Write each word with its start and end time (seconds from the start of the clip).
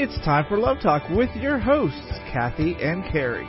It's 0.00 0.16
time 0.24 0.44
for 0.48 0.56
Love 0.56 0.76
Talk 0.80 1.02
with 1.10 1.34
your 1.34 1.58
hosts, 1.58 2.12
Kathy 2.32 2.76
and 2.80 3.02
Carrie. 3.10 3.48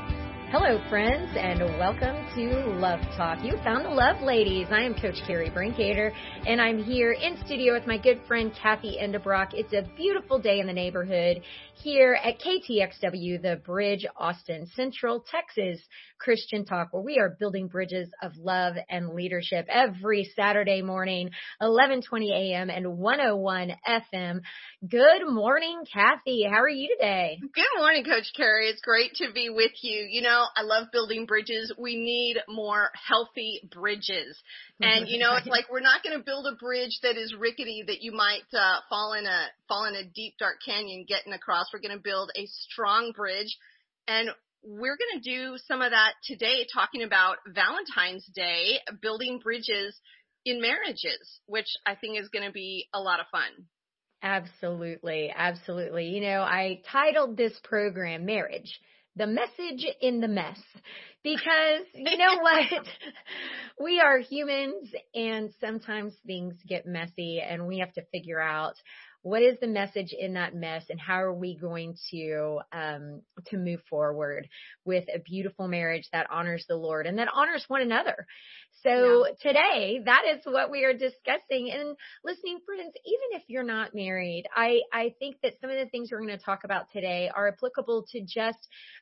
Hello, 0.50 0.82
friends, 0.90 1.30
and 1.38 1.60
welcome 1.78 2.26
to 2.34 2.72
Love 2.80 3.02
Talk. 3.16 3.44
You 3.44 3.54
found 3.64 3.86
the 3.86 3.90
love 3.90 4.20
ladies. 4.24 4.66
I 4.72 4.82
am 4.82 4.96
Coach 4.96 5.18
Carrie 5.28 5.52
Brinkater, 5.52 6.12
and 6.48 6.60
I'm 6.60 6.84
here 6.84 7.12
in 7.12 7.38
studio 7.46 7.76
with 7.76 7.86
my 7.86 8.00
good 8.00 8.20
friend 8.28 8.52
Kathy 8.60 8.98
Endebrock. 9.00 9.50
It's 9.54 9.74
a 9.74 9.88
beautiful 9.96 10.40
day 10.40 10.60
in 10.60 10.66
the 10.66 10.74
neighborhood 10.74 11.44
here 11.82 12.18
at 12.22 12.40
KTXW, 12.40 13.42
the 13.42 13.62
Bridge, 13.66 14.06
Austin, 14.18 14.68
Central 14.76 15.24
Texas 15.32 15.80
Christian 16.20 16.66
Talk, 16.66 16.90
where 16.92 17.02
we 17.02 17.18
are 17.18 17.38
building 17.40 17.68
bridges 17.68 18.10
of 18.22 18.36
love 18.36 18.76
and 18.90 19.10
leadership 19.16 19.66
every 19.70 20.30
Saturday 20.36 20.82
morning, 20.82 21.30
11:20 21.62 22.32
a.m. 22.32 22.70
and 22.70 22.98
101 22.98 23.72
FM. 23.88 24.42
Good 24.88 25.28
morning, 25.28 25.84
Kathy. 25.92 26.44
How 26.44 26.62
are 26.62 26.70
you 26.70 26.94
today? 27.00 27.40
Good 27.42 27.80
morning, 27.80 28.04
Coach 28.04 28.32
Carrie. 28.36 28.68
It's 28.68 28.82
great 28.82 29.14
to 29.16 29.32
be 29.34 29.50
with 29.50 29.72
you. 29.82 30.06
You 30.10 30.22
know, 30.22 30.46
I 30.56 30.64
love 30.64 30.88
building 30.92 31.26
bridges. 31.26 31.72
We 31.78 31.96
need 31.96 32.38
more 32.50 32.90
healthy 33.08 33.62
bridges. 33.72 34.38
And 34.82 35.08
you 35.08 35.20
know, 35.20 35.36
it's 35.38 35.48
like 35.48 35.72
we're 35.72 35.80
not 35.80 36.04
going 36.04 36.18
to 36.18 36.24
build 36.24 36.46
a 36.46 36.56
bridge 36.56 37.00
that 37.04 37.16
is 37.18 37.34
rickety 37.34 37.84
that 37.88 38.02
you 38.02 38.12
might 38.12 38.48
uh, 38.54 38.80
fall 38.90 39.14
in 39.14 39.26
a 39.26 39.48
fall 39.68 39.86
in 39.86 39.96
a 39.96 40.04
deep 40.04 40.36
dark 40.38 40.58
canyon 40.66 41.06
getting 41.08 41.32
across. 41.32 41.69
We're 41.74 41.80
going 41.80 41.98
to 41.98 42.04
build 42.04 42.32
a 42.36 42.46
strong 42.46 43.12
bridge 43.16 43.58
and 44.08 44.30
we're 44.64 44.98
going 44.98 45.22
to 45.22 45.30
do 45.30 45.58
some 45.68 45.82
of 45.82 45.92
that 45.92 46.14
today 46.24 46.66
talking 46.74 47.04
about 47.04 47.38
Valentine's 47.48 48.26
Day, 48.36 48.80
building 49.02 49.40
bridges 49.42 49.98
in 50.46 50.62
marriages, 50.62 51.40
which 51.46 51.68
I 51.86 51.96
think 51.96 52.20
is 52.20 52.30
going 52.30 52.46
to 52.46 52.52
be 52.52 52.88
a 52.94 53.00
lot 53.00 53.20
of 53.20 53.28
fun. 53.32 53.68
Absolutely. 54.22 55.32
Absolutely. 55.34 56.08
You 56.08 56.22
know, 56.22 56.42
I 56.42 56.82
titled 56.92 57.38
this 57.38 57.58
program 57.64 58.26
Marriage, 58.26 58.80
the 59.16 59.28
message 59.28 59.86
in 60.02 60.20
the 60.20 60.28
mess 60.28 60.60
because 61.24 61.86
you 61.94 62.18
know 62.18 62.40
what? 62.42 62.86
we 63.80 64.02
are 64.02 64.20
humans 64.20 64.90
and 65.16 65.52
sometimes 65.62 66.14
things 66.26 66.56
get 66.68 66.86
messy 66.86 67.42
and 67.42 67.66
we 67.66 67.80
have 67.80 67.94
to 67.94 68.06
figure 68.12 68.42
out 68.42 68.76
what 69.22 69.42
is 69.42 69.58
the 69.60 69.68
message 69.68 70.14
in 70.18 70.34
that 70.34 70.56
mess 70.56 70.86
and 70.90 71.00
how 71.00 71.22
are 71.22 71.34
we 71.34 71.56
going 71.58 71.96
to 72.12 72.60
um 72.72 73.22
to 73.48 73.58
move 73.58 73.82
forward 73.90 74.48
with 74.86 75.06
a 75.14 75.20
beautiful 75.20 75.68
marriage 75.68 76.08
that 76.12 76.28
honors 76.32 76.66
the 76.68 76.76
Lord 76.76 77.06
and 77.06 77.18
that 77.20 77.30
honors 77.34 77.66
one 77.68 77.82
another. 77.82 78.26
So 78.84 79.26
yeah. 79.28 79.34
today 79.42 80.02
that 80.06 80.24
is 80.34 80.42
what 80.46 80.72
we 80.72 80.84
are 80.86 80.94
discussing 80.94 81.72
and 81.72 81.96
listening 82.24 82.60
friends 82.66 82.94
even 83.06 83.40
if 83.40 83.44
you're 83.48 83.64
not 83.64 83.94
married 83.94 84.46
I 84.56 84.82
I 84.94 85.14
think 85.20 85.38
that 85.44 85.54
some 85.62 85.70
of 85.70 85.78
the 85.78 85.90
things 85.90 86.10
we're 86.12 86.20
going 86.26 86.38
to 86.38 86.44
talk 86.44 86.64
about 86.64 86.92
today 86.92 87.30
are 87.34 87.48
applicable 87.48 88.06
to 88.12 88.22
just 88.22 88.60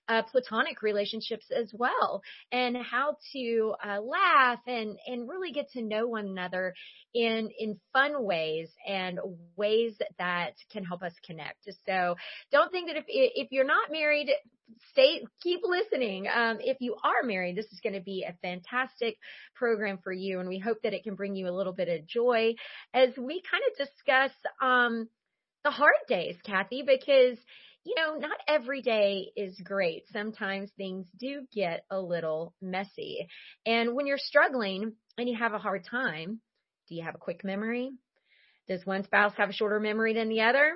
uh, 0.07 0.23
platonic 0.23 0.81
relationships 0.81 1.47
as 1.55 1.71
well 1.73 2.21
and 2.51 2.77
how 2.77 3.17
to 3.33 3.73
uh, 3.83 3.99
laugh 4.01 4.59
and 4.67 4.97
and 5.07 5.27
really 5.27 5.51
get 5.51 5.69
to 5.71 5.81
know 5.81 6.07
one 6.07 6.27
another 6.27 6.73
in 7.13 7.49
in 7.59 7.79
fun 7.93 8.23
ways 8.23 8.69
and 8.87 9.19
ways 9.55 9.95
that 10.17 10.51
can 10.71 10.83
help 10.83 11.03
us 11.03 11.13
connect. 11.25 11.67
So 11.85 12.15
don't 12.51 12.71
think 12.71 12.87
that 12.87 12.97
if 12.97 13.05
if 13.07 13.47
you're 13.51 13.65
not 13.65 13.91
married, 13.91 14.29
stay 14.91 15.25
keep 15.41 15.61
listening. 15.63 16.27
Um, 16.27 16.57
if 16.59 16.77
you 16.79 16.95
are 17.03 17.25
married, 17.25 17.55
this 17.55 17.71
is 17.71 17.79
going 17.81 17.93
to 17.93 18.01
be 18.01 18.25
a 18.27 18.35
fantastic 18.41 19.17
program 19.55 19.99
for 20.03 20.11
you, 20.11 20.39
and 20.39 20.49
we 20.49 20.59
hope 20.59 20.77
that 20.83 20.93
it 20.93 21.03
can 21.03 21.15
bring 21.15 21.35
you 21.35 21.47
a 21.47 21.55
little 21.55 21.73
bit 21.73 21.89
of 21.89 22.07
joy 22.07 22.55
as 22.93 23.09
we 23.17 23.41
kind 23.49 23.63
of 23.71 23.87
discuss 23.87 24.31
um, 24.61 25.07
the 25.63 25.71
hard 25.71 25.95
days, 26.07 26.35
Kathy, 26.45 26.83
because 26.85 27.37
you 27.87 27.95
know, 27.95 28.17
not 28.17 28.37
every 28.49 28.81
day 28.81 29.31
is 29.37 29.57
great. 29.63 30.03
Sometimes 30.11 30.69
things 30.75 31.07
do 31.17 31.43
get 31.53 31.85
a 31.89 31.97
little 31.97 32.53
messy. 32.61 33.27
And 33.65 33.95
when 33.95 34.07
you're 34.07 34.17
struggling 34.17 34.91
and 35.17 35.29
you 35.29 35.37
have 35.37 35.53
a 35.53 35.57
hard 35.57 35.85
time, 35.89 36.41
do 36.89 36.95
you 36.95 37.03
have 37.03 37.15
a 37.15 37.19
quick 37.19 37.45
memory? 37.45 37.91
Does 38.67 38.85
one 38.85 39.05
spouse 39.05 39.31
have 39.37 39.49
a 39.49 39.53
shorter 39.53 39.79
memory 39.79 40.13
than 40.13 40.27
the 40.27 40.41
other? 40.41 40.73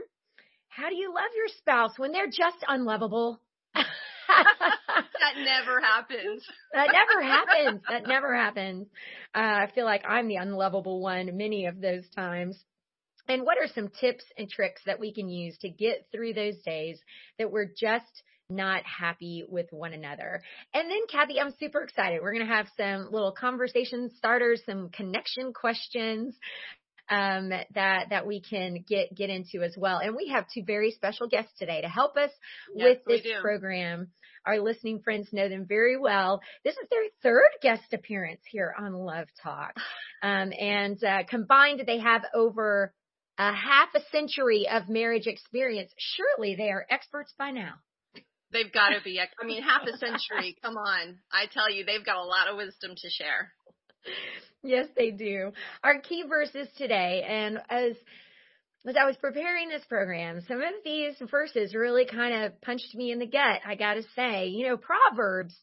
How 0.69 0.87
do 0.87 0.95
you 0.95 1.13
love 1.13 1.31
your 1.35 1.49
spouse 1.57 1.99
when 1.99 2.13
they're 2.13 2.27
just 2.27 2.63
unlovable? 2.66 3.41
That 4.31 5.35
never 5.37 5.81
happens. 5.81 6.45
that 6.73 6.87
never 6.91 7.23
happens. 7.23 7.81
That 7.89 8.07
never 8.07 8.35
happens. 8.35 8.87
Uh, 9.33 9.39
I 9.39 9.71
feel 9.73 9.85
like 9.85 10.03
I'm 10.07 10.27
the 10.27 10.37
unlovable 10.37 11.01
one 11.01 11.37
many 11.37 11.65
of 11.65 11.81
those 11.81 12.07
times. 12.15 12.63
And 13.27 13.43
what 13.43 13.57
are 13.57 13.67
some 13.73 13.89
tips 13.89 14.25
and 14.37 14.49
tricks 14.49 14.81
that 14.85 14.99
we 14.99 15.13
can 15.13 15.29
use 15.29 15.57
to 15.59 15.69
get 15.69 16.07
through 16.11 16.33
those 16.33 16.57
days 16.65 16.99
that 17.37 17.51
we're 17.51 17.69
just 17.79 18.23
not 18.49 18.83
happy 18.83 19.45
with 19.47 19.67
one 19.71 19.93
another. 19.93 20.41
And 20.73 20.89
then 20.89 21.07
Kathy, 21.09 21.39
I'm 21.39 21.53
super 21.59 21.81
excited. 21.81 22.19
We're 22.21 22.33
going 22.33 22.45
to 22.45 22.53
have 22.53 22.67
some 22.75 23.09
little 23.11 23.31
conversation 23.31 24.11
starters, 24.17 24.61
some 24.65 24.89
connection 24.89 25.53
questions 25.53 26.35
um, 27.09 27.49
that 27.49 28.09
that 28.09 28.25
we 28.25 28.41
can 28.41 28.83
get 28.87 29.13
get 29.15 29.29
into 29.29 29.61
as 29.63 29.75
well. 29.77 29.97
And 29.97 30.15
we 30.15 30.29
have 30.29 30.45
two 30.53 30.63
very 30.65 30.91
special 30.91 31.27
guests 31.27 31.51
today 31.57 31.81
to 31.81 31.87
help 31.87 32.17
us 32.17 32.31
yes, 32.75 32.97
with 33.07 33.23
this 33.23 33.33
program. 33.41 34.09
Our 34.46 34.59
listening 34.59 35.02
friends 35.02 35.29
know 35.31 35.50
them 35.50 35.66
very 35.68 35.97
well. 35.97 36.41
This 36.63 36.75
is 36.75 36.88
their 36.90 37.03
third 37.22 37.50
guest 37.62 37.94
appearance 37.94 38.41
here 38.50 38.74
on 38.78 38.94
Love 38.94 39.28
Talk, 39.41 39.74
um, 40.24 40.52
and 40.57 41.03
uh, 41.03 41.24
combined 41.29 41.84
they 41.85 42.00
have 42.00 42.24
over 42.34 42.94
a 43.38 43.53
half 43.53 43.90
a 43.96 44.02
century 44.12 44.68
of 44.72 44.90
marriage 44.90 45.28
experience. 45.28 45.91
Surely 45.97 46.56
they 46.56 46.69
are 46.69 46.85
experts 46.90 47.34
by 47.38 47.52
now. 47.52 47.74
They've 48.52 48.72
got 48.72 48.90
to 48.90 49.02
be. 49.03 49.19
I 49.19 49.46
mean, 49.46 49.63
half 49.63 49.84
a 49.84 49.97
century. 49.97 50.58
Come 50.63 50.75
on. 50.75 51.18
I 51.31 51.46
tell 51.52 51.72
you, 51.72 51.85
they've 51.85 52.06
got 52.06 52.18
a 52.18 52.23
lot 52.23 52.50
of 52.50 52.58
wisdom 52.58 52.91
to 52.96 53.09
share. 53.09 53.53
Yes, 54.63 54.88
they 54.96 55.12
do. 55.12 55.52
Our 55.84 56.00
key 56.02 56.23
verses 56.28 56.68
today, 56.78 57.23
and 57.28 57.59
as 57.69 57.94
as 58.87 58.95
I 58.97 59.05
was 59.05 59.17
preparing 59.17 59.69
this 59.69 59.85
program, 59.87 60.41
some 60.47 60.61
of 60.61 60.73
these 60.83 61.13
verses 61.29 61.75
really 61.75 62.05
kind 62.05 62.43
of 62.43 62.59
punched 62.61 62.95
me 62.95 63.11
in 63.11 63.19
the 63.19 63.27
gut. 63.27 63.61
I 63.65 63.75
got 63.75 63.95
to 63.95 64.03
say, 64.15 64.47
you 64.47 64.67
know, 64.67 64.77
Proverbs. 64.77 65.55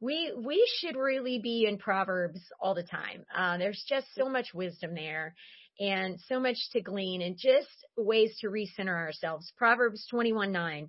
We 0.00 0.32
we 0.36 0.68
should 0.78 0.96
really 0.96 1.38
be 1.42 1.66
in 1.66 1.78
Proverbs 1.78 2.40
all 2.60 2.74
the 2.74 2.82
time. 2.82 3.24
Uh, 3.34 3.56
there's 3.56 3.82
just 3.88 4.06
so 4.14 4.28
much 4.28 4.52
wisdom 4.52 4.94
there, 4.94 5.34
and 5.80 6.18
so 6.28 6.38
much 6.38 6.56
to 6.72 6.82
glean, 6.82 7.22
and 7.22 7.36
just 7.38 7.68
ways 7.96 8.36
to 8.40 8.48
recenter 8.48 8.94
ourselves. 8.94 9.50
Proverbs 9.56 10.06
21 10.10 10.52
9. 10.52 10.88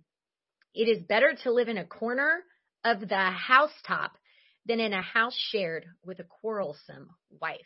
It 0.73 0.89
is 0.89 1.03
better 1.07 1.35
to 1.43 1.53
live 1.53 1.69
in 1.69 1.77
a 1.77 1.85
corner 1.85 2.43
of 2.83 2.99
the 2.99 3.15
housetop 3.15 4.11
than 4.67 4.79
in 4.79 4.93
a 4.93 5.01
house 5.01 5.35
shared 5.51 5.85
with 6.03 6.19
a 6.19 6.23
quarrelsome 6.23 7.09
wife. 7.39 7.59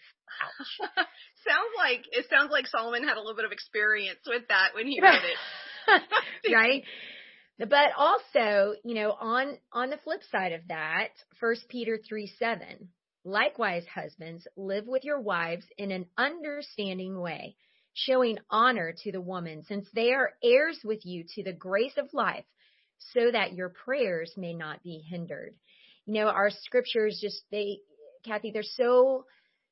Ouch. 0.43 0.89
sounds 1.47 1.73
like 1.77 2.05
it 2.11 2.27
sounds 2.29 2.51
like 2.51 2.67
Solomon 2.67 3.03
had 3.03 3.17
a 3.17 3.19
little 3.19 3.35
bit 3.35 3.45
of 3.45 3.51
experience 3.51 4.19
with 4.27 4.43
that 4.49 4.69
when 4.73 4.87
he 4.87 5.01
wrote 5.01 5.15
it. 5.15 6.53
right? 6.53 6.83
But 7.57 7.91
also, 7.97 8.73
you 8.83 8.95
know, 8.95 9.11
on 9.19 9.57
on 9.71 9.89
the 9.89 9.97
flip 9.97 10.21
side 10.31 10.53
of 10.53 10.61
that, 10.69 11.09
First 11.39 11.67
Peter 11.69 11.99
3 12.07 12.27
7, 12.39 12.89
likewise, 13.23 13.85
husbands, 13.93 14.47
live 14.55 14.87
with 14.87 15.03
your 15.03 15.19
wives 15.19 15.65
in 15.77 15.91
an 15.91 16.05
understanding 16.17 17.19
way, 17.19 17.55
showing 17.93 18.37
honor 18.49 18.93
to 19.03 19.11
the 19.11 19.21
woman, 19.21 19.63
since 19.67 19.87
they 19.93 20.11
are 20.11 20.33
heirs 20.43 20.79
with 20.83 21.05
you 21.05 21.25
to 21.35 21.43
the 21.43 21.53
grace 21.53 21.97
of 21.97 22.13
life 22.13 22.45
so 23.13 23.31
that 23.31 23.53
your 23.53 23.69
prayers 23.69 24.33
may 24.37 24.53
not 24.53 24.83
be 24.83 25.03
hindered. 25.09 25.55
You 26.05 26.15
know, 26.15 26.27
our 26.27 26.49
scriptures 26.49 27.19
just, 27.21 27.43
they, 27.51 27.79
Kathy, 28.25 28.51
there's 28.51 28.73
so, 28.75 29.25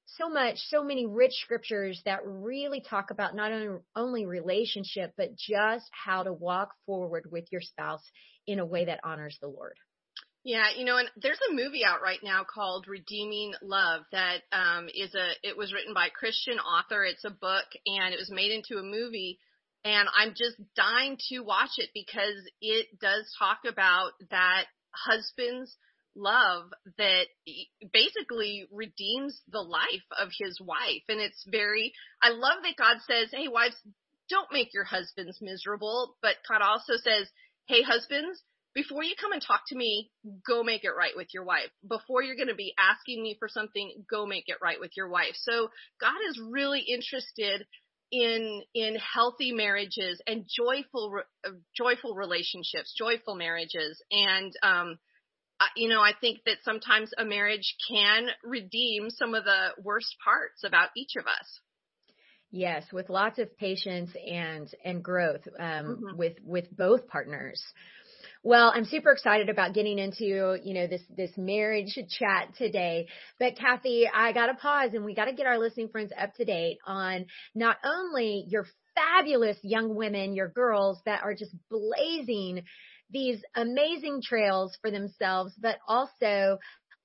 so 0.05 0.29
much, 0.29 0.57
so 0.67 0.83
many 0.83 1.05
rich 1.05 1.33
scriptures 1.43 2.01
that 2.05 2.19
really 2.25 2.81
talk 2.81 3.11
about 3.11 3.35
not 3.35 3.51
only, 3.95 4.25
relationship, 4.25 5.13
but 5.17 5.35
just 5.35 5.89
how 5.91 6.23
to 6.23 6.33
walk 6.33 6.69
forward 6.85 7.25
with 7.31 7.45
your 7.51 7.61
spouse 7.61 8.03
in 8.47 8.59
a 8.59 8.65
way 8.65 8.85
that 8.85 8.99
honors 9.03 9.37
the 9.41 9.47
Lord. 9.47 9.75
Yeah, 10.43 10.67
you 10.75 10.85
know, 10.85 10.97
and 10.97 11.09
there's 11.17 11.39
a 11.49 11.53
movie 11.53 11.83
out 11.83 12.01
right 12.01 12.19
now 12.23 12.43
called 12.43 12.87
Redeeming 12.87 13.53
Love 13.61 14.03
that 14.13 14.37
um, 14.53 14.87
is 14.87 15.13
a. 15.13 15.31
It 15.43 15.57
was 15.57 15.73
written 15.73 15.93
by 15.93 16.07
a 16.07 16.11
Christian 16.11 16.59
author. 16.59 17.03
It's 17.03 17.25
a 17.25 17.29
book, 17.29 17.65
and 17.85 18.13
it 18.13 18.17
was 18.17 18.31
made 18.31 18.51
into 18.51 18.79
a 18.79 18.83
movie 18.83 19.37
and 19.85 20.09
I'm 20.17 20.31
just 20.31 20.57
dying 20.75 21.17
to 21.29 21.39
watch 21.39 21.71
it 21.77 21.89
because 21.93 22.35
it 22.61 22.87
does 22.99 23.33
talk 23.37 23.59
about 23.67 24.11
that 24.29 24.65
husband's 24.91 25.75
love 26.15 26.65
that 26.97 27.27
basically 27.93 28.65
redeems 28.71 29.41
the 29.51 29.61
life 29.61 30.05
of 30.19 30.29
his 30.37 30.59
wife. 30.61 31.03
And 31.07 31.19
it's 31.19 31.43
very, 31.47 31.93
I 32.21 32.29
love 32.29 32.63
that 32.63 32.77
God 32.77 32.97
says, 33.07 33.29
hey, 33.31 33.47
wives, 33.47 33.75
don't 34.29 34.51
make 34.51 34.73
your 34.73 34.83
husbands 34.83 35.39
miserable. 35.41 36.15
But 36.21 36.35
God 36.49 36.61
also 36.61 36.93
says, 36.95 37.27
hey, 37.67 37.81
husbands, 37.81 38.41
before 38.75 39.03
you 39.03 39.15
come 39.19 39.31
and 39.31 39.41
talk 39.41 39.61
to 39.67 39.75
me, 39.75 40.11
go 40.47 40.63
make 40.63 40.83
it 40.83 40.91
right 40.97 41.15
with 41.15 41.27
your 41.33 41.43
wife. 41.43 41.69
Before 41.87 42.21
you're 42.21 42.35
going 42.35 42.49
to 42.49 42.55
be 42.55 42.73
asking 42.77 43.21
me 43.21 43.35
for 43.39 43.47
something, 43.47 44.05
go 44.09 44.25
make 44.25 44.45
it 44.47 44.57
right 44.61 44.79
with 44.79 44.91
your 44.95 45.09
wife. 45.09 45.33
So 45.35 45.69
God 45.99 46.17
is 46.29 46.39
really 46.39 46.81
interested 46.81 47.65
in 48.11 48.63
in 48.73 48.95
healthy 48.95 49.51
marriages 49.51 50.19
and 50.25 50.45
joyful 50.47 51.13
joyful 51.77 52.15
relationships, 52.15 52.93
joyful 52.97 53.35
marriages, 53.35 54.01
and 54.11 54.51
um, 54.63 54.97
you 55.75 55.89
know, 55.89 56.01
I 56.01 56.13
think 56.19 56.39
that 56.45 56.57
sometimes 56.63 57.11
a 57.17 57.25
marriage 57.25 57.75
can 57.89 58.27
redeem 58.43 59.09
some 59.09 59.33
of 59.35 59.43
the 59.43 59.69
worst 59.83 60.15
parts 60.23 60.63
about 60.63 60.89
each 60.95 61.15
of 61.17 61.25
us. 61.25 61.59
Yes, 62.51 62.83
with 62.91 63.09
lots 63.09 63.37
of 63.37 63.55
patience 63.57 64.09
and 64.15 64.67
and 64.83 65.03
growth 65.03 65.47
um, 65.59 65.85
mm-hmm. 65.85 66.17
with 66.17 66.37
with 66.43 66.75
both 66.75 67.07
partners. 67.07 67.61
Well, 68.41 68.71
I'm 68.73 68.85
super 68.85 69.11
excited 69.11 69.49
about 69.49 69.73
getting 69.73 69.99
into, 69.99 70.57
you 70.63 70.73
know, 70.73 70.87
this, 70.87 71.01
this 71.15 71.31
marriage 71.37 71.93
chat 71.93 72.55
today. 72.57 73.07
But 73.37 73.57
Kathy, 73.57 74.09
I 74.13 74.31
gotta 74.31 74.53
pause 74.53 74.91
and 74.93 75.03
we 75.03 75.13
gotta 75.13 75.33
get 75.33 75.45
our 75.45 75.59
listening 75.59 75.89
friends 75.89 76.11
up 76.17 76.33
to 76.35 76.45
date 76.45 76.77
on 76.87 77.25
not 77.53 77.77
only 77.83 78.45
your 78.47 78.65
fabulous 78.95 79.57
young 79.61 79.93
women, 79.93 80.35
your 80.35 80.47
girls 80.47 81.01
that 81.05 81.21
are 81.23 81.33
just 81.33 81.53
blazing 81.69 82.63
these 83.09 83.41
amazing 83.55 84.21
trails 84.23 84.77
for 84.81 84.91
themselves, 84.91 85.53
but 85.59 85.77
also 85.87 86.57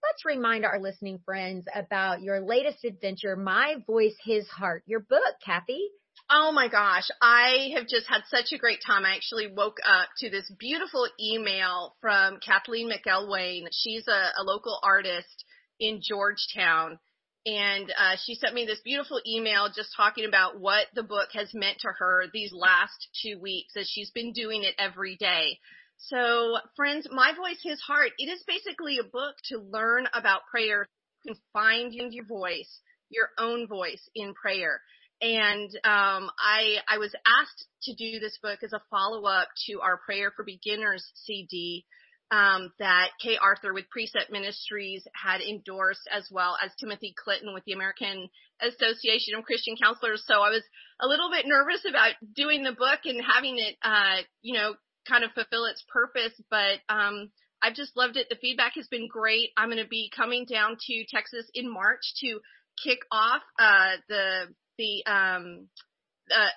let's 0.05 0.25
remind 0.27 0.65
our 0.65 0.81
listening 0.81 1.19
friends 1.25 1.67
about 1.75 2.21
your 2.21 2.41
latest 2.41 2.85
adventure, 2.85 3.37
My 3.37 3.77
Voice, 3.87 4.17
His 4.25 4.47
Heart, 4.49 4.83
your 4.87 5.01
book, 5.01 5.35
Kathy. 5.45 5.89
Oh 6.31 6.53
my 6.53 6.69
gosh, 6.69 7.09
I 7.21 7.71
have 7.75 7.87
just 7.87 8.07
had 8.09 8.23
such 8.29 8.53
a 8.53 8.59
great 8.59 8.81
time. 8.87 9.05
I 9.05 9.15
actually 9.15 9.53
woke 9.53 9.79
up 9.87 10.09
to 10.19 10.31
this 10.31 10.51
beautiful 10.59 11.07
email 11.21 11.97
from 12.01 12.39
Kathleen 12.45 12.91
McElwain. 12.91 13.67
She's 13.73 14.07
a, 14.09 14.41
a 14.41 14.43
local 14.43 14.79
artist 14.83 15.45
in 15.81 16.01
Georgetown. 16.03 16.99
And 17.47 17.91
uh, 17.91 18.17
she 18.25 18.37
sent 18.37 18.55
me 18.55 18.65
this 18.65 18.81
beautiful 18.85 19.21
email 19.27 19.69
just 19.69 19.91
talking 19.95 20.25
about 20.25 20.59
what 20.59 20.87
the 20.95 21.03
book 21.03 21.29
has 21.35 21.53
meant 21.53 21.79
to 21.81 21.89
her 21.99 22.25
these 22.33 22.53
last 22.55 23.09
two 23.23 23.39
weeks 23.39 23.77
as 23.77 23.87
she's 23.87 24.11
been 24.11 24.33
doing 24.33 24.65
it 24.65 24.75
every 24.79 25.17
day. 25.17 25.59
So, 25.99 26.57
friends, 26.77 27.07
My 27.11 27.33
Voice, 27.37 27.61
His 27.63 27.81
Heart, 27.81 28.13
it 28.19 28.27
is 28.27 28.45
basically 28.47 28.99
a 28.99 29.05
book 29.05 29.37
to 29.49 29.59
learn 29.59 30.07
about 30.13 30.43
prayer. 30.51 30.87
You 31.25 31.35
can 31.35 31.43
find 31.53 31.93
your 31.95 32.27
voice, 32.27 32.81
your 33.09 33.29
own 33.39 33.67
voice 33.67 34.09
in 34.15 34.35
prayer. 34.35 34.81
And 35.21 35.71
um, 35.85 36.31
I 36.39 36.79
I 36.89 36.99
was 36.99 37.15
asked 37.25 37.67
to 37.85 37.95
do 37.95 38.19
this 38.19 38.39
book 38.43 38.59
as 38.63 38.73
a 38.73 38.83
follow 38.91 39.25
up 39.25 39.49
to 39.67 39.81
our 39.81 39.99
Prayer 39.99 40.33
for 40.37 40.45
Beginners 40.45 41.05
CD 41.15 41.87
um, 42.31 42.73
that 42.79 43.11
Kay 43.23 43.37
Arthur 43.41 43.73
with 43.73 43.89
Precept 43.91 44.31
Ministries 44.31 45.07
had 45.15 45.41
endorsed, 45.41 46.09
as 46.11 46.29
well 46.31 46.57
as 46.63 46.73
Timothy 46.81 47.15
Clinton 47.17 47.55
with 47.55 47.65
the 47.65 47.73
American 47.73 48.29
Association 48.61 49.35
of 49.37 49.45
Christian 49.45 49.77
Counselors. 49.81 50.25
So 50.27 50.35
I 50.35 50.51
was 50.51 50.63
a 51.01 51.07
little 51.07 51.31
bit 51.31 51.47
nervous 51.47 51.85
about 51.89 52.15
doing 52.35 52.65
the 52.65 52.73
book 52.73 53.01
and 53.05 53.23
having 53.23 53.59
it, 53.59 53.77
uh, 53.83 54.23
you 54.43 54.55
know, 54.55 54.75
kind 55.09 55.25
of 55.25 55.33
fulfill 55.33 55.67
its 55.67 55.85
purpose, 55.93 56.33
but 56.51 56.81
um, 56.89 57.31
I've 57.65 57.75
just 57.75 57.97
loved 57.97 58.17
it. 58.17 58.29
The 58.29 58.37
feedback 58.37 58.75
has 58.75 58.89
been 58.89 59.09
great. 59.09 59.51
I'm 59.57 59.71
going 59.71 59.83
to 59.83 59.89
be 59.89 60.11
coming 60.15 60.45
down 60.45 60.77
to 60.79 61.05
Texas 61.09 61.47
in 61.55 61.73
March 61.73 62.03
to 62.21 62.41
kick 62.83 62.99
off 63.11 63.43
uh, 63.59 63.97
the 64.09 64.55
the 64.77 65.05
um, 65.07 65.69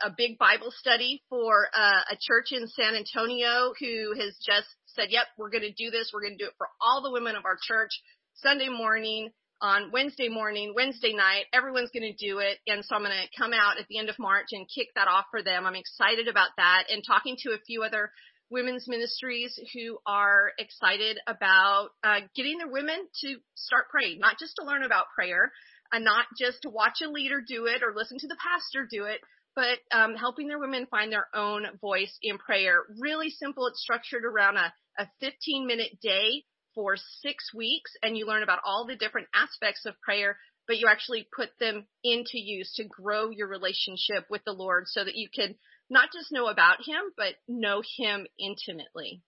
a, 0.03 0.09
big 0.17 0.37
Bible 0.37 0.71
study 0.71 1.23
for 1.29 1.67
uh, 1.73 2.01
a 2.11 2.17
church 2.19 2.47
in 2.51 2.67
San 2.67 2.95
Antonio 2.95 3.73
who 3.79 4.19
has 4.19 4.35
just 4.45 4.67
said, 4.87 5.07
"Yep, 5.09 5.27
we're 5.37 5.49
going 5.49 5.63
to 5.63 5.71
do 5.71 5.91
this. 5.91 6.11
We're 6.13 6.21
going 6.21 6.37
to 6.37 6.43
do 6.43 6.49
it 6.49 6.55
for 6.57 6.67
all 6.81 7.01
the 7.01 7.11
women 7.11 7.35
of 7.35 7.45
our 7.45 7.57
church 7.61 7.91
Sunday 8.35 8.69
morning." 8.69 9.29
On 9.59 9.89
Wednesday 9.91 10.29
morning, 10.29 10.73
Wednesday 10.75 11.13
night, 11.13 11.45
everyone's 11.51 11.89
going 11.89 12.13
to 12.13 12.13
do 12.13 12.37
it. 12.37 12.59
And 12.67 12.85
so 12.85 12.93
I'm 12.93 13.01
going 13.01 13.09
to 13.09 13.41
come 13.41 13.53
out 13.53 13.79
at 13.79 13.87
the 13.89 13.97
end 13.97 14.07
of 14.07 14.19
March 14.19 14.49
and 14.51 14.69
kick 14.69 14.89
that 14.93 15.07
off 15.07 15.25
for 15.31 15.41
them. 15.41 15.65
I'm 15.65 15.73
excited 15.73 16.27
about 16.27 16.49
that 16.57 16.83
and 16.91 17.01
talking 17.03 17.35
to 17.39 17.53
a 17.53 17.57
few 17.65 17.81
other 17.81 18.11
women's 18.49 18.87
ministries 18.87 19.59
who 19.73 19.97
are 20.05 20.51
excited 20.57 21.17
about 21.27 21.89
uh, 22.03 22.21
getting 22.35 22.57
their 22.57 22.71
women 22.71 23.07
to 23.21 23.37
start 23.55 23.89
praying, 23.89 24.19
not 24.19 24.37
just 24.39 24.53
to 24.59 24.65
learn 24.65 24.83
about 24.83 25.05
prayer, 25.15 25.51
and 25.91 26.03
not 26.03 26.25
just 26.39 26.61
to 26.61 26.69
watch 26.69 26.99
a 27.03 27.09
leader 27.09 27.41
do 27.45 27.65
it 27.65 27.81
or 27.83 27.93
listen 27.95 28.17
to 28.19 28.27
the 28.27 28.37
pastor 28.41 28.87
do 28.89 29.05
it, 29.05 29.21
but 29.55 29.79
um, 29.91 30.15
helping 30.15 30.47
their 30.47 30.59
women 30.59 30.87
find 30.89 31.11
their 31.11 31.27
own 31.33 31.65
voice 31.81 32.17
in 32.21 32.37
prayer. 32.37 32.83
Really 32.99 33.29
simple. 33.29 33.67
It's 33.67 33.81
structured 33.81 34.23
around 34.23 34.57
a, 34.57 34.73
a 34.99 35.09
15 35.19 35.65
minute 35.65 35.99
day 36.01 36.43
for 36.75 36.95
six 36.95 37.51
weeks, 37.55 37.91
and 38.03 38.15
you 38.15 38.27
learn 38.27 38.43
about 38.43 38.59
all 38.63 38.85
the 38.85 38.95
different 38.95 39.27
aspects 39.33 39.85
of 39.85 39.99
prayer, 40.01 40.37
but 40.67 40.77
you 40.77 40.87
actually 40.87 41.27
put 41.35 41.49
them 41.59 41.87
into 42.03 42.37
use 42.37 42.71
to 42.75 42.83
grow 42.83 43.29
your 43.29 43.47
relationship 43.47 44.25
with 44.29 44.43
the 44.45 44.53
Lord 44.53 44.83
so 44.87 45.03
that 45.03 45.15
you 45.15 45.27
can 45.33 45.55
not 45.89 46.09
just 46.13 46.31
know 46.31 46.47
about 46.47 46.77
Him, 46.85 47.01
but 47.15 47.35
know 47.47 47.81
Him 47.97 48.27
intimately. 48.39 49.21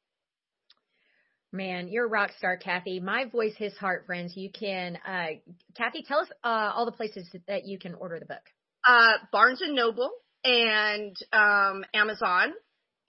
Man, 1.52 1.88
you're 1.88 2.06
a 2.06 2.10
rock 2.10 2.32
star, 2.38 2.58
Kathy. 2.58 3.00
My 3.00 3.26
voice, 3.26 3.56
his 3.58 3.76
heart, 3.76 4.06
friends. 4.06 4.38
You 4.38 4.52
can, 4.52 4.98
uh, 4.98 5.28
Kathy, 5.76 6.04
tell 6.08 6.20
us 6.20 6.28
uh, 6.44 6.72
all 6.76 6.86
the 6.86 6.92
places 6.92 7.28
that 7.48 7.66
you 7.66 7.80
can 7.80 7.96
order 7.96 8.20
the 8.20 8.28
book. 8.28 8.44
Uh, 8.88 9.14
Barnes 9.32 9.62
and 9.62 9.76
Noble 9.76 10.12
and 10.44 11.16
um, 11.34 11.84
Amazon, 11.94 12.54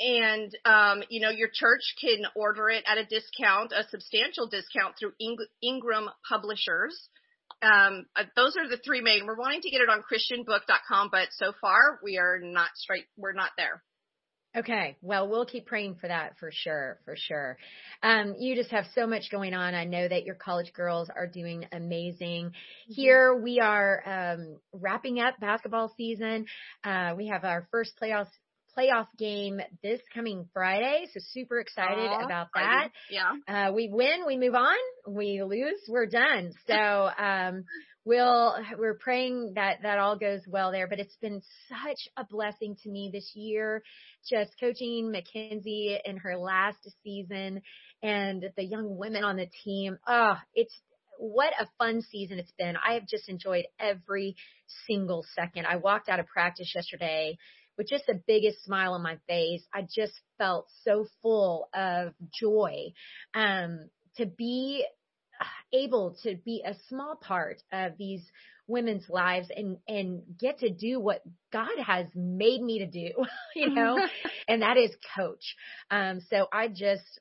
and 0.01 0.57
um, 0.65 1.03
you 1.11 1.21
know 1.21 1.29
your 1.29 1.51
church 1.53 1.83
can 2.01 2.23
order 2.35 2.71
it 2.71 2.85
at 2.87 2.97
a 2.97 3.05
discount, 3.05 3.73
a 3.73 3.87
substantial 3.91 4.49
discount 4.49 4.95
through 4.99 5.13
Ingram 5.63 6.09
Publishers. 6.27 7.09
Um, 7.63 8.07
uh, 8.17 8.25
those 8.37 8.57
are 8.57 8.69
the 8.69 8.79
three 8.85 9.01
main. 9.01 9.27
We're 9.27 9.37
wanting 9.37 9.61
to 9.63 9.71
get 9.71 9.81
it 9.81 9.89
on 9.89 10.03
ChristianBook.com, 10.11 11.09
but 11.13 11.29
so 11.33 11.53
far 11.61 12.01
we 12.03 12.19
are 12.19 12.39
not 12.41 12.71
straight. 12.75 13.05
We're 13.17 13.33
not 13.33 13.51
there. 13.57 13.83
Okay. 14.57 14.97
Well, 15.01 15.29
we'll 15.29 15.47
keep 15.47 15.67
praying 15.67 15.97
for 16.01 16.09
that 16.09 16.37
for 16.39 16.51
sure, 16.53 16.99
for 17.05 17.15
sure. 17.17 17.57
Um, 18.03 18.35
you 18.39 18.57
just 18.57 18.71
have 18.71 18.85
so 18.97 19.07
much 19.07 19.31
going 19.31 19.55
on. 19.55 19.75
I 19.77 19.85
know 19.85 20.09
that 20.09 20.25
your 20.25 20.35
college 20.35 20.73
girls 20.73 21.09
are 21.15 21.29
doing 21.29 21.67
amazing. 21.71 22.47
Mm-hmm. 22.47 22.93
Here 22.93 23.33
we 23.41 23.61
are 23.61 24.03
um, 24.35 24.57
wrapping 24.73 25.21
up 25.21 25.39
basketball 25.39 25.93
season. 25.97 26.47
Uh, 26.83 27.15
we 27.17 27.29
have 27.29 27.45
our 27.45 27.69
first 27.71 27.93
playoff 28.03 28.27
playoff 28.81 29.07
game 29.19 29.61
this 29.83 30.01
coming 30.15 30.49
Friday, 30.53 31.07
so 31.13 31.21
super 31.33 31.59
excited 31.61 31.99
Aww, 31.99 32.25
about 32.25 32.49
that. 32.55 32.89
Yeah. 33.11 33.33
Uh, 33.49 33.73
we 33.73 33.89
win, 33.89 34.25
we 34.27 34.39
move 34.39 34.55
on. 34.55 34.77
We 35.07 35.43
lose, 35.43 35.81
we're 35.89 36.07
done. 36.07 36.53
So 36.67 36.75
um, 37.19 37.65
we'll 38.05 38.57
we're 38.79 38.99
praying 38.99 39.53
that 39.57 39.83
that 39.83 39.99
all 39.99 40.17
goes 40.17 40.41
well 40.49 40.73
there. 40.73 40.89
But 40.89 40.99
it's 41.01 41.17
been 41.21 41.43
such 41.69 42.09
a 42.17 42.25
blessing 42.25 42.77
to 42.83 42.91
me 42.91 43.11
this 43.13 43.33
year, 43.35 43.83
just 44.29 44.53
coaching 44.59 45.11
Mackenzie 45.11 45.99
in 46.05 46.19
her 46.19 46.37
last 46.37 46.79
season 47.03 47.63
and 48.03 48.45
the 48.57 48.65
young 48.65 48.97
women 48.97 49.25
on 49.25 49.37
the 49.37 49.49
team. 49.65 49.99
Oh, 50.07 50.37
it's 50.55 50.75
what 51.19 51.53
a 51.61 51.69
fun 51.79 52.01
season 52.01 52.39
it's 52.39 52.53
been. 52.59 52.77
I 52.77 52.95
have 52.95 53.07
just 53.07 53.29
enjoyed 53.29 53.67
every 53.79 54.37
single 54.87 55.23
second. 55.35 55.67
I 55.67 55.77
walked 55.77 56.09
out 56.09 56.19
of 56.19 56.27
practice 56.27 56.73
yesterday 56.75 57.37
with 57.77 57.89
just 57.89 58.07
the 58.07 58.21
biggest 58.27 58.65
smile 58.65 58.93
on 58.93 59.03
my 59.03 59.19
face. 59.29 59.63
I 59.73 59.83
just 59.83 60.13
felt 60.39 60.67
so 60.85 61.07
full 61.23 61.69
of 61.75 62.13
joy 62.39 62.93
um, 63.35 63.89
to 64.17 64.27
be 64.27 64.85
able 65.73 66.17
to 66.23 66.37
be 66.37 66.63
a 66.65 66.75
small 66.89 67.17
part 67.17 67.63
of 67.73 67.93
these 67.99 68.23
women's 68.67 69.09
lives 69.09 69.49
and 69.55 69.79
and 69.89 70.23
get 70.39 70.59
to 70.61 70.71
do 70.71 71.01
what 71.01 71.23
God 71.53 71.77
has 71.85 72.07
made 72.15 72.63
me 72.63 72.81
to 72.81 72.87
do, 72.87 73.11
you 73.57 73.71
know, 73.71 73.99
and 74.49 74.63
that 74.63 74.77
is 74.77 74.91
coach. 75.17 75.57
Um, 75.91 76.21
so 76.31 76.47
I 76.53 76.69
just 76.69 77.21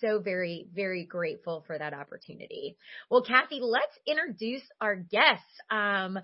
so 0.00 0.20
very, 0.20 0.66
very 0.74 1.04
grateful 1.04 1.64
for 1.66 1.78
that 1.78 1.94
opportunity. 1.94 2.76
Well, 3.10 3.22
Kathy, 3.22 3.60
let's 3.62 3.96
introduce 4.06 4.62
our 4.80 4.96
guests. 4.96 5.44
Um, 5.70 6.18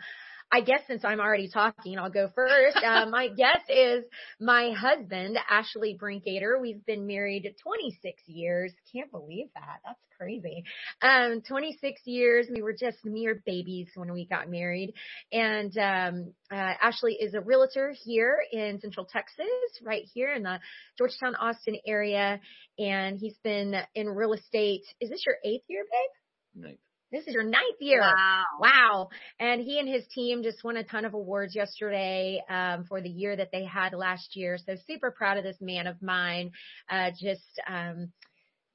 I 0.54 0.60
guess 0.60 0.82
since 0.86 1.04
I'm 1.04 1.18
already 1.18 1.48
talking, 1.48 1.98
I'll 1.98 2.10
go 2.10 2.30
first. 2.32 2.76
Uh, 2.76 3.06
my 3.10 3.26
guest 3.26 3.68
is 3.68 4.04
my 4.40 4.70
husband, 4.70 5.36
Ashley 5.50 5.98
Brinkater. 6.00 6.60
We've 6.60 6.86
been 6.86 7.08
married 7.08 7.52
26 7.60 8.22
years. 8.28 8.72
Can't 8.92 9.10
believe 9.10 9.48
that. 9.56 9.80
That's 9.84 9.98
crazy. 10.16 10.62
Um, 11.02 11.40
26 11.40 12.02
years. 12.04 12.46
We 12.54 12.62
were 12.62 12.72
just 12.72 13.04
mere 13.04 13.42
babies 13.44 13.88
when 13.96 14.12
we 14.12 14.26
got 14.26 14.48
married. 14.48 14.94
And, 15.32 15.76
um, 15.76 16.34
uh, 16.52 16.74
Ashley 16.80 17.14
is 17.14 17.34
a 17.34 17.40
realtor 17.40 17.92
here 18.04 18.38
in 18.52 18.78
Central 18.80 19.06
Texas, 19.06 19.48
right 19.82 20.04
here 20.14 20.32
in 20.34 20.44
the 20.44 20.60
Georgetown, 20.96 21.34
Austin 21.34 21.78
area. 21.84 22.38
And 22.78 23.18
he's 23.18 23.38
been 23.42 23.74
in 23.96 24.08
real 24.08 24.34
estate. 24.34 24.82
Is 25.00 25.10
this 25.10 25.26
your 25.26 25.34
eighth 25.44 25.64
year, 25.66 25.82
babe? 25.82 26.64
Ninth. 26.64 26.78
This 27.12 27.26
is 27.26 27.34
your 27.34 27.44
ninth 27.44 27.80
year. 27.80 28.00
Wow. 28.00 28.42
Wow. 28.60 29.08
And 29.38 29.60
he 29.60 29.78
and 29.78 29.88
his 29.88 30.04
team 30.14 30.42
just 30.42 30.64
won 30.64 30.76
a 30.76 30.84
ton 30.84 31.04
of 31.04 31.14
awards 31.14 31.54
yesterday 31.54 32.42
um, 32.48 32.84
for 32.88 33.00
the 33.00 33.08
year 33.08 33.36
that 33.36 33.50
they 33.52 33.64
had 33.64 33.92
last 33.92 34.34
year. 34.34 34.58
So 34.58 34.74
super 34.86 35.10
proud 35.10 35.38
of 35.38 35.44
this 35.44 35.58
man 35.60 35.86
of 35.86 36.02
mine. 36.02 36.50
Uh, 36.90 37.10
just 37.10 37.42
um, 37.68 38.12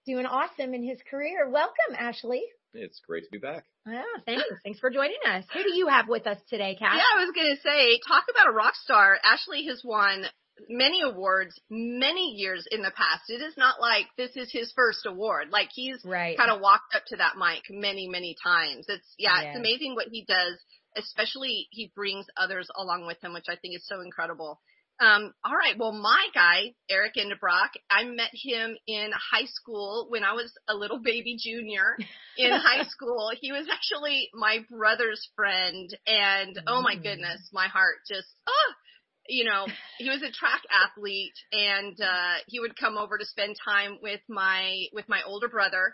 doing 0.05 0.25
awesome 0.25 0.73
in 0.73 0.83
his 0.83 0.99
career. 1.09 1.49
Welcome, 1.49 1.95
Ashley. 1.97 2.43
It's 2.73 3.01
great 3.05 3.23
to 3.23 3.29
be 3.31 3.39
back. 3.39 3.65
Yeah, 3.85 4.03
thanks. 4.25 4.43
Thanks 4.63 4.79
for 4.79 4.89
joining 4.89 5.17
us. 5.27 5.43
Who 5.53 5.63
do 5.63 5.73
you 5.75 5.87
have 5.87 6.07
with 6.07 6.27
us 6.27 6.37
today, 6.49 6.75
Kat? 6.77 6.93
Yeah, 6.95 7.21
I 7.21 7.25
was 7.25 7.33
going 7.33 7.55
to 7.55 7.61
say, 7.61 7.99
talk 8.07 8.25
about 8.29 8.47
a 8.47 8.55
rock 8.55 8.75
star. 8.75 9.17
Ashley 9.23 9.65
has 9.67 9.81
won 9.83 10.25
many 10.67 11.01
awards 11.01 11.59
many 11.69 12.33
years 12.35 12.67
in 12.71 12.81
the 12.81 12.91
past. 12.91 13.29
It 13.29 13.41
is 13.41 13.55
not 13.57 13.79
like 13.79 14.07
this 14.17 14.31
is 14.35 14.51
his 14.51 14.71
first 14.75 15.05
award. 15.05 15.49
Like 15.51 15.69
he's 15.73 15.99
right. 16.03 16.37
kind 16.37 16.51
of 16.51 16.61
walked 16.61 16.95
up 16.95 17.05
to 17.07 17.17
that 17.17 17.37
mic 17.37 17.63
many, 17.69 18.07
many 18.07 18.35
times. 18.43 18.85
It's 18.87 19.15
yeah, 19.17 19.41
yeah, 19.41 19.47
it's 19.49 19.59
amazing 19.59 19.95
what 19.95 20.07
he 20.11 20.25
does. 20.27 20.57
Especially 20.97 21.67
he 21.71 21.91
brings 21.95 22.25
others 22.35 22.67
along 22.75 23.05
with 23.05 23.23
him, 23.23 23.33
which 23.33 23.45
I 23.47 23.55
think 23.55 23.75
is 23.75 23.85
so 23.87 24.01
incredible. 24.01 24.59
Um, 25.01 25.33
all 25.45 25.55
right. 25.55 25.77
Well, 25.77 25.93
my 25.93 26.27
guy, 26.33 26.73
Eric 26.89 27.13
Endebrock, 27.15 27.69
I 27.89 28.03
met 28.03 28.31
him 28.33 28.75
in 28.85 29.11
high 29.31 29.45
school 29.45 30.07
when 30.09 30.25
I 30.25 30.33
was 30.33 30.51
a 30.67 30.75
little 30.75 30.99
baby 30.99 31.37
junior 31.41 31.95
in 32.37 32.51
high 32.53 32.85
school. 32.89 33.31
He 33.39 33.53
was 33.53 33.65
actually 33.71 34.29
my 34.33 34.59
brother's 34.69 35.25
friend 35.37 35.89
and 36.05 36.59
oh 36.67 36.81
my 36.81 36.95
mm. 36.95 37.03
goodness, 37.03 37.49
my 37.53 37.67
heart 37.67 37.99
just, 38.09 38.27
oh, 38.45 38.73
you 39.29 39.45
know, 39.45 39.67
he 39.97 40.09
was 40.09 40.21
a 40.21 40.31
track 40.31 40.61
athlete 40.73 41.37
and, 41.51 41.99
uh, 42.01 42.37
he 42.47 42.59
would 42.59 42.75
come 42.75 42.97
over 42.97 43.17
to 43.17 43.25
spend 43.25 43.55
time 43.63 43.99
with 44.01 44.21
my, 44.27 44.85
with 44.91 45.07
my 45.07 45.21
older 45.25 45.47
brother. 45.47 45.93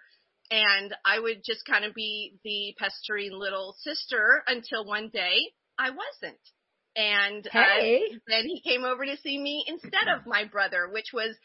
And 0.51 0.95
I 1.03 1.19
would 1.19 1.43
just 1.43 1.65
kind 1.65 1.85
of 1.85 1.93
be 1.93 2.37
the 2.43 2.75
pestering 2.77 3.31
little 3.33 3.75
sister 3.79 4.43
until 4.47 4.85
one 4.85 5.09
day 5.09 5.51
I 5.77 5.89
wasn't. 5.89 6.39
And 6.95 7.45
uh, 7.47 7.51
hey. 7.51 8.01
uh, 8.13 8.17
then 8.27 8.45
he 8.45 8.61
came 8.61 8.83
over 8.85 9.05
to 9.05 9.17
see 9.17 9.37
me 9.37 9.65
instead 9.67 10.07
of 10.07 10.25
my 10.25 10.45
brother, 10.45 10.89
which 10.91 11.11
was 11.13 11.35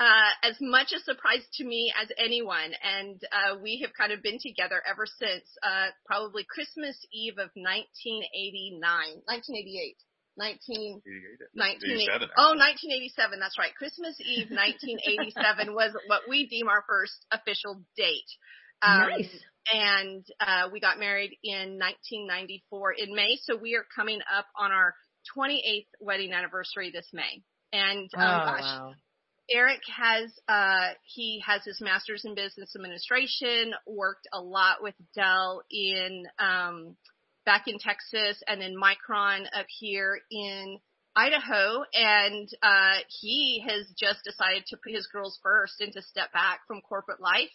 uh, 0.00 0.32
as 0.42 0.56
much 0.60 0.92
a 0.92 1.00
surprise 1.00 1.44
to 1.54 1.64
me 1.64 1.92
as 2.00 2.08
anyone. 2.18 2.72
And 2.82 3.20
uh, 3.30 3.58
we 3.62 3.80
have 3.84 3.92
kind 3.96 4.12
of 4.12 4.22
been 4.22 4.38
together 4.40 4.82
ever 4.88 5.06
since, 5.06 5.44
uh, 5.62 5.88
probably 6.06 6.44
Christmas 6.48 6.96
Eve 7.12 7.34
of 7.34 7.50
1989, 7.54 8.80
1988. 8.80 9.96
19, 10.36 11.02
1987, 11.54 12.28
oh, 12.38 12.54
1987. 12.58 13.38
That's 13.38 13.58
right. 13.58 13.74
Christmas 13.74 14.16
Eve 14.20 14.50
1987 14.50 15.74
was 15.74 15.94
what 16.06 16.22
we 16.28 16.46
deem 16.46 16.68
our 16.68 16.84
first 16.88 17.14
official 17.30 17.82
date. 17.96 18.30
Um, 18.82 19.08
nice. 19.10 19.30
And 19.72 20.24
uh, 20.40 20.68
we 20.72 20.80
got 20.80 20.98
married 20.98 21.38
in 21.42 21.78
1994 21.78 22.92
in 22.92 23.14
May, 23.14 23.38
so 23.40 23.56
we 23.56 23.76
are 23.76 23.86
coming 23.94 24.20
up 24.36 24.46
on 24.58 24.72
our 24.72 24.94
28th 25.36 25.86
wedding 26.00 26.32
anniversary 26.32 26.90
this 26.92 27.08
May. 27.12 27.42
And 27.72 28.10
um, 28.16 28.22
oh, 28.22 28.44
gosh, 28.44 28.60
wow. 28.60 28.92
Eric 29.50 29.80
has 29.94 30.32
uh 30.48 30.94
he 31.02 31.42
has 31.46 31.62
his 31.64 31.78
master's 31.80 32.24
in 32.24 32.34
business 32.34 32.74
administration, 32.74 33.74
worked 33.86 34.26
a 34.32 34.40
lot 34.40 34.82
with 34.82 34.94
Dell 35.14 35.62
in 35.70 36.24
um 36.38 36.96
back 37.44 37.64
in 37.66 37.78
Texas 37.78 38.42
and 38.48 38.60
then 38.60 38.74
Micron 38.74 39.44
up 39.58 39.66
here 39.68 40.18
in 40.30 40.78
Idaho 41.16 41.84
and 41.92 42.48
uh 42.62 42.98
he 43.20 43.64
has 43.68 43.86
just 43.96 44.24
decided 44.24 44.64
to 44.66 44.76
put 44.76 44.92
his 44.92 45.06
girls 45.06 45.38
first 45.42 45.80
and 45.80 45.92
to 45.92 46.02
step 46.02 46.32
back 46.32 46.60
from 46.66 46.80
corporate 46.80 47.20
life 47.20 47.50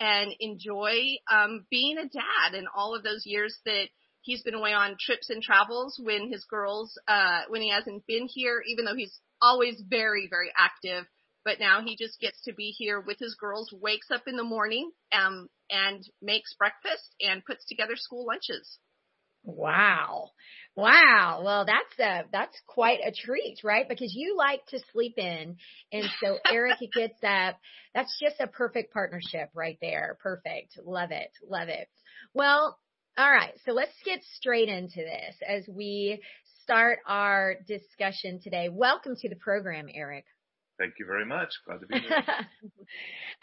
and 0.00 0.34
enjoy 0.40 1.16
um, 1.30 1.66
being 1.70 1.98
a 1.98 2.08
dad 2.08 2.54
and 2.54 2.66
all 2.74 2.94
of 2.94 3.02
those 3.02 3.24
years 3.24 3.56
that 3.64 3.86
he's 4.22 4.42
been 4.42 4.54
away 4.54 4.72
on 4.72 4.96
trips 4.98 5.30
and 5.30 5.42
travels 5.42 6.00
when 6.02 6.30
his 6.30 6.44
girls, 6.44 6.98
uh, 7.06 7.42
when 7.48 7.62
he 7.62 7.70
hasn't 7.70 8.06
been 8.06 8.26
here, 8.26 8.62
even 8.66 8.84
though 8.84 8.96
he's 8.96 9.20
always 9.40 9.82
very, 9.88 10.26
very 10.28 10.50
active. 10.56 11.06
But 11.44 11.60
now 11.60 11.82
he 11.84 11.96
just 11.96 12.20
gets 12.20 12.40
to 12.44 12.54
be 12.54 12.70
here 12.70 13.00
with 13.00 13.18
his 13.18 13.36
girls, 13.38 13.70
wakes 13.72 14.10
up 14.10 14.22
in 14.26 14.36
the 14.36 14.42
morning, 14.42 14.90
um, 15.12 15.48
and 15.70 16.02
makes 16.22 16.54
breakfast 16.54 17.14
and 17.20 17.44
puts 17.44 17.66
together 17.66 17.96
school 17.96 18.26
lunches. 18.26 18.78
Wow. 19.44 20.30
Wow. 20.74 21.42
Well, 21.44 21.66
that's 21.66 21.98
a, 22.00 22.26
that's 22.32 22.58
quite 22.66 23.00
a 23.06 23.12
treat, 23.12 23.58
right? 23.62 23.88
Because 23.88 24.12
you 24.14 24.36
like 24.36 24.64
to 24.68 24.80
sleep 24.92 25.14
in. 25.18 25.56
And 25.92 26.04
so 26.22 26.38
Eric 26.50 26.78
gets 26.94 27.22
up. 27.22 27.56
That's 27.94 28.18
just 28.20 28.40
a 28.40 28.46
perfect 28.46 28.92
partnership 28.92 29.50
right 29.54 29.78
there. 29.80 30.18
Perfect. 30.22 30.78
Love 30.84 31.10
it. 31.10 31.30
Love 31.48 31.68
it. 31.68 31.88
Well, 32.32 32.78
all 33.16 33.30
right. 33.30 33.54
So 33.64 33.72
let's 33.72 33.92
get 34.04 34.20
straight 34.36 34.68
into 34.68 34.96
this 34.96 35.36
as 35.46 35.64
we 35.68 36.20
start 36.62 36.98
our 37.06 37.56
discussion 37.68 38.40
today. 38.42 38.68
Welcome 38.72 39.14
to 39.20 39.28
the 39.28 39.36
program, 39.36 39.86
Eric. 39.92 40.24
Thank 40.78 40.94
you 40.98 41.06
very 41.06 41.24
much. 41.24 41.50
Glad 41.66 41.80
to 41.80 41.86
be 41.86 42.00
here. 42.00 42.24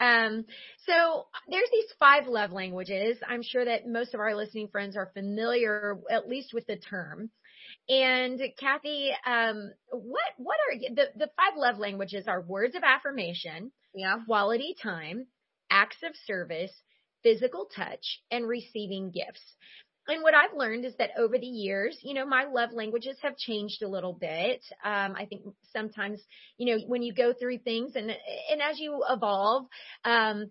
um, 0.00 0.44
so 0.86 1.26
there's 1.48 1.68
these 1.72 1.92
five 1.98 2.26
love 2.26 2.52
languages. 2.52 3.16
I'm 3.26 3.42
sure 3.42 3.64
that 3.64 3.86
most 3.86 4.12
of 4.14 4.20
our 4.20 4.34
listening 4.34 4.68
friends 4.68 4.96
are 4.96 5.10
familiar, 5.14 5.98
at 6.10 6.28
least 6.28 6.52
with 6.52 6.66
the 6.66 6.76
term. 6.76 7.30
And 7.88 8.40
Kathy, 8.58 9.12
um, 9.26 9.72
what 9.90 10.20
what 10.36 10.56
are 10.68 10.78
the 10.78 11.06
the 11.16 11.30
five 11.36 11.56
love 11.56 11.78
languages? 11.78 12.26
Are 12.28 12.42
words 12.42 12.74
of 12.74 12.82
affirmation, 12.84 13.72
yeah, 13.94 14.16
quality 14.26 14.76
time, 14.80 15.26
acts 15.70 15.98
of 16.04 16.12
service, 16.26 16.72
physical 17.22 17.68
touch, 17.74 18.20
and 18.30 18.46
receiving 18.46 19.10
gifts 19.10 19.56
and 20.08 20.22
what 20.22 20.34
I've 20.34 20.56
learned 20.56 20.84
is 20.84 20.94
that 20.98 21.10
over 21.16 21.38
the 21.38 21.46
years, 21.46 21.98
you 22.02 22.14
know, 22.14 22.26
my 22.26 22.44
love 22.44 22.70
languages 22.72 23.16
have 23.22 23.36
changed 23.36 23.82
a 23.82 23.88
little 23.88 24.12
bit. 24.12 24.64
Um, 24.84 25.14
I 25.16 25.26
think 25.28 25.42
sometimes, 25.72 26.20
you 26.58 26.74
know, 26.74 26.82
when 26.86 27.02
you 27.02 27.14
go 27.14 27.32
through 27.32 27.58
things 27.58 27.92
and, 27.94 28.10
and 28.10 28.62
as 28.62 28.80
you 28.80 29.04
evolve, 29.08 29.66
um, 30.04 30.50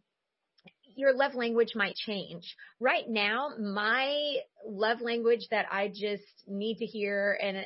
your 0.95 1.13
love 1.13 1.35
language 1.35 1.71
might 1.75 1.95
change. 1.95 2.43
Right 2.79 3.05
now, 3.07 3.49
my 3.59 4.35
love 4.65 5.01
language 5.01 5.47
that 5.51 5.65
I 5.71 5.87
just 5.89 6.23
need 6.47 6.77
to 6.77 6.85
hear 6.85 7.37
and 7.41 7.57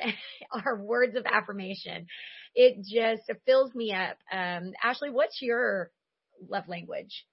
are 0.64 0.82
words 0.82 1.16
of 1.16 1.24
affirmation. 1.24 2.06
It 2.54 2.78
just 2.84 3.30
fills 3.44 3.74
me 3.74 3.92
up. 3.92 4.16
Um, 4.32 4.72
Ashley, 4.82 5.10
what's 5.10 5.40
your 5.40 5.90
love 6.48 6.64
language? 6.68 7.26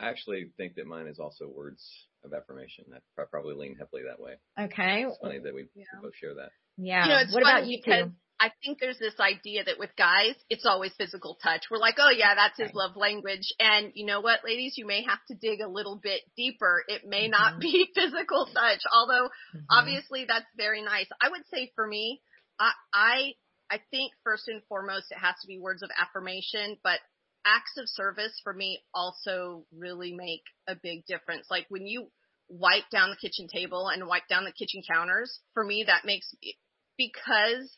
I 0.00 0.08
actually 0.08 0.50
think 0.56 0.74
that 0.76 0.86
mine 0.86 1.06
is 1.06 1.18
also 1.18 1.46
words 1.48 1.88
of 2.24 2.32
affirmation. 2.32 2.84
I 2.94 3.22
probably 3.30 3.54
lean 3.54 3.76
heavily 3.76 4.02
that 4.08 4.20
way. 4.20 4.34
Okay. 4.58 5.04
It's 5.06 5.18
funny 5.22 5.38
that 5.38 5.54
we 5.54 5.66
yeah. 5.74 5.84
both 6.02 6.14
share 6.16 6.34
that. 6.34 6.50
Yeah. 6.76 7.04
You 7.04 7.08
know, 7.10 7.20
it's 7.20 7.34
what 7.34 7.42
about 7.42 7.66
you 7.66 7.78
because 7.84 8.06
too? 8.06 8.12
I 8.40 8.50
think 8.64 8.78
there's 8.80 8.98
this 8.98 9.14
idea 9.20 9.64
that 9.64 9.78
with 9.78 9.90
guys, 9.96 10.34
it's 10.50 10.66
always 10.66 10.92
physical 10.98 11.38
touch. 11.42 11.62
We're 11.70 11.78
like, 11.78 11.94
oh 11.98 12.10
yeah, 12.10 12.34
that's 12.34 12.58
his 12.58 12.74
love 12.74 12.96
language. 12.96 13.54
And 13.60 13.92
you 13.94 14.06
know 14.06 14.20
what, 14.20 14.40
ladies, 14.44 14.74
you 14.76 14.86
may 14.86 15.04
have 15.04 15.20
to 15.28 15.36
dig 15.36 15.60
a 15.60 15.68
little 15.68 16.00
bit 16.02 16.22
deeper. 16.36 16.82
It 16.88 17.02
may 17.06 17.28
mm-hmm. 17.28 17.30
not 17.30 17.60
be 17.60 17.88
physical 17.94 18.46
touch, 18.52 18.80
although 18.92 19.28
mm-hmm. 19.28 19.60
obviously 19.70 20.24
that's 20.26 20.46
very 20.56 20.82
nice. 20.82 21.06
I 21.22 21.28
would 21.28 21.42
say 21.52 21.70
for 21.76 21.86
me, 21.86 22.20
I, 22.58 22.72
I, 22.92 23.32
I 23.70 23.78
think 23.90 24.12
first 24.24 24.48
and 24.48 24.62
foremost 24.68 25.06
it 25.10 25.18
has 25.18 25.34
to 25.42 25.46
be 25.46 25.58
words 25.58 25.82
of 25.82 25.90
affirmation, 25.98 26.76
but 26.82 26.98
acts 27.46 27.76
of 27.76 27.88
service 27.88 28.38
for 28.42 28.52
me 28.52 28.80
also 28.94 29.64
really 29.76 30.12
make 30.12 30.42
a 30.68 30.74
big 30.74 31.04
difference. 31.06 31.46
Like 31.50 31.66
when 31.68 31.86
you 31.86 32.08
wipe 32.48 32.88
down 32.90 33.10
the 33.10 33.16
kitchen 33.16 33.48
table 33.52 33.88
and 33.88 34.06
wipe 34.06 34.28
down 34.28 34.44
the 34.44 34.52
kitchen 34.52 34.82
counters, 34.88 35.40
for 35.52 35.64
me 35.64 35.84
that 35.86 36.04
makes 36.04 36.34
because 36.96 37.76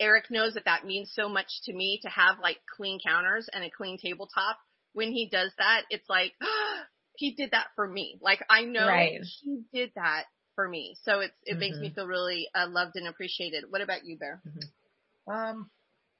Eric 0.00 0.30
knows 0.30 0.54
that 0.54 0.64
that 0.64 0.84
means 0.84 1.12
so 1.14 1.28
much 1.28 1.48
to 1.64 1.72
me 1.72 2.00
to 2.02 2.08
have 2.08 2.36
like 2.42 2.58
clean 2.76 2.98
counters 3.04 3.48
and 3.52 3.64
a 3.64 3.70
clean 3.70 3.98
tabletop. 3.98 4.58
When 4.94 5.12
he 5.12 5.28
does 5.30 5.52
that, 5.58 5.82
it's 5.90 6.08
like 6.08 6.32
oh, 6.42 6.80
he 7.16 7.34
did 7.34 7.52
that 7.52 7.68
for 7.76 7.86
me. 7.86 8.18
Like 8.20 8.44
I 8.50 8.62
know 8.62 8.86
right. 8.86 9.20
he 9.42 9.62
did 9.72 9.92
that 9.96 10.24
for 10.54 10.68
me. 10.68 10.96
So 11.02 11.20
it's 11.20 11.34
it 11.44 11.52
mm-hmm. 11.52 11.60
makes 11.60 11.78
me 11.78 11.88
mm-hmm. 11.88 11.94
feel 11.94 12.06
really 12.06 12.48
uh, 12.54 12.66
loved 12.68 12.96
and 12.96 13.08
appreciated. 13.08 13.64
What 13.68 13.80
about 13.80 14.04
you, 14.04 14.18
Bear? 14.18 14.42
Mm-hmm. 14.46 15.32
Um, 15.32 15.70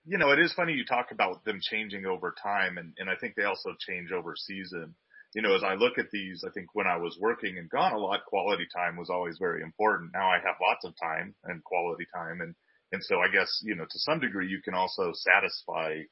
you 0.04 0.18
know, 0.18 0.32
it 0.32 0.38
is 0.38 0.52
funny 0.52 0.72
you 0.72 0.84
talk 0.84 1.12
about 1.12 1.44
them 1.44 1.60
changing 1.62 2.06
over 2.06 2.34
time, 2.42 2.78
and, 2.78 2.92
and 2.98 3.08
I 3.08 3.14
think 3.20 3.34
they 3.34 3.44
also 3.44 3.70
change 3.78 4.10
over 4.10 4.34
season. 4.36 4.94
You 5.34 5.42
know, 5.42 5.54
as 5.54 5.62
I 5.64 5.74
look 5.74 5.96
at 5.98 6.10
these, 6.12 6.44
I 6.46 6.50
think 6.50 6.68
when 6.74 6.86
I 6.86 6.96
was 6.96 7.16
working 7.20 7.56
and 7.56 7.70
gone 7.70 7.92
a 7.92 7.98
lot, 7.98 8.26
quality 8.26 8.66
time 8.74 8.96
was 8.96 9.08
always 9.08 9.38
very 9.38 9.62
important. 9.62 10.10
Now 10.12 10.28
I 10.28 10.38
have 10.44 10.56
lots 10.60 10.84
of 10.84 10.94
time 11.00 11.34
and 11.44 11.64
quality 11.64 12.04
time, 12.14 12.40
and 12.40 12.54
and 12.92 13.02
so 13.02 13.20
I 13.20 13.32
guess 13.32 13.48
you 13.62 13.74
know 13.74 13.84
to 13.84 13.98
some 13.98 14.20
degree 14.20 14.48
you 14.48 14.60
can 14.62 14.74
also 14.74 15.12
satisfy 15.14 16.02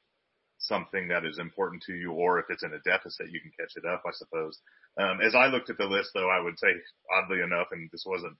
something 0.57 1.09
that 1.09 1.25
is 1.25 1.37
important 1.39 1.83
to 1.83 1.93
you, 1.93 2.11
or 2.13 2.39
if 2.39 2.45
it's 2.49 2.63
in 2.63 2.73
a 2.73 2.79
deficit, 2.79 3.31
you 3.31 3.41
can 3.41 3.51
catch 3.59 3.73
it 3.75 3.85
up, 3.85 4.03
I 4.05 4.11
suppose. 4.13 4.59
Um, 4.97 5.19
as 5.21 5.35
I 5.35 5.47
looked 5.47 5.69
at 5.69 5.77
the 5.77 5.85
list, 5.85 6.11
though, 6.13 6.29
I 6.29 6.39
would 6.41 6.57
say, 6.59 6.69
oddly 7.17 7.41
enough, 7.41 7.67
and 7.71 7.89
this 7.91 8.05
wasn't 8.05 8.37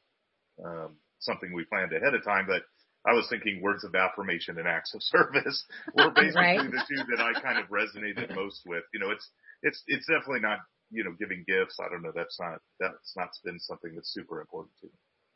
um, 0.63 0.98
something 1.20 1.51
we 1.51 1.65
planned 1.65 1.93
ahead 1.93 2.13
of 2.13 2.24
time, 2.24 2.46
but 2.48 2.62
I 3.05 3.13
was 3.13 3.27
thinking 3.29 3.62
words 3.62 3.84
of 3.84 3.96
affirmation 3.96 4.58
and 4.58 4.67
acts 4.67 4.93
of 4.93 5.01
service 5.03 5.65
were 5.96 6.12
basically 6.15 6.41
right. 6.41 6.72
the 6.72 6.84
two 6.88 7.03
that 7.15 7.24
I 7.24 7.39
kind 7.39 7.60
of 7.60 7.70
resonated 7.70 8.36
most 8.36 8.62
with. 8.65 8.84
You 8.93 9.00
know, 9.00 9.12
it's 9.12 9.27
it's 9.63 9.84
it's 9.88 10.05
definitely 10.08 10.41
not 10.41 10.60
you 10.91 11.03
know 11.03 11.15
giving 11.20 11.43
gifts. 11.48 11.77
I 11.79 11.89
don't 11.89 12.03
know. 12.03 12.13
That's 12.15 12.39
not 12.39 12.60
that's 12.79 13.13
not 13.15 13.29
been 13.43 13.60
something 13.60 13.93
that's 13.96 14.13
super 14.13 14.41
important 14.41 14.74
to 14.81 14.88
me. 14.88 14.93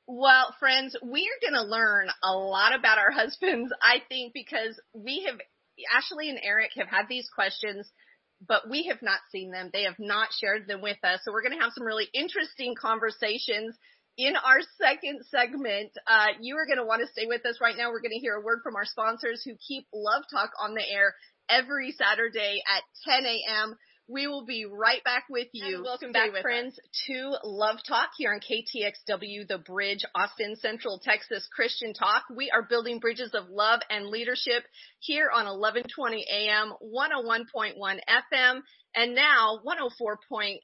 Well, 0.08 0.54
friends, 0.60 0.96
we're 1.02 1.42
going 1.42 1.56
to 1.56 1.64
learn 1.64 2.10
a 2.24 2.32
lot 2.32 2.78
about 2.78 3.00
our 3.00 3.10
husbands, 3.12 3.74
I 3.82 4.04
think, 4.08 4.34
because 4.34 4.80
we 4.94 5.26
have, 5.28 5.40
Ashley 5.92 6.30
and 6.30 6.40
Eric 6.44 6.72
have 6.76 6.88
had 6.88 7.08
these 7.10 7.28
questions 7.34 7.90
but 8.48 8.70
we 8.70 8.88
have 8.90 9.02
not 9.02 9.20
seen 9.32 9.52
them. 9.52 9.70
They 9.72 9.84
have 9.84 10.00
not 10.00 10.30
shared 10.40 10.68
them 10.68 10.82
with 10.82 10.98
us. 11.04 11.22
So 11.24 11.32
we're 11.32 11.42
going 11.42 11.58
to 11.58 11.64
have 11.64 11.74
some 11.74 11.86
really 11.86 12.08
interesting 12.14 12.76
conversations 12.80 13.78
in 14.18 14.36
our 14.36 14.60
second 14.82 15.22
segment. 15.30 15.92
Uh, 16.08 16.28
you 16.40 16.56
are 16.58 16.66
going 16.66 16.78
to 16.78 16.86
want 16.86 17.02
to 17.02 17.12
stay 17.12 17.26
with 17.26 17.46
us 17.46 17.60
right 17.62 17.76
now. 17.78 17.92
We're 17.92 18.02
going 18.02 18.16
to 18.16 18.20
hear 18.20 18.36
a 18.36 18.42
word 18.42 18.60
from 18.64 18.76
our 18.76 18.86
sponsors 18.86 19.44
who 19.44 19.54
keep 19.68 19.88
Love 19.94 20.24
Talk 20.32 20.52
on 20.62 20.74
the 20.74 20.84
air 20.88 21.14
every 21.50 21.92
Saturday 21.92 22.62
at 22.66 22.84
10 23.04 23.26
a.m. 23.26 23.76
We 24.08 24.28
will 24.28 24.46
be 24.46 24.66
right 24.66 25.04
back 25.04 25.26
with 25.32 25.48
you. 25.52 25.78
And 25.78 25.84
welcome 25.84 26.12
back, 26.12 26.30
friends, 26.42 26.78
us. 26.78 27.04
to 27.08 27.38
Love 27.44 27.78
Talk 27.88 28.10
here 28.16 28.32
on 28.32 28.40
KTXW, 28.40 29.48
The 29.48 29.58
Bridge, 29.58 30.06
Austin 30.14 30.56
Central 30.58 31.00
Texas 31.00 31.48
Christian 31.52 31.92
Talk. 31.94 32.24
We 32.36 32.52
are 32.52 32.62
building 32.62 33.00
bridges 33.00 33.32
of 33.34 33.50
love 33.50 33.80
and 33.90 34.06
leadership 34.06 34.64
here 35.00 35.32
on 35.34 35.46
1120 35.46 36.24
AM, 36.30 36.74
101.1 36.84 38.00
FM, 38.08 38.62
and 38.96 39.16
now 39.16 39.60
104.7 39.66 40.60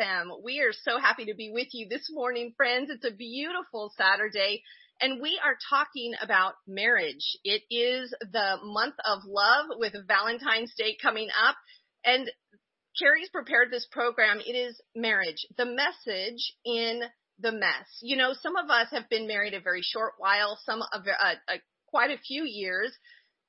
FM. 0.00 0.42
We 0.42 0.60
are 0.60 0.72
so 0.72 0.98
happy 0.98 1.26
to 1.26 1.34
be 1.34 1.50
with 1.52 1.68
you 1.72 1.86
this 1.90 2.08
morning, 2.10 2.54
friends. 2.56 2.88
It's 2.88 3.04
a 3.04 3.14
beautiful 3.14 3.92
Saturday. 3.98 4.62
And 5.00 5.22
we 5.22 5.38
are 5.44 5.56
talking 5.70 6.14
about 6.20 6.54
marriage. 6.66 7.38
It 7.44 7.62
is 7.70 8.12
the 8.20 8.56
month 8.64 8.96
of 9.04 9.20
love 9.26 9.66
with 9.78 9.92
Valentine's 10.08 10.74
Day 10.76 10.96
coming 11.00 11.28
up. 11.46 11.56
And 12.08 12.30
Carrie's 12.98 13.28
prepared 13.28 13.70
this 13.70 13.86
program. 13.90 14.40
It 14.40 14.56
is 14.56 14.80
marriage, 14.96 15.46
the 15.58 15.66
message 15.66 16.54
in 16.64 17.02
the 17.38 17.52
mess. 17.52 17.86
You 18.00 18.16
know, 18.16 18.32
some 18.32 18.56
of 18.56 18.70
us 18.70 18.88
have 18.92 19.10
been 19.10 19.28
married 19.28 19.52
a 19.52 19.60
very 19.60 19.82
short 19.82 20.14
while, 20.16 20.58
some 20.64 20.80
of 20.80 21.02
uh, 21.06 21.34
uh, 21.52 21.56
quite 21.86 22.10
a 22.10 22.18
few 22.26 22.44
years. 22.44 22.96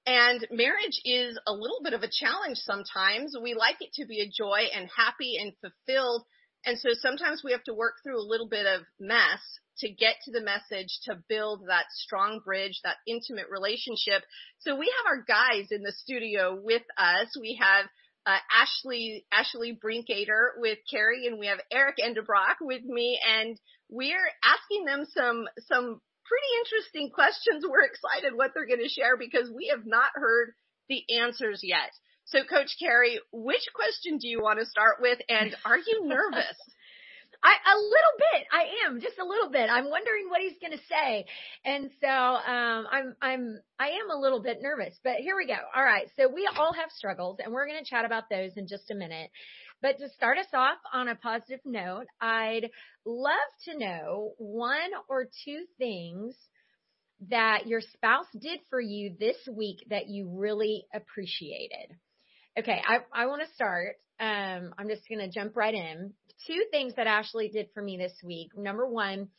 And 0.05 0.45
marriage 0.51 0.99
is 1.05 1.39
a 1.47 1.53
little 1.53 1.79
bit 1.83 1.93
of 1.93 2.03
a 2.03 2.11
challenge 2.11 2.57
sometimes. 2.57 3.33
We 3.41 3.53
like 3.53 3.77
it 3.79 3.93
to 3.93 4.05
be 4.05 4.19
a 4.19 4.29
joy 4.29 4.67
and 4.75 4.89
happy 4.93 5.37
and 5.39 5.53
fulfilled. 5.61 6.25
And 6.65 6.77
so 6.77 6.89
sometimes 6.99 7.41
we 7.41 7.53
have 7.53 7.63
to 7.63 7.73
work 7.73 7.95
through 8.03 8.19
a 8.19 8.27
little 8.29 8.49
bit 8.49 8.65
of 8.65 8.81
mess 8.99 9.39
to 9.77 9.89
get 9.89 10.15
to 10.25 10.31
the 10.31 10.41
message 10.41 10.99
to 11.05 11.23
build 11.29 11.67
that 11.67 11.85
strong 11.91 12.41
bridge, 12.43 12.81
that 12.83 12.97
intimate 13.07 13.47
relationship. 13.49 14.23
So 14.59 14.75
we 14.75 14.91
have 14.97 15.07
our 15.07 15.23
guys 15.23 15.71
in 15.71 15.83
the 15.83 15.93
studio 15.93 16.59
with 16.61 16.83
us. 16.97 17.27
We 17.39 17.57
have 17.61 17.85
uh, 18.25 18.37
Ashley 18.51 19.25
Ashley 19.31 19.77
Brinkater 19.83 20.51
with 20.57 20.79
Carrie, 20.89 21.27
and 21.27 21.39
we 21.39 21.47
have 21.47 21.59
Eric 21.71 21.97
Endebrock 21.97 22.57
with 22.61 22.83
me, 22.83 23.19
and 23.27 23.59
we're 23.89 24.29
asking 24.43 24.85
them 24.85 25.05
some 25.13 25.45
some 25.67 26.01
pretty 26.25 26.51
interesting 26.59 27.09
questions. 27.09 27.65
We're 27.67 27.85
excited 27.85 28.35
what 28.35 28.51
they're 28.53 28.67
going 28.67 28.83
to 28.83 28.89
share 28.89 29.17
because 29.17 29.49
we 29.49 29.71
have 29.75 29.85
not 29.85 30.11
heard 30.13 30.53
the 30.89 31.03
answers 31.19 31.61
yet. 31.63 31.91
So, 32.25 32.43
Coach 32.43 32.75
Carrie, 32.79 33.19
which 33.31 33.65
question 33.73 34.19
do 34.19 34.27
you 34.27 34.41
want 34.41 34.59
to 34.59 34.65
start 34.65 34.97
with, 35.01 35.19
and 35.29 35.55
are 35.65 35.77
you 35.77 36.05
nervous? 36.05 36.57
I 37.43 37.53
a 37.73 37.77
little 37.77 38.15
bit. 38.17 38.47
I 38.51 38.87
am 38.87 38.99
just 38.99 39.17
a 39.17 39.25
little 39.25 39.49
bit. 39.49 39.69
I'm 39.69 39.89
wondering 39.89 40.29
what 40.29 40.41
he's 40.41 40.57
going 40.59 40.77
to 40.77 40.83
say, 40.89 41.25
and 41.63 41.89
so 42.01 42.07
um, 42.07 42.87
I'm 42.91 43.15
I'm 43.21 43.59
I 43.79 43.89
am 43.89 44.11
a 44.11 44.19
little 44.19 44.41
bit 44.41 44.61
nervous. 44.61 44.95
But 45.03 45.15
here 45.17 45.37
we 45.37 45.47
go. 45.47 45.57
All 45.75 45.83
right. 45.83 46.07
So 46.17 46.27
we 46.27 46.49
all 46.57 46.73
have 46.73 46.91
struggles, 46.91 47.37
and 47.43 47.53
we're 47.53 47.67
going 47.67 47.83
to 47.83 47.89
chat 47.89 48.05
about 48.05 48.29
those 48.29 48.51
in 48.57 48.67
just 48.67 48.91
a 48.91 48.95
minute. 48.95 49.29
But 49.81 49.97
to 49.99 50.09
start 50.09 50.37
us 50.37 50.51
off 50.53 50.77
on 50.91 51.07
a 51.07 51.15
positive 51.15 51.61
note, 51.65 52.07
I'd 52.19 52.69
love 53.05 53.35
to 53.65 53.77
know 53.77 54.33
one 54.37 54.91
or 55.07 55.27
two 55.45 55.63
things 55.77 56.35
that 57.29 57.67
your 57.67 57.81
spouse 57.81 58.27
did 58.37 58.59
for 58.69 58.79
you 58.81 59.15
this 59.19 59.37
week 59.51 59.85
that 59.89 60.07
you 60.09 60.29
really 60.29 60.85
appreciated. 60.93 61.95
Okay, 62.57 62.81
I 62.85 62.99
I 63.13 63.25
want 63.27 63.41
to 63.47 63.53
start. 63.53 63.95
Um, 64.19 64.73
I'm 64.77 64.89
just 64.89 65.07
going 65.07 65.19
to 65.19 65.29
jump 65.29 65.55
right 65.55 65.73
in 65.73 66.13
two 66.47 66.63
things 66.71 66.93
that 66.95 67.07
Ashley 67.07 67.49
did 67.49 67.67
for 67.73 67.81
me 67.81 67.97
this 67.97 68.13
week. 68.23 68.51
Number 68.57 68.87
one, 68.87 69.29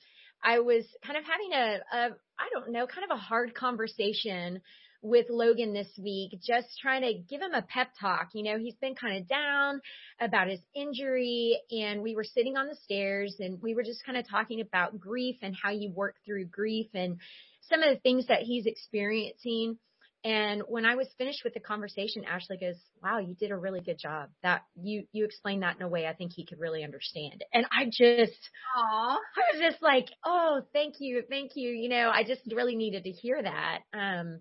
I 0.43 0.61
was 0.61 0.85
kind 1.05 1.19
of 1.19 1.25
having 1.25 1.53
a, 1.53 1.97
a 1.97 2.17
I 2.39 2.49
don't 2.53 2.73
know, 2.73 2.87
kind 2.87 3.11
of 3.11 3.17
a 3.17 3.21
hard 3.21 3.55
conversation 3.55 4.61
with 5.03 5.27
Logan 5.31 5.73
this 5.73 5.89
week, 6.03 6.39
just 6.47 6.69
trying 6.81 7.03
to 7.03 7.15
give 7.15 7.41
him 7.41 7.55
a 7.55 7.63
pep 7.63 7.89
talk. 7.99 8.31
You 8.35 8.45
know, 8.45 8.59
he's 8.59 8.75
been 8.75 8.95
kind 8.95 9.19
of 9.19 9.29
down 9.29 9.81
about 10.21 10.49
his 10.49 10.61
injury 10.75 11.59
and 11.71 12.03
we 12.03 12.15
were 12.15 12.25
sitting 12.25 12.57
on 12.57 12.67
the 12.69 12.77
stairs 12.77 13.37
and 13.39 13.61
we 13.63 13.75
were 13.75 13.83
just 13.83 14.05
kind 14.05 14.19
of 14.19 14.29
talking 14.29 14.61
about 14.61 15.01
grief 15.01 15.37
and 15.43 15.57
how 15.61 15.71
you 15.71 15.91
work 15.91 16.17
through 16.27 16.47
grief 16.47 16.89
and 16.93 17.19
some 17.63 17.83
of 17.83 17.95
the 17.95 18.01
things 18.01 18.27
that 18.27 18.43
he's 18.43 18.67
experiencing. 18.67 19.79
And 20.23 20.63
when 20.69 20.85
I 20.85 20.97
was 20.97 21.09
finished 21.17 21.45
with 21.45 21.55
the 21.55 21.61
conversation, 21.61 22.25
Ashley 22.25 22.59
goes, 22.59 22.77
wow, 23.03 23.19
you 23.19 23.35
did 23.35 23.51
a 23.51 23.57
really 23.57 23.81
good 23.81 23.99
job. 23.99 24.29
That 24.43 24.63
you, 24.81 25.05
you 25.13 25.25
explained 25.25 25.63
that 25.63 25.77
in 25.77 25.83
a 25.83 25.89
way 25.89 26.07
I 26.07 26.13
think 26.13 26.33
he 26.35 26.45
could 26.45 26.61
really 26.61 26.85
understand. 26.85 27.43
And 27.55 27.65
I 27.73 27.87
just, 27.87 28.39
Aww. 28.77 29.17
I 29.17 29.55
was 29.55 29.61
just 29.61 29.83
like, 29.83 30.07
oh, 30.25 30.61
thank 30.75 30.97
you. 30.99 31.23
Thank 31.29 31.53
you. 31.55 31.71
You 31.71 31.89
know, 31.89 32.11
I 32.13 32.25
just 32.25 32.43
really 32.53 32.77
needed 32.77 33.05
to 33.05 33.11
hear 33.11 33.43
that. 33.43 33.79
Um, 33.95 34.41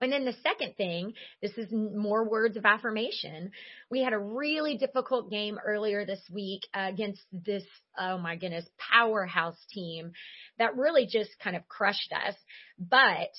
and 0.00 0.12
then 0.12 0.26
the 0.26 0.34
second 0.42 0.76
thing, 0.76 1.14
this 1.40 1.56
is 1.56 1.72
more 1.72 2.28
words 2.28 2.58
of 2.58 2.66
affirmation. 2.66 3.52
We 3.90 4.02
had 4.02 4.12
a 4.12 4.18
really 4.18 4.76
difficult 4.76 5.30
game 5.30 5.58
earlier 5.64 6.04
this 6.04 6.20
week 6.30 6.62
uh, 6.74 6.88
against 6.88 7.22
this, 7.32 7.64
oh 7.98 8.18
my 8.18 8.36
goodness, 8.36 8.68
powerhouse 8.78 9.56
team 9.70 10.12
that 10.58 10.76
really 10.76 11.06
just 11.06 11.30
kind 11.42 11.56
of 11.56 11.66
crushed 11.68 12.12
us. 12.12 12.34
But 12.78 13.30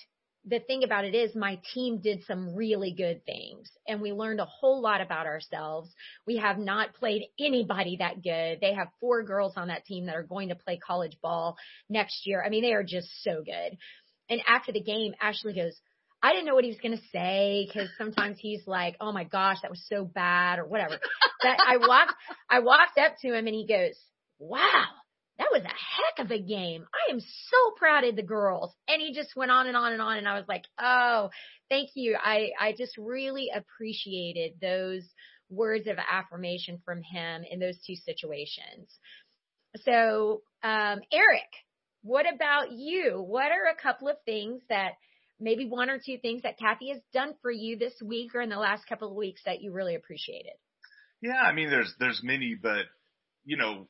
the 0.50 0.60
thing 0.60 0.84
about 0.84 1.04
it 1.06 1.14
is 1.14 1.36
my 1.36 1.60
team 1.74 2.00
did 2.00 2.24
some 2.26 2.56
really 2.56 2.94
good 2.94 3.26
things 3.26 3.70
and 3.88 4.02
we 4.02 4.14
learned 4.14 4.40
a 4.40 4.46
whole 4.46 4.82
lot 4.82 5.02
about 5.02 5.26
ourselves. 5.26 5.90
We 6.26 6.38
have 6.38 6.58
not 6.58 6.94
played 6.96 7.24
anybody 7.40 7.98
that 8.00 8.24
good. 8.24 8.60
They 8.62 8.74
have 8.74 8.88
four 9.02 9.24
girls 9.24 9.54
on 9.58 9.68
that 9.68 9.86
team 9.86 10.06
that 10.06 10.16
are 10.16 10.24
going 10.24 10.50
to 10.50 10.56
play 10.56 10.78
college 10.78 11.18
ball 11.22 11.58
next 11.90 12.26
year. 12.26 12.42
I 12.44 12.50
mean, 12.50 12.64
they 12.64 12.74
are 12.74 12.84
just 12.84 13.10
so 13.24 13.44
good. 13.44 13.78
And 14.30 14.42
after 14.48 14.72
the 14.72 14.82
game, 14.82 15.14
Ashley 15.22 15.54
goes, 15.54 15.74
I 16.22 16.32
didn't 16.32 16.46
know 16.46 16.56
what 16.56 16.64
he 16.64 16.72
was 16.72 16.80
going 16.80 16.98
to 16.98 17.04
say 17.12 17.68
because 17.68 17.90
sometimes 17.98 18.38
he's 18.40 18.66
like, 18.66 18.96
"Oh 19.00 19.12
my 19.12 19.24
gosh, 19.24 19.58
that 19.62 19.70
was 19.70 19.86
so 19.88 20.04
bad" 20.04 20.58
or 20.58 20.66
whatever. 20.66 20.98
But 21.40 21.58
I 21.64 21.78
walked, 21.78 22.14
I 22.50 22.60
walked 22.60 22.98
up 22.98 23.14
to 23.22 23.28
him 23.28 23.46
and 23.46 23.56
he 23.56 23.68
goes, 23.68 23.94
"Wow, 24.40 24.86
that 25.48 25.62
was 25.62 25.66
a 25.66 25.68
heck 25.68 26.26
of 26.26 26.32
a 26.32 26.42
game. 26.42 26.86
I 26.94 27.12
am 27.12 27.20
so 27.20 27.58
proud 27.78 28.04
of 28.04 28.16
the 28.16 28.24
girls. 28.24 28.74
And 28.88 29.02
he 29.02 29.14
just 29.14 29.36
went 29.36 29.52
on 29.52 29.68
and 29.68 29.78
on 29.78 29.94
and 29.94 30.02
on. 30.02 30.18
And 30.18 30.28
I 30.28 30.36
was 30.36 30.48
like, 30.48 30.66
oh, 30.80 31.30
thank 31.70 31.90
you. 31.96 32.18
I, 32.22 32.52
I 32.60 32.74
just 32.78 32.98
really 32.98 33.50
appreciated 33.54 34.54
those 34.62 35.04
words 35.50 35.88
of 35.88 35.98
affirmation 35.98 36.82
from 36.84 37.02
him 37.02 37.44
in 37.50 37.60
those 37.60 37.78
two 37.86 37.96
situations. 37.96 38.94
So, 39.84 40.42
um, 40.64 41.00
Eric, 41.12 41.50
what 42.02 42.26
about 42.32 42.72
you? 42.72 43.22
What 43.22 43.52
are 43.52 43.72
a 43.72 43.82
couple 43.82 44.08
of 44.08 44.18
things 44.26 44.62
that 44.70 44.94
maybe 45.40 45.68
one 45.68 45.90
or 45.90 46.00
two 46.04 46.18
things 46.18 46.42
that 46.44 46.58
Kathy 46.58 46.90
has 46.90 47.02
done 47.14 47.36
for 47.42 47.52
you 47.52 47.78
this 47.78 47.94
week 48.04 48.34
or 48.34 48.42
in 48.42 48.50
the 48.50 48.58
last 48.58 48.88
couple 48.88 49.10
of 49.10 49.16
weeks 49.16 49.42
that 49.46 49.62
you 49.62 49.72
really 49.72 49.96
appreciated? 49.96 50.54
Yeah, 51.22 51.42
I 51.42 51.54
mean, 51.54 51.70
there's, 51.70 51.94
there's 52.00 52.22
many, 52.24 52.56
but 52.62 52.86
you 53.46 53.58
know, 53.58 53.88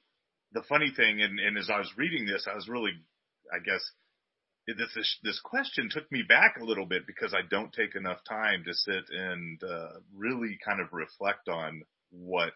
the 0.54 0.64
funny 0.68 0.92
thing, 0.96 1.22
and, 1.22 1.40
and 1.40 1.58
as 1.58 1.70
I 1.70 1.78
was 1.78 1.92
reading 1.98 2.26
this, 2.26 2.48
I 2.52 2.56
was 2.56 2.68
really, 2.68 2.92
I 3.54 3.60
guess, 3.60 3.82
this, 4.68 4.94
this, 4.96 5.18
this 5.24 5.42
question 5.44 5.90
took 5.90 6.12
me 6.12 6.24
back 6.28 6.58
a 6.60 6.66
little 6.66 6.86
bit 6.86 7.08
because 7.08 7.34
I 7.34 7.48
don't 7.50 7.72
take 7.72 7.96
enough 7.96 8.20
time 8.28 8.64
to 8.66 8.74
sit 8.74 9.04
and 9.10 9.62
uh, 9.64 10.00
really 10.16 10.58
kind 10.66 10.82
of 10.82 10.88
reflect 10.92 11.48
on 11.48 11.84
what 12.10 12.52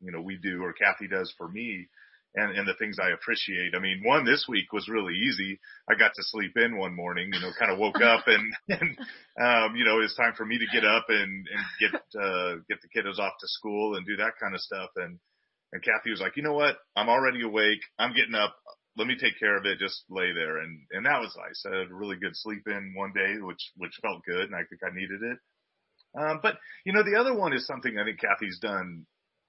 you 0.00 0.12
know 0.12 0.20
we 0.20 0.36
do 0.36 0.62
or 0.62 0.72
Kathy 0.72 1.08
does 1.08 1.32
for 1.36 1.48
me 1.48 1.88
and, 2.34 2.56
and 2.56 2.68
the 2.68 2.74
things 2.74 2.98
I 3.00 3.10
appreciate. 3.10 3.74
I 3.74 3.80
mean, 3.80 4.02
one 4.04 4.24
this 4.24 4.46
week 4.48 4.72
was 4.72 4.88
really 4.88 5.14
easy. 5.14 5.58
I 5.88 5.94
got 5.94 6.12
to 6.14 6.22
sleep 6.22 6.52
in 6.56 6.76
one 6.76 6.94
morning, 6.94 7.30
you 7.32 7.40
know, 7.40 7.50
kind 7.58 7.72
of 7.72 7.78
woke 7.78 8.02
up 8.02 8.24
and, 8.26 8.52
and, 8.68 8.98
um, 9.40 9.76
you 9.76 9.84
know, 9.84 10.00
it's 10.00 10.16
time 10.16 10.34
for 10.36 10.44
me 10.44 10.58
to 10.58 10.66
get 10.72 10.84
up 10.84 11.06
and, 11.08 11.46
and 11.48 11.64
get, 11.80 11.94
uh, 12.20 12.54
get 12.68 12.78
the 12.82 12.88
kiddos 12.94 13.18
off 13.18 13.32
to 13.40 13.48
school 13.48 13.96
and 13.96 14.06
do 14.06 14.16
that 14.16 14.34
kind 14.40 14.54
of 14.54 14.60
stuff. 14.60 14.90
And, 14.96 15.18
and 15.72 15.82
Kathy 15.82 16.10
was 16.10 16.20
like, 16.20 16.36
you 16.36 16.42
know 16.42 16.54
what? 16.54 16.76
I'm 16.96 17.08
already 17.08 17.42
awake. 17.42 17.80
I'm 17.98 18.14
getting 18.14 18.34
up. 18.34 18.56
Let 18.96 19.06
me 19.06 19.16
take 19.16 19.38
care 19.38 19.56
of 19.56 19.66
it. 19.66 19.78
Just 19.78 20.04
lay 20.08 20.32
there. 20.32 20.58
And, 20.58 20.80
and 20.90 21.06
that 21.06 21.20
was 21.20 21.36
nice. 21.36 21.62
I 21.66 21.78
had 21.78 21.90
a 21.90 21.94
really 21.94 22.16
good 22.16 22.34
sleep 22.34 22.62
in 22.66 22.94
one 22.96 23.12
day, 23.14 23.34
which, 23.40 23.70
which 23.76 23.98
felt 24.02 24.24
good. 24.24 24.44
And 24.44 24.54
I 24.54 24.64
think 24.64 24.82
I 24.82 24.94
needed 24.94 25.22
it. 25.22 25.38
Um, 26.18 26.40
but 26.42 26.56
you 26.84 26.92
know, 26.92 27.02
the 27.02 27.20
other 27.20 27.34
one 27.34 27.52
is 27.52 27.66
something 27.66 27.98
I 27.98 28.04
think 28.04 28.18
Kathy's 28.18 28.58
done 28.58 29.06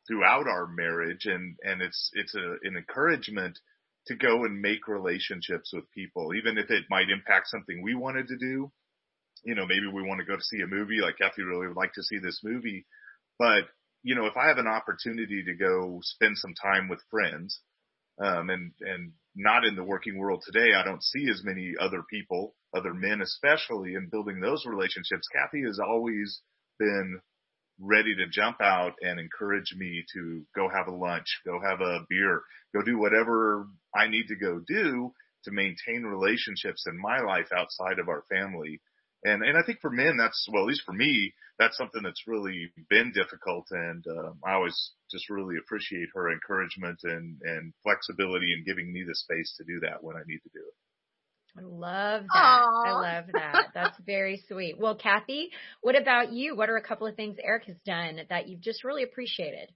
throughout 0.08 0.48
our 0.48 0.68
marriage 0.68 1.26
and, 1.26 1.56
and 1.64 1.82
it's, 1.82 2.12
it's 2.14 2.36
a, 2.36 2.58
an 2.64 2.76
encouragement 2.78 3.58
to 4.08 4.16
go 4.16 4.44
and 4.44 4.62
make 4.62 4.88
relationships 4.88 5.72
with 5.74 5.90
people, 5.92 6.34
even 6.34 6.58
if 6.58 6.70
it 6.70 6.86
might 6.90 7.10
impact 7.10 7.48
something 7.48 7.82
we 7.82 7.96
wanted 7.96 8.28
to 8.28 8.38
do. 8.38 8.72
You 9.44 9.56
know, 9.56 9.66
maybe 9.66 9.88
we 9.88 10.04
want 10.04 10.20
to 10.20 10.26
go 10.26 10.36
to 10.36 10.44
see 10.44 10.62
a 10.62 10.68
movie 10.68 11.00
like 11.02 11.18
Kathy 11.18 11.44
really 11.44 11.68
would 11.68 11.78
like 11.78 11.94
to 11.94 12.04
see 12.04 12.18
this 12.20 12.42
movie, 12.44 12.86
but 13.38 13.64
you 14.04 14.16
know, 14.16 14.26
if 14.26 14.38
I 14.38 14.48
have 14.48 14.58
an 14.58 14.68
opportunity 14.68 15.44
to 15.44 15.54
go 15.56 16.00
spend 16.02 16.38
some 16.38 16.54
time 16.54 16.88
with 16.88 17.00
friends, 17.10 17.60
um, 18.22 18.50
and, 18.50 18.72
and 18.82 19.12
not 19.36 19.66
in 19.66 19.76
the 19.76 19.84
working 19.84 20.18
world 20.18 20.44
today, 20.46 20.74
I 20.74 20.84
don't 20.84 21.04
see 21.04 21.30
as 21.30 21.42
many 21.44 21.74
other 21.80 22.04
people, 22.10 22.56
other 22.76 22.94
men 22.94 23.22
especially, 23.22 23.94
in 23.96 24.10
building 24.12 24.40
those 24.40 24.66
relationships. 24.66 25.28
Kathy 25.34 25.64
has 25.66 25.80
always 25.80 26.42
been 26.78 27.22
ready 27.80 28.16
to 28.16 28.28
jump 28.28 28.58
out 28.62 28.94
and 29.02 29.20
encourage 29.20 29.74
me 29.78 30.04
to 30.14 30.46
go 30.56 30.68
have 30.70 30.88
a 30.88 30.96
lunch, 30.96 31.28
go 31.46 31.60
have 31.62 31.80
a 31.80 32.06
beer, 32.10 32.42
go 32.76 32.82
do 32.82 32.98
whatever 32.98 33.68
I 33.96 34.08
need 34.10 34.28
to 34.28 34.36
go 34.36 34.60
do 34.68 35.14
to 35.46 35.52
maintain 35.52 36.04
relationships 36.04 36.86
in 36.88 37.00
my 37.00 37.22
life 37.22 37.48
outside 37.56 38.00
of 38.00 38.10
our 38.10 38.24
family. 38.30 38.82
And, 39.24 39.44
and 39.44 39.58
I 39.58 39.64
think 39.66 39.80
for 39.82 39.90
men, 39.90 40.18
that's, 40.18 40.48
well, 40.52 40.64
at 40.64 40.68
least 40.68 40.84
for 40.86 40.94
me, 40.94 41.34
that's 41.58 41.76
something 41.76 42.02
that's 42.04 42.28
really 42.28 42.72
been 42.90 43.12
difficult. 43.14 43.68
And, 43.72 44.04
uh, 44.08 44.32
I 44.46 44.54
always 44.54 44.92
just 45.12 45.30
really 45.30 45.56
appreciate 45.62 46.08
her 46.14 46.32
encouragement 46.32 47.00
and, 47.04 47.38
and 47.44 47.74
flexibility 47.84 48.54
in 48.54 48.64
giving 48.66 48.94
me 48.94 49.04
the 49.06 49.16
space 49.16 49.56
to 49.58 49.66
do 49.66 49.82
that 49.82 50.04
when 50.04 50.16
I 50.16 50.22
need 50.26 50.40
to 50.40 50.50
do 50.54 50.60
it. 50.60 50.74
I 51.58 51.62
love 51.64 52.24
that. 52.34 52.66
Aww. 52.66 52.86
I 52.86 52.92
love 52.92 53.26
that. 53.34 53.68
That's 53.74 53.98
very 54.06 54.42
sweet. 54.48 54.78
Well, 54.78 54.96
Kathy, 54.96 55.50
what 55.82 56.00
about 56.00 56.32
you? 56.32 56.56
What 56.56 56.70
are 56.70 56.78
a 56.78 56.82
couple 56.82 57.08
of 57.08 57.16
things 57.16 57.38
Eric 57.44 57.66
has 57.66 57.76
done 57.86 58.22
that 58.30 58.48
you've 58.48 58.62
just 58.62 58.84
really 58.84 59.04
appreciated? 59.04 59.70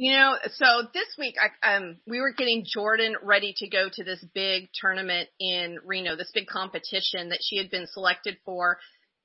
You 0.00 0.14
know, 0.14 0.38
so 0.54 0.88
this 0.94 1.14
week, 1.18 1.34
I, 1.38 1.76
um, 1.76 1.98
we 2.06 2.20
were 2.22 2.32
getting 2.32 2.64
Jordan 2.66 3.16
ready 3.22 3.52
to 3.58 3.68
go 3.68 3.90
to 3.92 4.02
this 4.02 4.24
big 4.32 4.70
tournament 4.72 5.28
in 5.38 5.76
Reno, 5.84 6.16
this 6.16 6.30
big 6.32 6.46
competition 6.46 7.28
that 7.28 7.40
she 7.42 7.58
had 7.58 7.70
been 7.70 7.86
selected 7.86 8.38
for. 8.46 8.78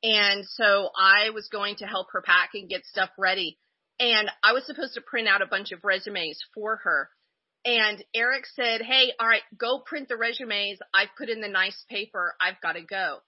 And 0.03 0.43
so 0.45 0.89
I 0.99 1.29
was 1.29 1.47
going 1.47 1.77
to 1.77 1.85
help 1.85 2.07
her 2.11 2.21
pack 2.21 2.49
and 2.55 2.67
get 2.67 2.83
stuff 2.83 3.09
ready. 3.17 3.57
And 4.01 4.29
I 4.43 4.51
was 4.51 4.65
supposed 4.65 4.95
to 4.95 5.01
print 5.01 5.29
out 5.29 5.41
a 5.41 5.45
bunch 5.45 5.71
of 5.71 5.79
resumes 5.85 6.39
for 6.53 6.75
her. 6.83 7.09
And 7.63 8.03
Eric 8.13 8.43
said, 8.53 8.81
Hey, 8.81 9.13
all 9.17 9.29
right, 9.29 9.43
go 9.57 9.79
print 9.79 10.09
the 10.09 10.17
resumes. 10.17 10.79
I've 10.93 11.15
put 11.17 11.29
in 11.29 11.39
the 11.39 11.47
nice 11.47 11.81
paper. 11.89 12.35
I've 12.41 12.59
got 12.59 12.73
to 12.73 12.81
go. 12.81 13.19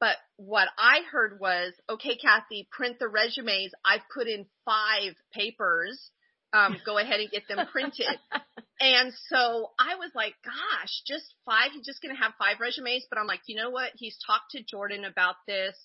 But 0.00 0.16
what 0.38 0.66
I 0.76 1.02
heard 1.08 1.38
was, 1.38 1.72
okay, 1.88 2.16
Kathy, 2.16 2.66
print 2.72 2.98
the 2.98 3.06
resumes. 3.06 3.70
I've 3.84 4.02
put 4.12 4.26
in 4.26 4.46
five 4.64 5.14
papers 5.32 6.10
um, 6.56 6.76
go 6.84 6.98
ahead 6.98 7.20
and 7.20 7.30
get 7.30 7.48
them 7.48 7.66
printed. 7.70 8.18
and 8.80 9.12
so 9.28 9.70
I 9.78 9.96
was 9.96 10.10
like, 10.14 10.34
gosh, 10.44 11.02
just 11.06 11.34
five. 11.44 11.72
He's 11.72 11.84
just 11.84 12.00
going 12.02 12.14
to 12.14 12.22
have 12.22 12.32
five 12.38 12.60
resumes. 12.60 13.04
But 13.10 13.18
I'm 13.18 13.26
like, 13.26 13.42
you 13.46 13.56
know 13.56 13.70
what? 13.70 13.90
He's 13.96 14.16
talked 14.26 14.52
to 14.52 14.62
Jordan 14.62 15.04
about 15.04 15.36
this. 15.46 15.76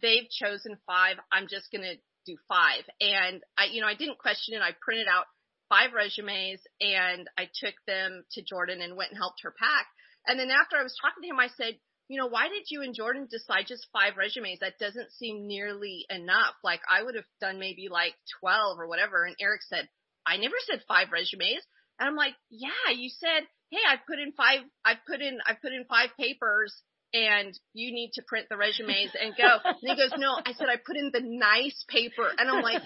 They've 0.00 0.28
chosen 0.28 0.76
five. 0.86 1.16
I'm 1.32 1.48
just 1.48 1.72
going 1.72 1.84
to 1.84 1.96
do 2.26 2.36
five. 2.48 2.84
And 3.00 3.42
I, 3.56 3.66
you 3.72 3.80
know, 3.80 3.88
I 3.88 3.94
didn't 3.94 4.18
question 4.18 4.54
it. 4.54 4.62
I 4.62 4.70
printed 4.80 5.06
out 5.08 5.26
five 5.68 5.92
resumes 5.94 6.60
and 6.80 7.28
I 7.38 7.48
took 7.54 7.74
them 7.86 8.24
to 8.32 8.42
Jordan 8.42 8.82
and 8.82 8.96
went 8.96 9.10
and 9.10 9.18
helped 9.18 9.40
her 9.42 9.54
pack. 9.56 9.86
And 10.26 10.38
then 10.38 10.50
after 10.50 10.76
I 10.76 10.82
was 10.82 10.94
talking 11.00 11.22
to 11.22 11.28
him, 11.28 11.40
I 11.40 11.48
said, 11.56 11.78
you 12.08 12.18
know, 12.18 12.26
why 12.26 12.48
did 12.48 12.66
you 12.68 12.82
and 12.82 12.94
Jordan 12.94 13.28
decide 13.30 13.66
just 13.68 13.86
five 13.92 14.18
resumes? 14.18 14.58
That 14.60 14.78
doesn't 14.80 15.12
seem 15.12 15.46
nearly 15.46 16.06
enough. 16.10 16.54
Like 16.62 16.80
I 16.90 17.02
would 17.02 17.14
have 17.14 17.24
done 17.40 17.60
maybe 17.60 17.88
like 17.88 18.14
12 18.40 18.80
or 18.80 18.88
whatever. 18.88 19.24
And 19.24 19.36
Eric 19.40 19.62
said, 19.62 19.88
I 20.26 20.36
never 20.36 20.56
said 20.66 20.82
five 20.86 21.08
resumes. 21.12 21.64
And 21.98 22.08
I'm 22.08 22.16
like, 22.16 22.34
yeah, 22.50 22.94
you 22.96 23.10
said, 23.10 23.46
hey, 23.70 23.80
I've 23.88 24.06
put 24.06 24.18
in 24.18 24.32
five, 24.32 24.60
I've 24.84 25.04
put 25.06 25.20
in, 25.20 25.38
I've 25.46 25.60
put 25.60 25.72
in 25.72 25.84
five 25.88 26.10
papers 26.18 26.82
and 27.12 27.52
you 27.74 27.92
need 27.92 28.12
to 28.14 28.22
print 28.22 28.46
the 28.48 28.56
resumes 28.56 29.10
and 29.20 29.34
go. 29.36 29.58
And 29.64 29.76
he 29.80 29.96
goes, 29.96 30.12
no, 30.16 30.38
I 30.46 30.52
said 30.52 30.68
I 30.68 30.76
put 30.76 30.96
in 30.96 31.10
the 31.12 31.20
nice 31.22 31.84
paper. 31.88 32.28
And 32.38 32.48
I'm 32.48 32.62
like, 32.62 32.82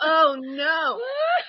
oh 0.00 0.36
no. 0.38 1.00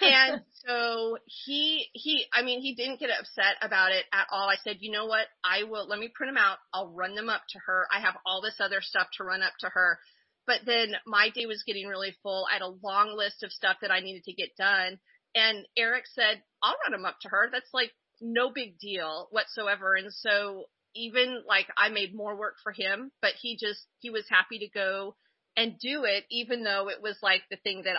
And 0.01 0.41
so 0.65 1.17
he, 1.25 1.87
he, 1.93 2.25
I 2.33 2.41
mean, 2.43 2.61
he 2.61 2.75
didn't 2.75 2.99
get 2.99 3.09
upset 3.09 3.55
about 3.61 3.91
it 3.91 4.05
at 4.13 4.27
all. 4.31 4.47
I 4.47 4.55
said, 4.63 4.77
you 4.79 4.91
know 4.91 5.05
what? 5.05 5.27
I 5.43 5.63
will, 5.63 5.87
let 5.87 5.99
me 5.99 6.09
print 6.13 6.33
them 6.33 6.43
out. 6.43 6.57
I'll 6.73 6.93
run 6.93 7.15
them 7.15 7.29
up 7.29 7.41
to 7.49 7.59
her. 7.67 7.87
I 7.93 7.99
have 7.99 8.15
all 8.25 8.41
this 8.41 8.59
other 8.59 8.79
stuff 8.81 9.07
to 9.17 9.23
run 9.23 9.43
up 9.43 9.53
to 9.59 9.69
her. 9.69 9.99
But 10.47 10.61
then 10.65 10.93
my 11.05 11.29
day 11.29 11.45
was 11.45 11.63
getting 11.65 11.87
really 11.87 12.15
full. 12.23 12.45
I 12.49 12.53
had 12.53 12.61
a 12.61 12.75
long 12.83 13.15
list 13.15 13.43
of 13.43 13.51
stuff 13.51 13.77
that 13.81 13.91
I 13.91 13.99
needed 13.99 14.23
to 14.25 14.33
get 14.33 14.55
done. 14.57 14.97
And 15.35 15.65
Eric 15.77 16.05
said, 16.13 16.43
I'll 16.61 16.75
run 16.83 16.91
them 16.91 17.05
up 17.05 17.17
to 17.21 17.29
her. 17.29 17.49
That's 17.51 17.73
like 17.73 17.91
no 18.21 18.51
big 18.51 18.77
deal 18.79 19.27
whatsoever. 19.31 19.95
And 19.95 20.13
so 20.13 20.65
even 20.95 21.43
like 21.47 21.67
I 21.77 21.89
made 21.89 22.15
more 22.15 22.35
work 22.35 22.55
for 22.61 22.71
him, 22.71 23.11
but 23.21 23.33
he 23.41 23.57
just, 23.59 23.85
he 23.99 24.09
was 24.09 24.25
happy 24.29 24.59
to 24.59 24.67
go 24.67 25.15
and 25.57 25.79
do 25.79 26.03
it, 26.05 26.25
even 26.29 26.63
though 26.63 26.89
it 26.89 27.01
was 27.01 27.17
like 27.21 27.41
the 27.49 27.57
thing 27.57 27.83
that 27.85 27.97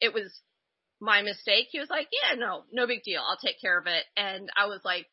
it 0.00 0.12
was 0.12 0.40
my 1.00 1.22
mistake. 1.22 1.68
He 1.70 1.80
was 1.80 1.90
like, 1.90 2.08
yeah, 2.12 2.36
no, 2.36 2.64
no 2.72 2.86
big 2.86 3.02
deal. 3.02 3.22
I'll 3.26 3.36
take 3.36 3.60
care 3.60 3.78
of 3.78 3.86
it. 3.86 4.04
And 4.16 4.50
I 4.56 4.66
was 4.66 4.80
like, 4.84 5.06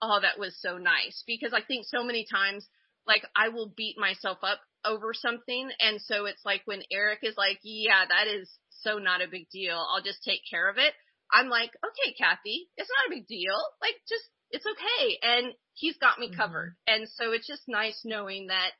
oh, 0.00 0.18
that 0.20 0.38
was 0.38 0.56
so 0.60 0.78
nice 0.78 1.22
because 1.26 1.52
I 1.52 1.62
think 1.62 1.86
so 1.86 2.04
many 2.04 2.26
times, 2.30 2.66
like 3.06 3.24
I 3.34 3.48
will 3.48 3.72
beat 3.74 3.96
myself 3.98 4.38
up 4.42 4.60
over 4.84 5.12
something. 5.14 5.70
And 5.80 6.00
so 6.00 6.26
it's 6.26 6.44
like 6.44 6.62
when 6.66 6.82
Eric 6.92 7.20
is 7.22 7.36
like, 7.36 7.58
yeah, 7.62 8.04
that 8.08 8.28
is 8.28 8.50
so 8.82 8.98
not 8.98 9.22
a 9.22 9.30
big 9.30 9.48
deal. 9.50 9.76
I'll 9.76 10.02
just 10.02 10.22
take 10.22 10.40
care 10.48 10.68
of 10.68 10.76
it. 10.76 10.92
I'm 11.32 11.48
like, 11.48 11.70
okay, 11.84 12.14
Kathy, 12.18 12.68
it's 12.76 12.90
not 12.90 13.12
a 13.12 13.16
big 13.16 13.26
deal. 13.26 13.56
Like, 13.80 13.94
just, 14.08 14.24
it's 14.50 14.64
okay. 14.66 15.18
And 15.22 15.52
he's 15.74 15.96
got 15.98 16.18
me 16.18 16.28
mm-hmm. 16.28 16.40
covered. 16.40 16.76
And 16.86 17.08
so 17.08 17.32
it's 17.32 17.46
just 17.46 17.62
nice 17.68 18.00
knowing 18.04 18.48
that 18.48 18.70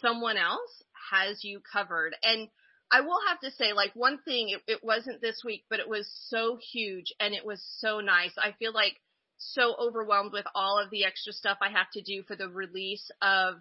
someone 0.00 0.36
else 0.36 0.82
has 1.10 1.44
you 1.44 1.60
covered. 1.72 2.14
And 2.22 2.48
I 2.90 3.00
will 3.00 3.20
have 3.28 3.40
to 3.40 3.50
say, 3.50 3.72
like, 3.72 3.92
one 3.94 4.18
thing, 4.24 4.50
it, 4.50 4.60
it 4.66 4.80
wasn't 4.82 5.20
this 5.20 5.42
week, 5.44 5.64
but 5.70 5.80
it 5.80 5.88
was 5.88 6.10
so 6.28 6.58
huge 6.72 7.12
and 7.20 7.34
it 7.34 7.44
was 7.44 7.62
so 7.78 8.00
nice. 8.00 8.32
I 8.36 8.52
feel 8.58 8.72
like 8.72 8.96
so 9.38 9.74
overwhelmed 9.80 10.32
with 10.32 10.46
all 10.54 10.78
of 10.78 10.90
the 10.90 11.04
extra 11.04 11.32
stuff 11.32 11.58
I 11.60 11.70
have 11.70 11.90
to 11.94 12.02
do 12.02 12.22
for 12.26 12.36
the 12.36 12.48
release 12.48 13.10
of 13.20 13.54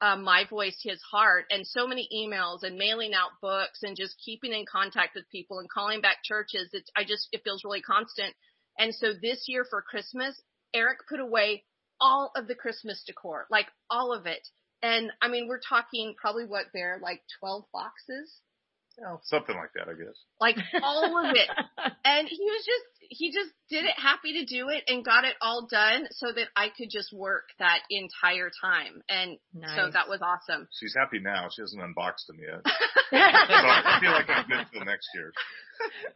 um, 0.00 0.22
my 0.22 0.44
voice, 0.48 0.78
his 0.82 1.00
heart, 1.02 1.46
and 1.50 1.66
so 1.66 1.86
many 1.86 2.08
emails 2.14 2.62
and 2.62 2.76
mailing 2.76 3.14
out 3.14 3.30
books 3.42 3.82
and 3.82 3.96
just 3.96 4.14
keeping 4.24 4.52
in 4.52 4.64
contact 4.70 5.14
with 5.14 5.28
people 5.30 5.58
and 5.58 5.68
calling 5.68 6.00
back 6.00 6.18
churches. 6.22 6.68
It's, 6.72 6.90
I 6.96 7.04
just, 7.04 7.28
it 7.32 7.42
feels 7.44 7.64
really 7.64 7.82
constant. 7.82 8.34
And 8.78 8.94
so 8.94 9.12
this 9.20 9.44
year 9.48 9.66
for 9.68 9.82
Christmas, 9.82 10.40
Eric 10.72 10.98
put 11.08 11.20
away 11.20 11.64
all 12.00 12.30
of 12.36 12.46
the 12.46 12.54
Christmas 12.54 13.02
decor, 13.06 13.46
like 13.50 13.66
all 13.90 14.12
of 14.12 14.26
it. 14.26 14.46
And 14.82 15.10
I 15.20 15.28
mean, 15.28 15.48
we're 15.48 15.60
talking 15.60 16.14
probably 16.16 16.44
what 16.44 16.66
there, 16.72 17.00
like 17.02 17.22
12 17.40 17.64
boxes 17.72 18.40
know, 19.00 19.20
something 19.24 19.56
like 19.56 19.70
that, 19.74 19.88
I 19.88 19.94
guess. 19.94 20.16
Like 20.40 20.56
all 20.82 21.24
of 21.24 21.34
it. 21.34 21.48
and 22.04 22.28
he 22.28 22.44
was 22.44 22.64
just, 22.64 22.84
he 23.10 23.32
just 23.32 23.50
did 23.70 23.84
it 23.84 23.94
happy 23.96 24.34
to 24.40 24.44
do 24.44 24.68
it 24.68 24.84
and 24.86 25.04
got 25.04 25.24
it 25.24 25.34
all 25.40 25.66
done 25.70 26.06
so 26.10 26.28
that 26.32 26.48
I 26.56 26.68
could 26.76 26.90
just 26.90 27.12
work 27.12 27.44
that 27.58 27.80
entire 27.90 28.50
time. 28.60 29.02
And 29.08 29.38
nice. 29.54 29.76
so 29.76 29.90
that 29.90 30.08
was 30.08 30.20
awesome. 30.22 30.68
She's 30.78 30.94
happy 30.96 31.18
now. 31.20 31.48
She 31.50 31.62
hasn't 31.62 31.82
unboxed 31.82 32.26
them 32.26 32.36
yet. 32.40 32.60
so 32.64 33.16
I 33.16 33.98
feel 34.00 34.12
like 34.12 34.28
I'm 34.28 34.46
good 34.46 34.66
till 34.72 34.84
next 34.84 35.08
year. 35.14 35.32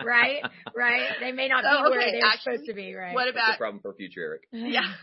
right, 0.05 0.43
right. 0.77 1.11
They 1.21 1.33
may 1.33 1.49
not 1.49 1.63
be 1.63 1.69
okay, 1.69 1.91
where 1.91 2.13
they're 2.13 2.27
actually, 2.27 2.57
supposed 2.57 2.69
to 2.69 2.75
be, 2.75 2.95
right? 2.95 3.15
What 3.15 3.29
about 3.29 3.47
That's 3.49 3.59
problem 3.59 3.81
for 3.81 3.95
future 3.95 4.21
Eric? 4.21 4.43
Yeah. 4.53 4.93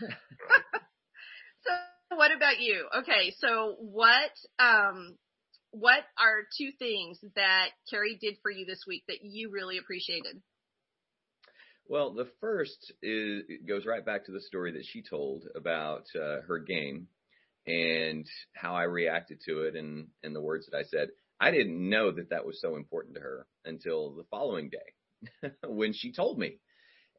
so 1.64 1.72
what 2.16 2.30
about 2.32 2.60
you? 2.60 2.86
Okay, 3.00 3.34
so 3.38 3.76
what 3.78 4.30
um 4.58 5.16
what 5.72 6.04
are 6.18 6.42
two 6.58 6.70
things 6.78 7.18
that 7.36 7.68
Carrie 7.88 8.18
did 8.20 8.36
for 8.42 8.50
you 8.50 8.66
this 8.66 8.84
week 8.86 9.04
that 9.08 9.22
you 9.22 9.50
really 9.50 9.78
appreciated? 9.78 10.40
Well, 11.88 12.12
the 12.12 12.28
first 12.40 12.92
is 13.02 13.42
goes 13.66 13.86
right 13.86 14.04
back 14.04 14.26
to 14.26 14.32
the 14.32 14.40
story 14.40 14.72
that 14.72 14.84
she 14.84 15.02
told 15.02 15.44
about 15.56 16.04
uh, 16.14 16.42
her 16.46 16.58
game 16.58 17.08
and 17.66 18.26
how 18.54 18.74
I 18.74 18.84
reacted 18.84 19.40
to 19.46 19.62
it 19.62 19.74
and 19.74 20.08
and 20.22 20.34
the 20.34 20.40
words 20.40 20.66
that 20.70 20.76
I 20.76 20.84
said. 20.84 21.08
I 21.40 21.50
didn't 21.50 21.88
know 21.88 22.12
that 22.12 22.30
that 22.30 22.44
was 22.44 22.60
so 22.60 22.76
important 22.76 23.14
to 23.14 23.20
her 23.22 23.46
until 23.64 24.14
the 24.14 24.24
following 24.30 24.70
day 24.70 25.50
when 25.66 25.92
she 25.92 26.12
told 26.12 26.38
me 26.38 26.58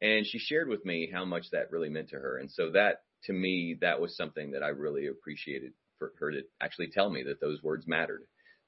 and 0.00 0.26
she 0.26 0.38
shared 0.38 0.68
with 0.68 0.84
me 0.84 1.10
how 1.12 1.24
much 1.24 1.46
that 1.52 1.70
really 1.70 1.88
meant 1.88 2.10
to 2.10 2.16
her. 2.16 2.38
And 2.38 2.50
so 2.50 2.70
that 2.70 3.02
to 3.24 3.32
me 3.32 3.76
that 3.80 4.00
was 4.00 4.16
something 4.16 4.52
that 4.52 4.62
I 4.62 4.68
really 4.68 5.06
appreciated 5.06 5.72
for 5.98 6.12
her 6.18 6.30
to 6.30 6.42
actually 6.60 6.88
tell 6.88 7.10
me 7.10 7.24
that 7.24 7.40
those 7.40 7.62
words 7.62 7.86
mattered 7.86 8.22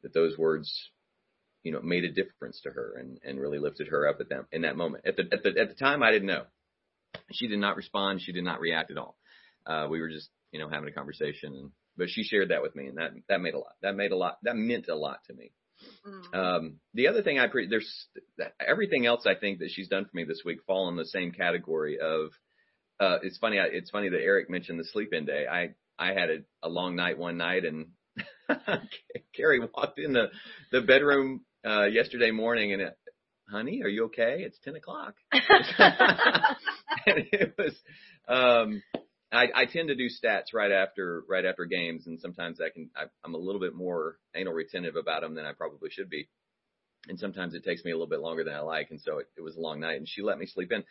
that 0.04 0.14
those 0.14 0.38
words, 0.38 0.90
you 1.64 1.72
know, 1.72 1.80
made 1.82 2.04
a 2.04 2.12
difference 2.12 2.60
to 2.62 2.70
her 2.70 2.96
and, 2.98 3.18
and 3.24 3.40
really 3.40 3.58
lifted 3.58 3.88
her 3.88 4.06
up 4.06 4.18
at 4.20 4.28
that 4.28 4.44
in 4.52 4.62
that 4.62 4.76
moment. 4.76 5.04
At 5.06 5.16
the 5.16 5.24
at 5.32 5.42
the 5.42 5.60
at 5.60 5.68
the 5.68 5.74
time, 5.74 6.02
I 6.02 6.12
didn't 6.12 6.28
know. 6.28 6.44
She 7.32 7.48
did 7.48 7.58
not 7.58 7.76
respond. 7.76 8.22
She 8.22 8.32
did 8.32 8.44
not 8.44 8.60
react 8.60 8.90
at 8.90 8.98
all. 8.98 9.16
Uh, 9.66 9.88
we 9.90 10.00
were 10.00 10.08
just 10.08 10.28
you 10.52 10.60
know 10.60 10.68
having 10.68 10.88
a 10.88 10.92
conversation, 10.92 11.54
and 11.54 11.70
but 11.96 12.10
she 12.10 12.22
shared 12.22 12.50
that 12.50 12.62
with 12.62 12.76
me, 12.76 12.86
and 12.86 12.98
that 12.98 13.10
that 13.28 13.40
made 13.40 13.54
a 13.54 13.58
lot. 13.58 13.72
That 13.82 13.96
made 13.96 14.12
a 14.12 14.16
lot. 14.16 14.38
That 14.42 14.56
meant 14.56 14.88
a 14.88 14.94
lot 14.94 15.18
to 15.26 15.34
me. 15.34 15.52
Mm-hmm. 16.06 16.38
Um, 16.38 16.76
the 16.92 17.08
other 17.08 17.22
thing 17.22 17.38
I 17.38 17.48
pre- 17.48 17.68
there's 17.68 18.06
everything 18.60 19.06
else 19.06 19.26
I 19.26 19.34
think 19.34 19.58
that 19.58 19.70
she's 19.70 19.88
done 19.88 20.04
for 20.04 20.10
me 20.14 20.24
this 20.24 20.42
week 20.44 20.58
fall 20.66 20.88
in 20.88 20.96
the 20.96 21.06
same 21.06 21.32
category 21.32 21.98
of. 21.98 22.30
Uh, 23.00 23.18
it's 23.22 23.38
funny. 23.38 23.56
It's 23.58 23.90
funny 23.90 24.10
that 24.10 24.20
Eric 24.20 24.48
mentioned 24.48 24.78
the 24.78 24.84
sleep 24.84 25.12
in 25.12 25.24
day. 25.24 25.46
I 25.50 25.70
I 25.98 26.12
had 26.12 26.30
a, 26.30 26.38
a 26.62 26.68
long 26.68 26.94
night 26.94 27.18
one 27.18 27.36
night 27.36 27.64
and 27.64 27.86
Carrie 29.36 29.60
walked 29.60 29.98
in 29.98 30.12
the 30.12 30.26
the 30.72 30.80
bedroom 30.80 31.42
uh 31.66 31.84
yesterday 31.84 32.30
morning 32.30 32.72
and 32.72 32.82
it, 32.82 32.98
honey, 33.50 33.82
are 33.82 33.88
you 33.88 34.04
okay? 34.06 34.38
It's 34.40 34.58
ten 34.64 34.76
o'clock. 34.76 35.14
and 35.32 35.42
it 37.06 37.54
was 37.58 37.74
um 38.28 38.82
I, 39.32 39.48
I 39.52 39.64
tend 39.66 39.88
to 39.88 39.96
do 39.96 40.08
stats 40.08 40.54
right 40.54 40.70
after 40.70 41.24
right 41.28 41.44
after 41.44 41.64
games, 41.64 42.06
and 42.06 42.20
sometimes 42.20 42.60
I 42.60 42.70
can 42.70 42.90
I, 42.96 43.04
I'm 43.24 43.34
a 43.34 43.38
little 43.38 43.60
bit 43.60 43.74
more 43.74 44.18
anal 44.34 44.52
retentive 44.52 44.96
about 44.96 45.22
them 45.22 45.34
than 45.34 45.44
I 45.44 45.52
probably 45.52 45.90
should 45.90 46.08
be. 46.08 46.28
and 47.08 47.18
sometimes 47.18 47.54
it 47.54 47.64
takes 47.64 47.84
me 47.84 47.90
a 47.90 47.94
little 47.94 48.08
bit 48.08 48.20
longer 48.20 48.44
than 48.44 48.54
I 48.54 48.60
like, 48.60 48.90
and 48.90 49.00
so 49.00 49.18
it, 49.18 49.26
it 49.36 49.40
was 49.42 49.56
a 49.56 49.60
long 49.60 49.80
night, 49.80 49.96
and 49.98 50.08
she 50.08 50.22
let 50.22 50.38
me 50.38 50.46
sleep 50.46 50.72
in. 50.72 50.84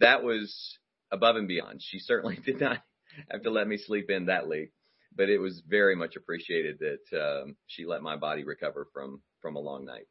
That 0.00 0.22
was 0.22 0.78
above 1.12 1.36
and 1.36 1.48
beyond. 1.48 1.80
She 1.82 1.98
certainly 1.98 2.38
did 2.44 2.60
not 2.60 2.82
have 3.30 3.42
to 3.42 3.50
let 3.50 3.68
me 3.68 3.76
sleep 3.76 4.10
in 4.10 4.26
that 4.26 4.48
late, 4.48 4.72
but 5.14 5.28
it 5.28 5.38
was 5.38 5.62
very 5.68 5.96
much 5.96 6.16
appreciated 6.16 6.78
that 6.80 7.18
um, 7.20 7.56
she 7.66 7.84
let 7.84 8.02
my 8.02 8.16
body 8.16 8.44
recover 8.44 8.86
from 8.92 9.22
from 9.40 9.56
a 9.56 9.60
long 9.60 9.84
night. 9.84 10.06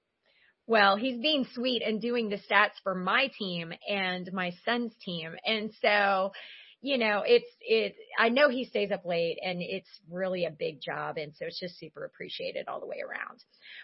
Well, 0.70 0.98
he's 0.98 1.20
being 1.20 1.48
sweet 1.56 1.82
and 1.82 2.00
doing 2.00 2.30
the 2.30 2.38
stats 2.38 2.76
for 2.84 2.94
my 2.94 3.32
team 3.40 3.74
and 3.90 4.30
my 4.32 4.52
son's 4.64 4.94
team. 5.04 5.32
And 5.44 5.72
so, 5.82 6.32
you 6.80 7.00
know, 7.00 7.24
it's, 7.26 7.50
it, 7.60 7.96
I 8.20 8.30
know 8.30 8.50
he 8.50 8.66
stays 8.66 8.92
up 8.92 9.04
late 9.04 9.40
and 9.44 9.64
it's 9.64 9.90
really 10.12 10.46
a 10.46 10.52
big 10.52 10.80
job. 10.80 11.18
And 11.18 11.34
so 11.36 11.48
it's 11.48 11.60
just 11.60 11.80
super 11.80 12.06
appreciated 12.06 12.68
all 12.68 12.80
the 12.80 12.86
way 12.86 12.98
around. 13.04 13.40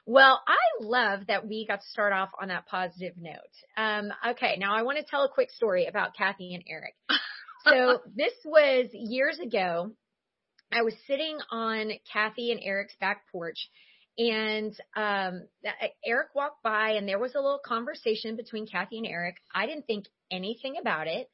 Well, 0.05 0.43
I 0.47 0.85
love 0.85 1.21
that 1.27 1.47
we 1.47 1.65
got 1.65 1.81
to 1.81 1.89
start 1.89 2.13
off 2.13 2.29
on 2.39 2.49
that 2.49 2.67
positive 2.67 3.13
note. 3.17 3.33
Um, 3.75 4.11
okay. 4.33 4.55
Now 4.59 4.75
I 4.75 4.83
want 4.83 4.99
to 4.99 5.03
tell 5.03 5.23
a 5.23 5.29
quick 5.29 5.49
story 5.49 5.87
about 5.87 6.15
Kathy 6.15 6.53
and 6.53 6.63
Eric. 6.69 6.93
So 7.67 7.99
this 8.15 8.33
was 8.45 8.89
years 8.93 9.39
ago. 9.39 9.91
I 10.71 10.81
was 10.81 10.93
sitting 11.07 11.37
on 11.51 11.91
Kathy 12.11 12.51
and 12.51 12.59
Eric's 12.63 12.95
back 12.99 13.23
porch 13.31 13.69
and 14.17 14.73
um, 14.95 15.47
Eric 16.05 16.29
walked 16.35 16.63
by, 16.63 16.91
and 16.91 17.07
there 17.07 17.19
was 17.19 17.35
a 17.35 17.41
little 17.41 17.59
conversation 17.63 18.35
between 18.35 18.65
Kathy 18.65 18.97
and 18.97 19.07
Eric. 19.07 19.37
I 19.53 19.65
didn't 19.65 19.87
think 19.87 20.05
anything 20.31 20.75
about 20.79 21.07
it. 21.07 21.29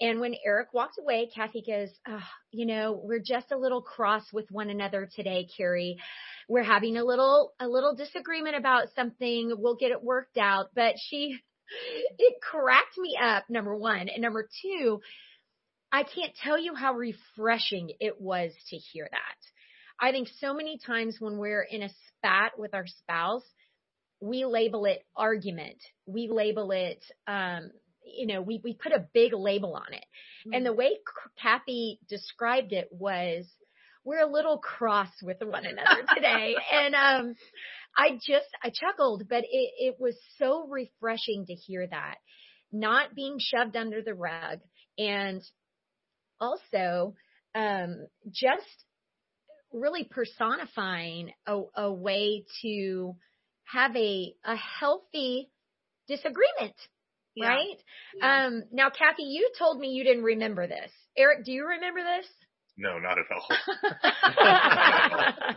And 0.00 0.18
when 0.18 0.34
Eric 0.44 0.72
walked 0.72 0.98
away, 0.98 1.28
Kathy 1.32 1.62
goes, 1.64 1.90
oh, 2.08 2.24
"You 2.50 2.66
know, 2.66 2.98
we're 3.04 3.20
just 3.20 3.52
a 3.52 3.58
little 3.58 3.82
cross 3.82 4.24
with 4.32 4.50
one 4.50 4.70
another 4.70 5.08
today, 5.14 5.46
Carrie. 5.56 5.98
We're 6.48 6.62
having 6.62 6.96
a 6.96 7.04
little 7.04 7.52
a 7.60 7.68
little 7.68 7.94
disagreement 7.94 8.56
about 8.56 8.88
something. 8.96 9.52
We'll 9.58 9.76
get 9.76 9.90
it 9.90 10.02
worked 10.02 10.38
out." 10.38 10.70
But 10.74 10.94
she, 10.98 11.38
it 12.18 12.34
cracked 12.42 12.96
me 12.96 13.16
up. 13.20 13.44
Number 13.50 13.76
one, 13.76 14.08
and 14.08 14.22
number 14.22 14.48
two, 14.62 15.00
I 15.92 16.04
can't 16.04 16.34
tell 16.42 16.58
you 16.58 16.74
how 16.74 16.94
refreshing 16.94 17.90
it 18.00 18.20
was 18.20 18.52
to 18.70 18.76
hear 18.76 19.06
that. 19.10 19.36
I 20.00 20.10
think 20.10 20.28
so 20.40 20.54
many 20.54 20.78
times 20.84 21.18
when 21.20 21.38
we're 21.38 21.62
in 21.62 21.82
a 21.82 21.90
spat 22.08 22.58
with 22.58 22.74
our 22.74 22.86
spouse, 22.86 23.44
we 24.20 24.44
label 24.44 24.86
it 24.86 25.04
argument. 25.14 25.76
We 26.06 26.28
label 26.28 26.70
it, 26.70 27.04
um, 27.26 27.70
you 28.04 28.26
know, 28.26 28.40
we, 28.40 28.60
we 28.64 28.74
put 28.74 28.92
a 28.92 29.06
big 29.12 29.32
label 29.34 29.74
on 29.74 29.92
it. 29.92 30.04
Mm-hmm. 30.46 30.54
And 30.54 30.66
the 30.66 30.72
way 30.72 30.98
Kathy 31.40 32.00
described 32.08 32.72
it 32.72 32.88
was, 32.90 33.46
we're 34.04 34.26
a 34.26 34.32
little 34.32 34.58
cross 34.58 35.10
with 35.22 35.36
one 35.40 35.66
another 35.66 36.02
today. 36.14 36.56
and, 36.72 36.94
um, 36.94 37.34
I 37.96 38.12
just, 38.26 38.48
I 38.62 38.70
chuckled, 38.70 39.28
but 39.28 39.44
it, 39.44 39.72
it 39.78 39.96
was 40.00 40.16
so 40.38 40.66
refreshing 40.66 41.44
to 41.46 41.54
hear 41.54 41.86
that 41.86 42.16
not 42.72 43.14
being 43.14 43.36
shoved 43.38 43.76
under 43.76 44.00
the 44.00 44.14
rug 44.14 44.60
and 44.98 45.42
also, 46.42 47.14
um, 47.54 48.06
just 48.30 48.84
really 49.72 50.04
personifying 50.04 51.30
a, 51.46 51.60
a 51.76 51.92
way 51.92 52.44
to 52.62 53.14
have 53.64 53.96
a, 53.96 54.34
a 54.44 54.56
healthy 54.56 55.50
disagreement. 56.08 56.76
Yeah. 57.34 57.48
Right? 57.48 57.78
Yeah. 58.18 58.46
Um, 58.46 58.62
now, 58.72 58.90
Kathy, 58.90 59.22
you 59.22 59.50
told 59.58 59.80
me 59.80 59.88
you 59.88 60.04
didn't 60.04 60.24
remember 60.24 60.66
this. 60.66 60.90
Eric, 61.16 61.44
do 61.44 61.52
you 61.52 61.66
remember 61.66 62.00
this? 62.00 62.26
No, 62.76 62.98
not 62.98 63.18
at 63.18 63.24
all. 63.30 63.48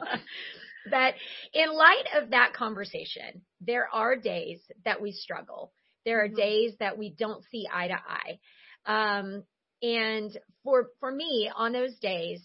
but 0.90 1.16
in 1.54 1.74
light 1.74 2.06
of 2.22 2.30
that 2.30 2.54
conversation, 2.54 3.42
there 3.62 3.90
are 3.92 4.16
days 4.16 4.60
that 4.86 5.02
we 5.02 5.12
struggle. 5.12 5.74
There 6.06 6.24
are 6.24 6.28
mm-hmm. 6.28 6.36
days 6.36 6.74
that 6.80 6.98
we 6.98 7.10
don't 7.18 7.44
see 7.52 7.68
eye 7.74 7.88
to 7.88 7.96
eye. 7.96 8.40
Um, 8.86 9.44
and 9.82 10.38
for, 10.66 10.90
for 11.00 11.12
me 11.12 11.50
on 11.56 11.72
those 11.72 11.96
days, 12.00 12.42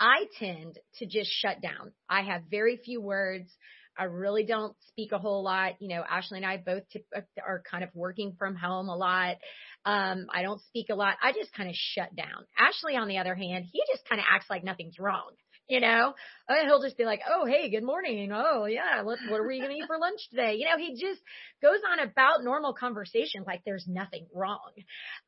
I 0.00 0.24
tend 0.38 0.78
to 0.96 1.06
just 1.06 1.30
shut 1.30 1.60
down. 1.60 1.92
I 2.08 2.22
have 2.22 2.44
very 2.50 2.78
few 2.78 3.00
words. 3.00 3.54
I 3.98 4.04
really 4.04 4.44
don't 4.44 4.74
speak 4.88 5.12
a 5.12 5.18
whole 5.18 5.44
lot. 5.44 5.74
You 5.78 5.88
know, 5.94 6.02
Ashley 6.08 6.38
and 6.38 6.46
I 6.46 6.56
both 6.56 6.84
uh, 7.14 7.20
are 7.46 7.62
kind 7.70 7.84
of 7.84 7.90
working 7.94 8.34
from 8.38 8.56
home 8.56 8.88
a 8.88 8.96
lot. 8.96 9.36
Um, 9.84 10.26
I 10.32 10.40
don't 10.40 10.62
speak 10.62 10.86
a 10.90 10.94
lot. 10.94 11.16
I 11.22 11.32
just 11.32 11.52
kind 11.52 11.68
of 11.68 11.74
shut 11.76 12.16
down. 12.16 12.46
Ashley, 12.58 12.96
on 12.96 13.08
the 13.08 13.18
other 13.18 13.34
hand, 13.34 13.66
he 13.70 13.82
just 13.92 14.08
kind 14.08 14.18
of 14.18 14.26
acts 14.30 14.46
like 14.48 14.64
nothing's 14.64 14.98
wrong. 14.98 15.32
You 15.68 15.80
know, 15.80 16.14
uh, 16.48 16.54
he'll 16.64 16.82
just 16.82 16.96
be 16.96 17.04
like, 17.04 17.20
"Oh, 17.28 17.46
hey, 17.46 17.70
good 17.70 17.84
morning. 17.84 18.32
Oh, 18.34 18.64
yeah, 18.64 19.02
let's. 19.04 19.20
What 19.28 19.38
are 19.38 19.46
we 19.46 19.60
gonna 19.60 19.74
eat 19.74 19.86
for 19.86 19.98
lunch 19.98 20.18
today?" 20.30 20.56
You 20.56 20.64
know, 20.64 20.78
he 20.78 21.00
just 21.00 21.20
goes 21.62 21.78
on 21.92 22.00
about 22.00 22.42
normal 22.42 22.74
conversation 22.74 23.44
like 23.46 23.62
there's 23.64 23.86
nothing 23.86 24.26
wrong. 24.34 24.72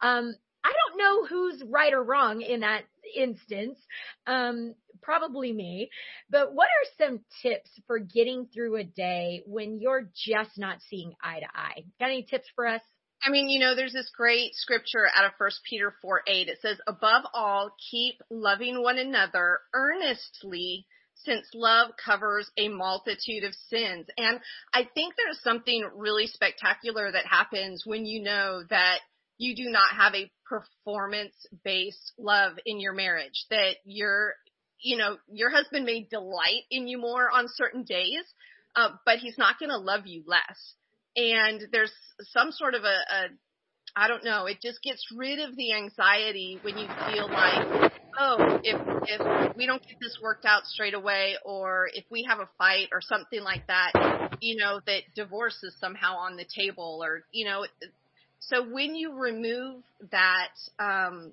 Um, 0.01 0.35
I 0.65 0.73
don't 0.73 0.99
know 0.99 1.27
who's 1.27 1.63
right 1.69 1.93
or 1.93 2.03
wrong 2.03 2.41
in 2.43 2.61
that 2.61 2.85
instance. 3.17 3.79
Um, 4.27 4.75
probably 5.03 5.53
me. 5.53 5.91
But 6.31 6.55
what 6.55 6.69
are 6.69 7.07
some 7.07 7.21
tips 7.43 7.71
for 7.87 7.99
getting 7.99 8.47
through 8.47 8.77
a 8.77 8.85
day 8.85 9.43
when 9.47 9.81
you're 9.81 10.09
just 10.15 10.57
not 10.57 10.79
seeing 10.89 11.13
eye 11.23 11.41
to 11.41 11.47
eye? 11.55 11.85
Got 11.99 12.07
any 12.07 12.23
tips 12.23 12.47
for 12.55 12.67
us? 12.67 12.83
I 13.25 13.31
mean, 13.31 13.49
you 13.49 13.61
know, 13.61 13.77
there's 13.77 13.93
this 13.93 14.11
great 14.17 14.55
scripture 14.55 15.07
out 15.17 15.25
of 15.25 15.33
First 15.39 15.61
Peter 15.69 15.95
4 16.03 16.23
8. 16.27 16.49
It 16.49 16.59
says, 16.61 16.79
above 16.89 17.25
all, 17.35 17.71
keep 17.91 18.17
loving 18.31 18.83
one 18.83 18.99
another 18.99 19.61
earnestly 19.75 20.87
since 21.15 21.47
love 21.55 21.93
covers 22.05 22.51
a 22.57 22.69
multitude 22.69 23.45
of 23.45 23.55
sins. 23.69 24.07
And 24.17 24.41
I 24.75 24.89
think 24.93 25.15
there's 25.17 25.41
something 25.43 25.89
really 25.95 26.27
spectacular 26.27 27.13
that 27.13 27.27
happens 27.27 27.83
when 27.87 28.07
you 28.07 28.23
know 28.23 28.65
that 28.71 28.99
you 29.43 29.57
do 29.57 29.71
not 29.71 29.91
have 29.97 30.15
a 30.15 30.31
performance 30.47 31.35
based 31.65 32.13
love 32.17 32.53
in 32.65 32.79
your 32.79 32.93
marriage, 32.93 33.47
that 33.51 33.77
your, 33.85 34.35
you 34.81 34.97
know, 34.97 35.17
your 35.31 35.51
husband 35.51 35.85
may 35.85 36.07
delight 36.09 36.63
in 36.71 36.87
you 36.87 36.99
more 36.99 37.29
on 37.29 37.47
certain 37.49 37.83
days, 37.83 38.23
uh, 38.77 38.91
but 39.05 39.19
he's 39.19 39.37
not 39.37 39.59
going 39.59 39.71
to 39.71 39.79
love 39.79 40.07
you 40.07 40.23
less. 40.27 40.75
And 41.17 41.61
there's 41.73 41.93
some 42.21 42.53
sort 42.53 42.75
of 42.75 42.85
a, 42.85 42.87
a, 42.87 43.23
I 43.97 44.09
don't 44.09 44.25
know, 44.25 44.47
it 44.47 44.59
just 44.63 44.81
gets 44.83 45.05
rid 45.15 45.41
of 45.41 45.57
the 45.57 45.75
anxiety 45.75 46.59
when 46.63 46.79
you 46.79 46.87
feel 46.87 47.29
like, 47.29 47.93
oh, 48.19 48.61
if, 48.63 48.81
if 49.09 49.57
we 49.57 49.67
don't 49.67 49.83
get 49.83 49.97
this 50.01 50.19
worked 50.23 50.45
out 50.47 50.65
straight 50.67 50.95
away 50.95 51.35
or 51.45 51.89
if 51.93 52.05
we 52.11 52.25
have 52.29 52.39
a 52.39 52.49
fight 52.59 52.89
or 52.93 53.01
something 53.01 53.43
like 53.43 53.67
that, 53.67 53.93
you 54.41 54.57
know, 54.57 54.81
that 54.87 55.03
divorce 55.17 55.59
is 55.63 55.77
somehow 55.81 56.15
on 56.17 56.37
the 56.37 56.47
table 56.57 57.01
or, 57.03 57.25
you 57.33 57.45
know, 57.45 57.67
so 58.49 58.65
when 58.69 58.95
you 58.95 59.15
remove 59.15 59.83
that, 60.11 60.51
um, 60.79 61.33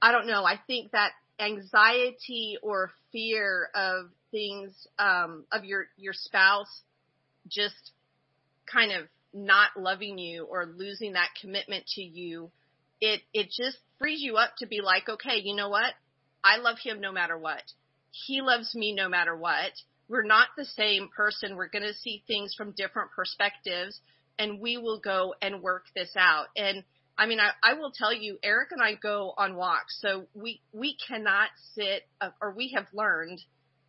I 0.00 0.12
don't 0.12 0.26
know, 0.26 0.44
I 0.44 0.60
think 0.66 0.92
that 0.92 1.10
anxiety 1.40 2.56
or 2.62 2.92
fear 3.10 3.68
of 3.74 4.06
things, 4.30 4.72
um, 4.98 5.44
of 5.50 5.64
your, 5.64 5.86
your 5.96 6.12
spouse 6.12 6.82
just 7.48 7.90
kind 8.72 8.92
of 8.92 9.06
not 9.34 9.70
loving 9.76 10.18
you 10.18 10.44
or 10.44 10.66
losing 10.66 11.14
that 11.14 11.30
commitment 11.40 11.84
to 11.94 12.02
you, 12.02 12.50
it, 13.00 13.22
it 13.34 13.46
just 13.46 13.78
frees 13.98 14.22
you 14.22 14.36
up 14.36 14.50
to 14.58 14.66
be 14.66 14.80
like, 14.80 15.08
okay, 15.08 15.40
you 15.42 15.54
know 15.54 15.68
what? 15.68 15.94
I 16.44 16.58
love 16.58 16.76
him 16.82 17.00
no 17.00 17.10
matter 17.10 17.36
what. 17.36 17.62
He 18.12 18.40
loves 18.40 18.74
me 18.74 18.94
no 18.94 19.08
matter 19.08 19.36
what. 19.36 19.72
We're 20.08 20.22
not 20.22 20.48
the 20.56 20.64
same 20.64 21.08
person. 21.14 21.56
We're 21.56 21.68
going 21.68 21.82
to 21.82 21.92
see 21.92 22.22
things 22.26 22.54
from 22.54 22.70
different 22.70 23.10
perspectives 23.10 24.00
and 24.38 24.60
we 24.60 24.76
will 24.76 25.00
go 25.00 25.34
and 25.40 25.62
work 25.62 25.84
this 25.94 26.10
out. 26.16 26.46
And 26.56 26.84
I 27.18 27.26
mean, 27.26 27.40
I, 27.40 27.50
I 27.62 27.74
will 27.74 27.92
tell 27.92 28.12
you, 28.12 28.38
Eric 28.42 28.70
and 28.72 28.82
I 28.82 28.94
go 28.94 29.32
on 29.36 29.56
walks, 29.56 29.98
so 30.00 30.26
we 30.34 30.60
we 30.72 30.96
cannot 31.08 31.48
sit, 31.74 32.02
or 32.42 32.52
we 32.54 32.72
have 32.76 32.86
learned 32.92 33.40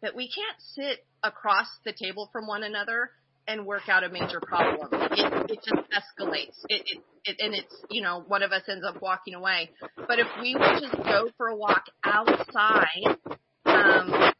that 0.01 0.15
we 0.15 0.29
can't 0.29 0.57
sit 0.75 1.05
across 1.23 1.67
the 1.83 1.91
table 1.91 2.29
from 2.31 2.47
one 2.47 2.63
another 2.63 3.09
and 3.47 3.65
work 3.65 3.89
out 3.89 4.03
a 4.03 4.09
major 4.09 4.39
problem. 4.41 4.89
It, 4.91 5.51
it 5.51 5.59
just 5.63 5.89
escalates. 5.91 6.57
It, 6.67 6.83
it, 6.85 7.03
it, 7.23 7.37
and 7.39 7.53
it's, 7.53 7.73
you 7.89 8.01
know, 8.01 8.23
one 8.27 8.43
of 8.43 8.51
us 8.51 8.63
ends 8.69 8.85
up 8.85 9.01
walking 9.01 9.35
away. 9.35 9.69
But 9.95 10.19
if 10.19 10.27
we 10.41 10.53
would 10.53 10.81
just 10.81 10.95
go 11.03 11.29
for 11.37 11.47
a 11.47 11.55
walk 11.55 11.85
outside, 12.03 13.17
um, 13.65 14.33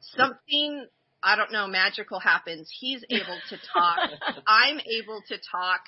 something 0.00 0.86
I 1.22 1.36
don't 1.36 1.52
know, 1.52 1.66
magical 1.66 2.20
happens. 2.20 2.70
He's 2.78 3.04
able 3.10 3.38
to 3.50 3.56
talk. 3.72 3.98
I'm 4.46 4.78
able 4.80 5.22
to 5.28 5.36
talk 5.50 5.80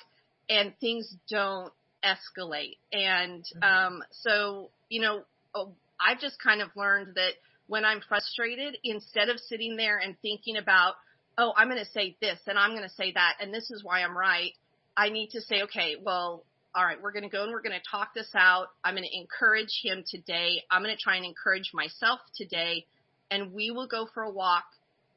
and 0.49 0.73
things 0.79 1.13
don't 1.29 1.71
escalate. 2.03 2.77
And, 2.91 3.43
mm-hmm. 3.43 3.63
um, 3.63 4.03
so, 4.11 4.69
you 4.89 5.01
know, 5.01 5.21
oh, 5.53 5.73
I've 5.99 6.19
just 6.19 6.41
kind 6.41 6.61
of 6.61 6.69
learned 6.75 7.15
that 7.15 7.33
when 7.67 7.85
I'm 7.85 8.01
frustrated, 8.07 8.77
instead 8.83 9.29
of 9.29 9.39
sitting 9.39 9.75
there 9.75 9.97
and 9.97 10.15
thinking 10.21 10.57
about, 10.57 10.95
oh, 11.37 11.53
I'm 11.55 11.69
going 11.69 11.83
to 11.83 11.91
say 11.91 12.17
this 12.19 12.39
and 12.47 12.57
I'm 12.57 12.71
going 12.71 12.83
to 12.83 12.95
say 12.95 13.11
that 13.13 13.35
and 13.39 13.53
this 13.53 13.69
is 13.71 13.83
why 13.83 14.01
I'm 14.01 14.17
right, 14.17 14.51
I 14.97 15.09
need 15.09 15.29
to 15.31 15.41
say, 15.41 15.61
okay, 15.63 15.95
well, 16.03 16.43
all 16.75 16.83
right, 16.83 17.01
we're 17.01 17.11
going 17.11 17.23
to 17.23 17.29
go 17.29 17.43
and 17.43 17.51
we're 17.51 17.61
going 17.61 17.79
to 17.79 17.89
talk 17.89 18.13
this 18.13 18.29
out. 18.35 18.67
I'm 18.83 18.95
going 18.95 19.07
to 19.07 19.17
encourage 19.17 19.81
him 19.83 20.03
today. 20.07 20.63
I'm 20.69 20.83
going 20.83 20.95
to 20.95 21.01
try 21.01 21.15
and 21.15 21.25
encourage 21.25 21.71
myself 21.73 22.19
today 22.35 22.85
and 23.31 23.53
we 23.53 23.71
will 23.71 23.87
go 23.87 24.07
for 24.13 24.23
a 24.23 24.31
walk 24.31 24.65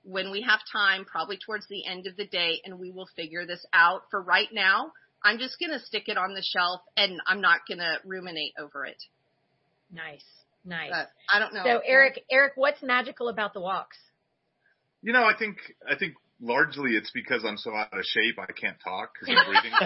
when 0.04 0.30
we 0.30 0.42
have 0.42 0.60
time, 0.70 1.04
probably 1.04 1.38
towards 1.38 1.66
the 1.68 1.86
end 1.86 2.06
of 2.06 2.16
the 2.16 2.26
day, 2.26 2.60
and 2.64 2.78
we 2.78 2.90
will 2.90 3.08
figure 3.14 3.46
this 3.46 3.64
out. 3.72 4.02
For 4.10 4.20
right 4.20 4.48
now, 4.52 4.92
I'm 5.24 5.38
just 5.38 5.58
going 5.58 5.70
to 5.70 5.84
stick 5.84 6.08
it 6.08 6.18
on 6.18 6.34
the 6.34 6.42
shelf 6.42 6.80
and 6.96 7.20
I'm 7.26 7.40
not 7.40 7.60
going 7.66 7.78
to 7.78 7.98
ruminate 8.04 8.54
over 8.58 8.84
it. 8.84 9.02
Nice. 9.92 10.24
Nice. 10.64 10.90
But 10.90 11.10
I 11.32 11.38
don't 11.38 11.54
know. 11.54 11.62
So 11.64 11.80
Eric, 11.84 12.24
Eric, 12.30 12.52
what's 12.56 12.82
magical 12.82 13.28
about 13.28 13.52
the 13.52 13.60
walks? 13.60 13.98
You 15.02 15.12
know, 15.12 15.24
I 15.24 15.36
think 15.36 15.56
I 15.88 15.96
think 15.96 16.14
largely 16.40 16.92
it's 16.92 17.10
because 17.10 17.44
I'm 17.44 17.56
so 17.56 17.74
out 17.74 17.96
of 17.96 18.04
shape 18.04 18.36
I 18.38 18.46
can't 18.52 18.76
talk 18.82 19.10
because 19.14 19.36
I'm 19.36 19.46
breathing. 19.50 19.72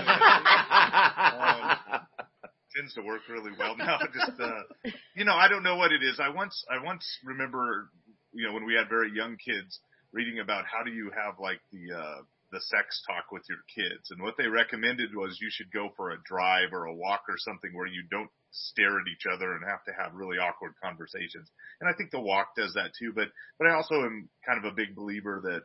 um, 1.94 2.50
tends 2.76 2.92
to 2.94 3.02
work 3.02 3.22
really 3.31 3.52
well 3.59 3.76
now. 3.76 3.98
Just 4.12 4.38
uh, 4.38 4.90
you 5.14 5.24
know, 5.24 5.33
I 5.33 5.48
don't 5.48 5.62
know 5.62 5.76
what 5.76 5.92
it 5.92 6.02
is. 6.02 6.20
I 6.20 6.29
once 6.29 6.62
I 6.70 6.85
once 6.85 7.07
remember, 7.24 7.90
you 8.35 8.46
know, 8.46 8.52
when 8.52 8.66
we 8.66 8.74
had 8.74 8.90
very 8.90 9.11
young 9.14 9.38
kids, 9.38 9.81
reading 10.16 10.40
about 10.40 10.64
how 10.64 10.83
do 10.83 10.90
you 10.90 11.12
have 11.12 11.38
like 11.38 11.61
the 11.70 11.92
uh, 11.92 12.22
the 12.50 12.61
sex 12.61 13.02
talk 13.07 13.29
with 13.31 13.42
your 13.48 13.61
kids, 13.68 14.11
and 14.11 14.22
what 14.22 14.35
they 14.38 14.46
recommended 14.48 15.14
was 15.14 15.38
you 15.40 15.50
should 15.50 15.70
go 15.70 15.90
for 15.94 16.11
a 16.11 16.22
drive 16.24 16.72
or 16.72 16.87
a 16.87 16.94
walk 16.94 17.24
or 17.29 17.37
something 17.37 17.74
where 17.74 17.87
you 17.87 18.02
don't 18.11 18.31
stare 18.50 18.98
at 18.98 19.11
each 19.12 19.26
other 19.31 19.52
and 19.52 19.62
have 19.68 19.85
to 19.85 19.92
have 19.92 20.14
really 20.14 20.38
awkward 20.38 20.72
conversations. 20.83 21.50
And 21.81 21.90
I 21.90 21.92
think 21.92 22.11
the 22.11 22.20
walk 22.20 22.57
does 22.57 22.72
that 22.74 22.92
too. 22.98 23.12
But 23.14 23.29
but 23.59 23.68
I 23.68 23.74
also 23.74 23.94
am 23.96 24.31
kind 24.46 24.59
of 24.59 24.72
a 24.72 24.74
big 24.74 24.96
believer 24.96 25.42
that 25.44 25.62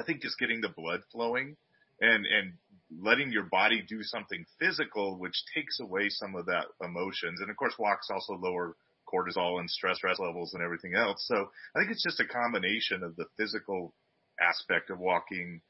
I 0.00 0.02
think 0.02 0.22
just 0.22 0.38
getting 0.38 0.62
the 0.62 0.72
blood 0.74 1.00
flowing 1.12 1.56
and 2.00 2.24
and 2.24 2.54
letting 3.02 3.30
your 3.30 3.44
body 3.44 3.84
do 3.86 4.02
something 4.02 4.46
physical, 4.58 5.18
which 5.18 5.44
takes 5.54 5.78
away 5.78 6.08
some 6.08 6.34
of 6.36 6.46
that 6.46 6.66
emotions. 6.82 7.40
And 7.42 7.50
of 7.50 7.56
course, 7.58 7.74
walks 7.78 8.08
also 8.10 8.32
lower 8.32 8.76
cortisol 9.12 9.60
and 9.60 9.70
stress 9.70 9.96
stress 9.96 10.18
levels 10.18 10.54
and 10.54 10.62
everything 10.62 10.94
else. 10.94 11.24
So 11.26 11.50
I 11.74 11.78
think 11.78 11.90
it's 11.90 12.02
just 12.02 12.20
a 12.20 12.26
combination 12.26 13.02
of 13.02 13.16
the 13.16 13.26
physical 13.36 13.94
aspect 14.40 14.90
of 14.90 14.98
walking 14.98 15.60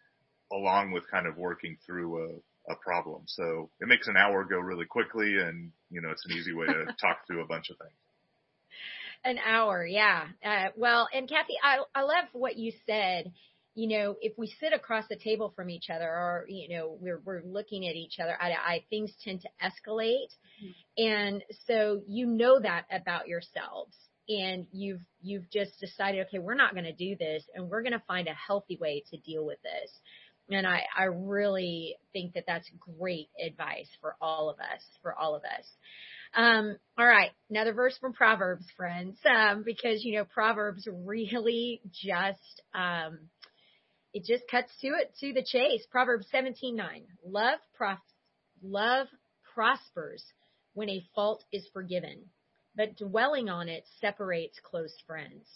along 0.53 0.93
with 0.93 1.11
kind 1.11 1.27
of 1.27 1.37
working 1.37 1.77
through 1.85 2.25
a, 2.25 2.73
a 2.73 2.77
problem. 2.77 3.23
So 3.27 3.71
it 3.81 3.89
makes 3.89 4.09
an 4.09 4.17
hour 4.17 4.45
go 4.45 4.59
really 4.59 4.87
quickly 4.87 5.37
and, 5.39 5.73
you 5.91 6.01
know, 6.01 6.11
it's 6.11 6.25
an 6.27 6.37
easy 6.37 6.53
way 6.53 6.67
to 6.67 6.87
talk 7.01 7.27
through 7.27 7.43
a 7.43 7.47
bunch 7.47 7.71
of 7.71 7.77
things. 7.79 7.93
An 9.25 9.39
hour, 9.45 9.85
yeah. 9.85 10.25
Uh, 10.45 10.69
well, 10.77 11.09
and 11.13 11.29
Kathy, 11.29 11.55
I, 11.63 11.79
I 11.95 12.03
love 12.03 12.27
what 12.33 12.57
you 12.57 12.73
said. 12.87 13.33
You 13.79 13.89
know, 13.89 14.17
if 14.21 14.33
we 14.37 14.53
sit 14.61 14.73
across 14.73 15.05
the 15.09 15.17
table 15.17 15.53
from 15.55 15.71
each 15.71 15.89
other 15.89 16.09
or, 16.09 16.47
you 16.49 16.69
know, 16.77 16.97
we're, 17.01 17.21
we're 17.25 17.43
looking 17.45 17.87
at 17.87 17.95
each 17.95 18.19
other, 18.21 18.37
I, 18.41 18.51
I 18.51 18.85
things 18.91 19.13
tend 19.23 19.43
to 19.43 19.49
escalate. 19.63 20.33
Mm-hmm. 20.63 21.05
And 21.05 21.45
so 21.67 22.03
you 22.09 22.27
know 22.27 22.61
that 22.61 22.87
about 22.91 23.29
yourselves 23.29 23.95
and 24.29 24.67
you've, 24.73 25.03
you've 25.23 25.49
just 25.51 25.79
decided, 25.81 26.27
okay, 26.27 26.41
we're 26.41 26.55
not 26.55 26.75
going 26.75 26.87
to 26.87 26.93
do 26.93 27.15
this 27.17 27.45
and 27.55 27.69
we're 27.69 27.83
going 27.83 27.93
to 27.93 28.03
find 28.09 28.27
a 28.27 28.35
healthy 28.35 28.77
way 28.81 29.05
to 29.11 29.17
deal 29.19 29.47
with 29.47 29.59
this. 29.63 29.93
And 30.51 30.67
I, 30.67 30.83
I 30.97 31.05
really 31.05 31.97
think 32.13 32.35
that 32.35 32.45
that's 32.47 32.69
great 32.99 33.29
advice 33.45 33.89
for 34.01 34.17
all 34.21 34.49
of 34.51 34.57
us, 34.59 34.83
for 35.03 35.15
all 35.15 35.35
of 35.35 35.43
us. 35.45 35.67
Um, 36.35 36.77
all 36.99 37.07
right. 37.07 37.31
Another 37.51 37.73
verse 37.73 37.97
from 37.99 38.13
Proverbs, 38.13 38.67
friends, 38.77 39.19
um, 39.27 39.63
because, 39.65 40.05
you 40.05 40.17
know, 40.17 40.25
Proverbs 40.25 40.87
really 40.91 41.81
just, 41.93 42.63
um, 42.75 43.19
it 44.15 44.25
just 44.25 44.49
cuts 44.51 44.71
to 44.81 44.89
it, 44.89 45.15
to 45.21 45.33
the 45.33 45.45
chase. 45.45 45.85
Proverbs 45.91 46.27
17:9. 46.33 47.07
Love, 47.25 47.59
prof- 47.75 47.99
love 48.63 49.09
prospers 49.55 50.25
when 50.75 50.89
a 50.89 51.05
fault 51.15 51.45
is 51.53 51.69
forgiven, 51.73 52.31
but 52.77 52.97
dwelling 52.97 53.49
on 53.49 53.69
it 53.69 53.85
separates 54.01 54.59
close 54.61 54.95
friends. 55.07 55.47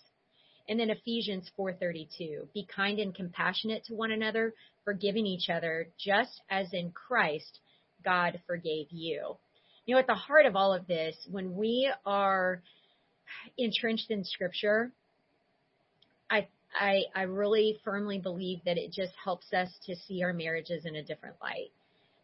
And 0.69 0.79
then 0.79 0.91
Ephesians 0.91 1.51
4:32, 1.57 2.49
be 2.53 2.65
kind 2.65 2.99
and 2.99 3.15
compassionate 3.15 3.85
to 3.85 3.95
one 3.95 4.13
another, 4.13 4.55
forgiving 4.85 5.27
each 5.27 5.49
other, 5.49 5.89
just 5.99 6.41
as 6.51 6.73
in 6.73 6.93
Christ 6.93 7.61
God 8.05 8.41
forgave 8.47 8.91
you. 8.91 9.37
You 9.87 9.95
know, 9.95 9.99
at 10.01 10.07
the 10.07 10.15
heart 10.15 10.47
of 10.47 10.57
all 10.57 10.73
of 10.73 10.87
this, 10.87 11.17
when 11.31 11.57
we 11.57 11.93
are 12.07 12.63
entrenched 13.57 14.11
in 14.11 14.25
scripture, 14.25 14.93
I 16.31 16.49
I, 16.75 17.05
I 17.15 17.23
really 17.23 17.79
firmly 17.85 18.19
believe 18.19 18.61
that 18.65 18.79
it 18.79 18.93
just 18.93 19.13
helps 19.23 19.53
us 19.53 19.69
to 19.87 19.97
see 19.97 20.23
our 20.23 20.33
marriages 20.33 20.85
in 20.85 20.97
a 20.97 21.03
different 21.03 21.37
light. 21.43 21.71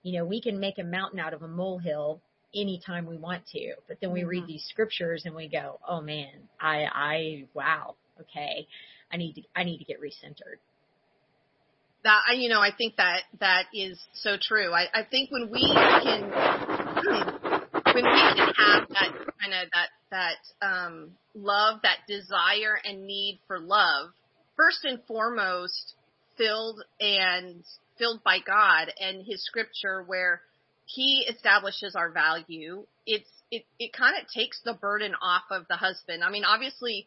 You 0.03 0.19
know, 0.19 0.25
we 0.25 0.41
can 0.41 0.59
make 0.59 0.79
a 0.79 0.85
mountain 0.85 1.19
out 1.19 1.35
of 1.35 1.43
a 1.43 1.49
molehill 1.49 2.21
anytime 2.55 3.07
we 3.07 3.17
want 3.17 3.47
to, 3.53 3.75
but 3.87 3.99
then 4.01 4.13
we 4.13 4.21
mm-hmm. 4.21 4.29
read 4.29 4.47
these 4.47 4.65
scriptures 4.69 5.23
and 5.27 5.35
we 5.35 5.49
go, 5.49 5.79
oh 5.87 6.01
man, 6.01 6.33
I, 6.61 6.85
I, 6.93 7.45
wow, 7.55 7.95
okay, 8.21 8.67
I 9.13 9.17
need 9.17 9.35
to, 9.35 9.43
I 9.55 9.65
need 9.65 9.79
to 9.79 9.85
get 9.85 10.01
recentered. 10.01 10.59
That 12.05 12.37
you 12.37 12.49
know, 12.49 12.61
I 12.61 12.71
think 12.77 12.97
that 12.97 13.23
that 13.41 13.65
is 13.75 13.99
so 14.15 14.37
true. 14.41 14.73
I, 14.73 14.87
I 14.95 15.03
think 15.03 15.31
when 15.31 15.51
we 15.51 15.61
can, 15.61 16.23
when 17.93 18.05
we 18.05 18.21
can 18.35 18.55
have 18.57 18.89
that 18.89 19.13
kind 19.41 19.53
of 19.53 19.69
that 19.73 19.89
that 20.11 20.67
um, 20.67 21.11
love, 21.35 21.81
that 21.83 21.99
desire 22.07 22.79
and 22.85 23.05
need 23.05 23.41
for 23.49 23.59
love, 23.59 24.11
first 24.59 24.85
and 24.85 25.01
foremost, 25.07 25.95
filled 26.37 26.83
and 27.01 27.65
filled 27.97 28.23
by 28.23 28.39
God 28.45 28.93
and 29.01 29.25
His 29.25 29.43
Scripture, 29.45 30.03
where 30.07 30.43
He 30.85 31.27
establishes 31.31 31.95
our 31.97 32.11
value. 32.11 32.85
It's 33.07 33.31
it 33.51 33.65
it 33.79 33.93
kind 33.95 34.17
of 34.21 34.29
takes 34.29 34.61
the 34.65 34.75
burden 34.75 35.15
off 35.23 35.45
of 35.51 35.67
the 35.69 35.77
husband. 35.77 36.23
I 36.23 36.31
mean, 36.31 36.45
obviously 36.45 37.07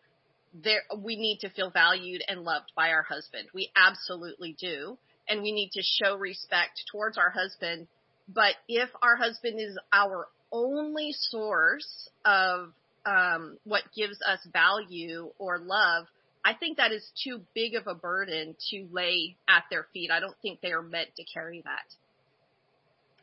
there 0.54 0.82
we 0.98 1.16
need 1.16 1.40
to 1.42 1.50
feel 1.50 1.70
valued 1.70 2.24
and 2.28 2.44
loved 2.44 2.72
by 2.76 2.90
our 2.90 3.04
husband. 3.04 3.50
We 3.54 3.70
absolutely 3.76 4.56
do. 4.60 4.98
And 5.28 5.44
we 5.44 5.52
need 5.52 5.72
to 5.74 5.82
show 5.82 6.18
respect 6.18 6.82
towards 6.92 7.18
our 7.18 7.30
husband. 7.30 7.88
But 8.28 8.56
if 8.68 8.90
our 9.02 9.16
husband 9.16 9.60
is 9.60 9.78
our 9.94 10.28
only 10.52 11.14
source 11.14 12.10
of 12.26 12.74
um, 13.06 13.58
what 13.64 13.84
gives 13.96 14.20
us 14.22 14.40
value 14.52 15.32
or 15.40 15.60
love, 15.60 16.06
I 16.44 16.54
think 16.54 16.78
that 16.78 16.92
is 16.92 17.06
too 17.24 17.42
big 17.54 17.76
of 17.76 17.88
a 17.88 17.96
burden 17.96 18.56
to 18.70 18.88
lay 18.92 19.38
at 19.48 19.64
their 19.70 19.88
feet. 19.94 20.10
I 20.12 20.20
don't 20.20 20.36
think 20.42 20.62
they 20.62 20.72
are 20.72 20.82
meant 20.82 21.16
to 21.18 21.24
carry 21.24 21.62
that. 21.64 21.96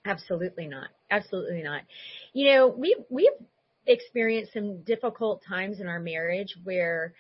Absolutely 0.05 0.67
not. 0.67 0.89
Absolutely 1.11 1.63
not. 1.63 1.83
You 2.33 2.53
know, 2.53 2.69
we've 2.69 3.05
we've 3.11 3.29
experienced 3.87 4.53
some 4.53 4.83
difficult 4.83 5.43
times 5.47 5.81
in 5.81 5.89
our 5.89 5.99
marriage 5.99 6.57
where 6.65 7.15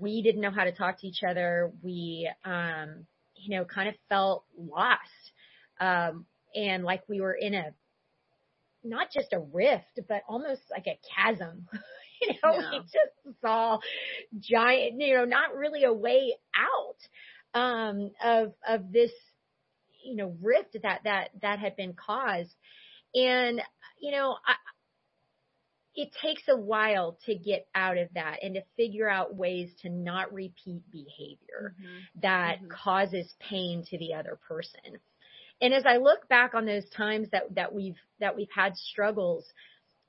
we 0.00 0.22
didn't 0.22 0.40
know 0.40 0.50
how 0.50 0.64
to 0.64 0.72
talk 0.72 1.00
to 1.00 1.06
each 1.06 1.22
other. 1.28 1.70
We, 1.82 2.30
um, 2.44 3.06
you 3.36 3.56
know, 3.56 3.64
kind 3.64 3.88
of 3.88 3.94
felt 4.08 4.44
lost. 4.56 5.00
Um, 5.80 6.24
and 6.54 6.84
like 6.84 7.02
we 7.08 7.20
were 7.20 7.34
in 7.34 7.54
a, 7.54 7.74
not 8.82 9.08
just 9.12 9.32
a 9.32 9.40
rift, 9.40 10.00
but 10.08 10.22
almost 10.28 10.62
like 10.70 10.86
a 10.86 10.98
chasm. 11.14 11.68
you 12.28 12.34
know, 12.42 12.54
yeah. 12.54 12.70
we 12.70 12.78
just 12.80 13.40
saw 13.40 13.78
giant, 14.38 15.00
you 15.00 15.14
know, 15.16 15.24
not 15.24 15.54
really 15.54 15.84
a 15.84 15.92
way 15.92 16.34
out, 16.54 17.60
um, 17.60 18.10
of, 18.22 18.52
of 18.66 18.92
this, 18.92 19.12
you 20.04 20.16
know, 20.16 20.36
rift 20.42 20.76
that, 20.82 21.00
that, 21.04 21.30
that 21.42 21.58
had 21.58 21.76
been 21.76 21.94
caused. 21.94 22.54
And, 23.14 23.60
you 24.00 24.10
know, 24.10 24.36
I, 24.46 24.54
it 25.94 26.10
takes 26.20 26.42
a 26.48 26.56
while 26.56 27.16
to 27.26 27.34
get 27.34 27.66
out 27.74 27.98
of 27.98 28.08
that 28.14 28.38
and 28.42 28.54
to 28.54 28.62
figure 28.76 29.08
out 29.08 29.36
ways 29.36 29.70
to 29.82 29.88
not 29.88 30.32
repeat 30.32 30.82
behavior 30.90 31.74
mm-hmm. 31.80 32.20
that 32.22 32.56
mm-hmm. 32.56 32.66
causes 32.70 33.32
pain 33.38 33.84
to 33.90 33.98
the 33.98 34.14
other 34.14 34.38
person. 34.48 34.98
And 35.60 35.72
as 35.72 35.84
I 35.86 35.98
look 35.98 36.28
back 36.28 36.54
on 36.54 36.66
those 36.66 36.88
times 36.90 37.28
that, 37.30 37.54
that 37.54 37.72
we've, 37.72 37.98
that 38.18 38.36
we've 38.36 38.48
had 38.54 38.76
struggles, 38.76 39.44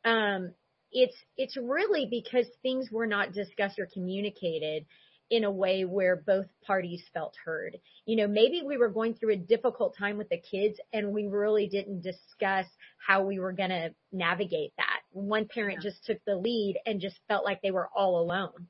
um, 0.03 0.53
it's, 0.95 1.15
it's 1.37 1.57
really 1.57 2.07
because 2.09 2.47
things 2.63 2.89
were 2.89 3.05
not 3.05 3.33
discussed 3.33 3.77
or 3.77 3.87
communicated 3.93 4.85
in 5.29 5.43
a 5.43 5.51
way 5.51 5.85
where 5.85 6.15
both 6.15 6.45
parties 6.65 7.03
felt 7.13 7.35
heard. 7.43 7.77
You 8.05 8.15
know, 8.15 8.27
maybe 8.27 8.61
we 8.65 8.77
were 8.77 8.89
going 8.89 9.15
through 9.15 9.33
a 9.33 9.37
difficult 9.37 9.95
time 9.97 10.17
with 10.17 10.29
the 10.29 10.37
kids 10.39 10.79
and 10.93 11.11
we 11.11 11.25
really 11.27 11.67
didn't 11.67 12.01
discuss 12.01 12.65
how 13.05 13.23
we 13.23 13.39
were 13.39 13.51
going 13.51 13.71
to 13.71 13.93
navigate 14.11 14.71
that. 14.77 15.01
One 15.11 15.47
parent 15.47 15.79
yeah. 15.83 15.89
just 15.89 16.05
took 16.05 16.23
the 16.25 16.35
lead 16.35 16.77
and 16.85 17.01
just 17.01 17.19
felt 17.27 17.43
like 17.43 17.61
they 17.61 17.71
were 17.71 17.89
all 17.95 18.21
alone. 18.21 18.67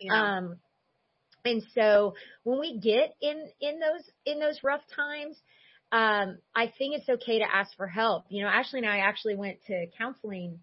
Yeah. 0.00 0.36
Um, 0.38 0.56
and 1.44 1.62
so 1.74 2.14
when 2.44 2.58
we 2.60 2.78
get 2.78 3.14
in, 3.20 3.48
in 3.60 3.80
those, 3.80 4.08
in 4.24 4.40
those 4.40 4.60
rough 4.62 4.82
times, 4.94 5.36
um, 5.92 6.38
I 6.54 6.72
think 6.78 6.96
it's 6.96 7.08
okay 7.08 7.40
to 7.40 7.52
ask 7.52 7.76
for 7.76 7.86
help. 7.86 8.24
You 8.28 8.42
know, 8.42 8.48
Ashley 8.48 8.80
and 8.80 8.88
I 8.88 8.98
actually 8.98 9.36
went 9.36 9.58
to 9.66 9.86
counseling, 9.98 10.60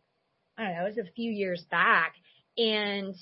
I 0.58 0.64
don't 0.64 0.76
know, 0.76 0.86
it 0.86 0.96
was 0.96 1.08
a 1.08 1.12
few 1.12 1.32
years 1.32 1.64
back 1.70 2.16
and 2.58 3.16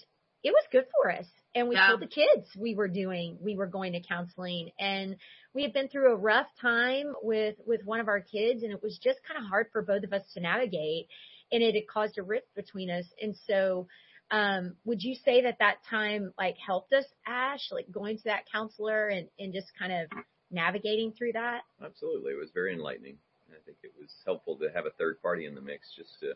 it 0.43 0.51
was 0.51 0.65
good 0.71 0.85
for 0.91 1.11
us. 1.11 1.25
And 1.53 1.67
we 1.67 1.75
yeah. 1.75 1.87
told 1.87 2.01
the 2.01 2.07
kids 2.07 2.47
we 2.57 2.75
were 2.75 2.87
doing, 2.87 3.37
we 3.41 3.55
were 3.55 3.67
going 3.67 3.93
to 3.93 4.01
counseling 4.01 4.71
and 4.79 5.17
we 5.53 5.63
had 5.63 5.73
been 5.73 5.87
through 5.87 6.13
a 6.13 6.15
rough 6.15 6.47
time 6.61 7.13
with, 7.21 7.55
with 7.65 7.81
one 7.85 7.99
of 7.99 8.07
our 8.07 8.21
kids 8.21 8.63
and 8.63 8.71
it 8.71 8.81
was 8.81 8.97
just 9.03 9.19
kind 9.27 9.43
of 9.43 9.49
hard 9.49 9.67
for 9.71 9.81
both 9.81 10.03
of 10.03 10.13
us 10.13 10.23
to 10.33 10.39
navigate 10.39 11.07
and 11.51 11.61
it 11.61 11.75
had 11.75 11.87
caused 11.87 12.17
a 12.17 12.23
rift 12.23 12.47
between 12.55 12.89
us. 12.89 13.05
And 13.21 13.35
so, 13.47 13.87
Um, 14.31 14.77
would 14.85 15.03
you 15.03 15.15
say 15.15 15.41
that 15.41 15.57
that 15.59 15.83
time 15.89 16.31
like 16.37 16.55
helped 16.57 16.93
us, 16.93 17.03
Ash, 17.27 17.67
like 17.69 17.91
going 17.91 18.15
to 18.15 18.23
that 18.23 18.45
counselor 18.49 19.09
and, 19.09 19.27
and 19.37 19.51
just 19.51 19.67
kind 19.77 19.91
of 19.91 20.07
navigating 20.49 21.11
through 21.11 21.33
that? 21.33 21.63
Absolutely. 21.83 22.31
It 22.31 22.39
was 22.39 22.51
very 22.53 22.73
enlightening. 22.73 23.17
I 23.49 23.59
think 23.65 23.79
it 23.83 23.91
was 23.99 24.09
helpful 24.25 24.55
to 24.59 24.69
have 24.73 24.85
a 24.85 24.91
third 24.91 25.21
party 25.21 25.45
in 25.45 25.53
the 25.53 25.59
mix 25.59 25.93
just 25.97 26.17
to 26.21 26.31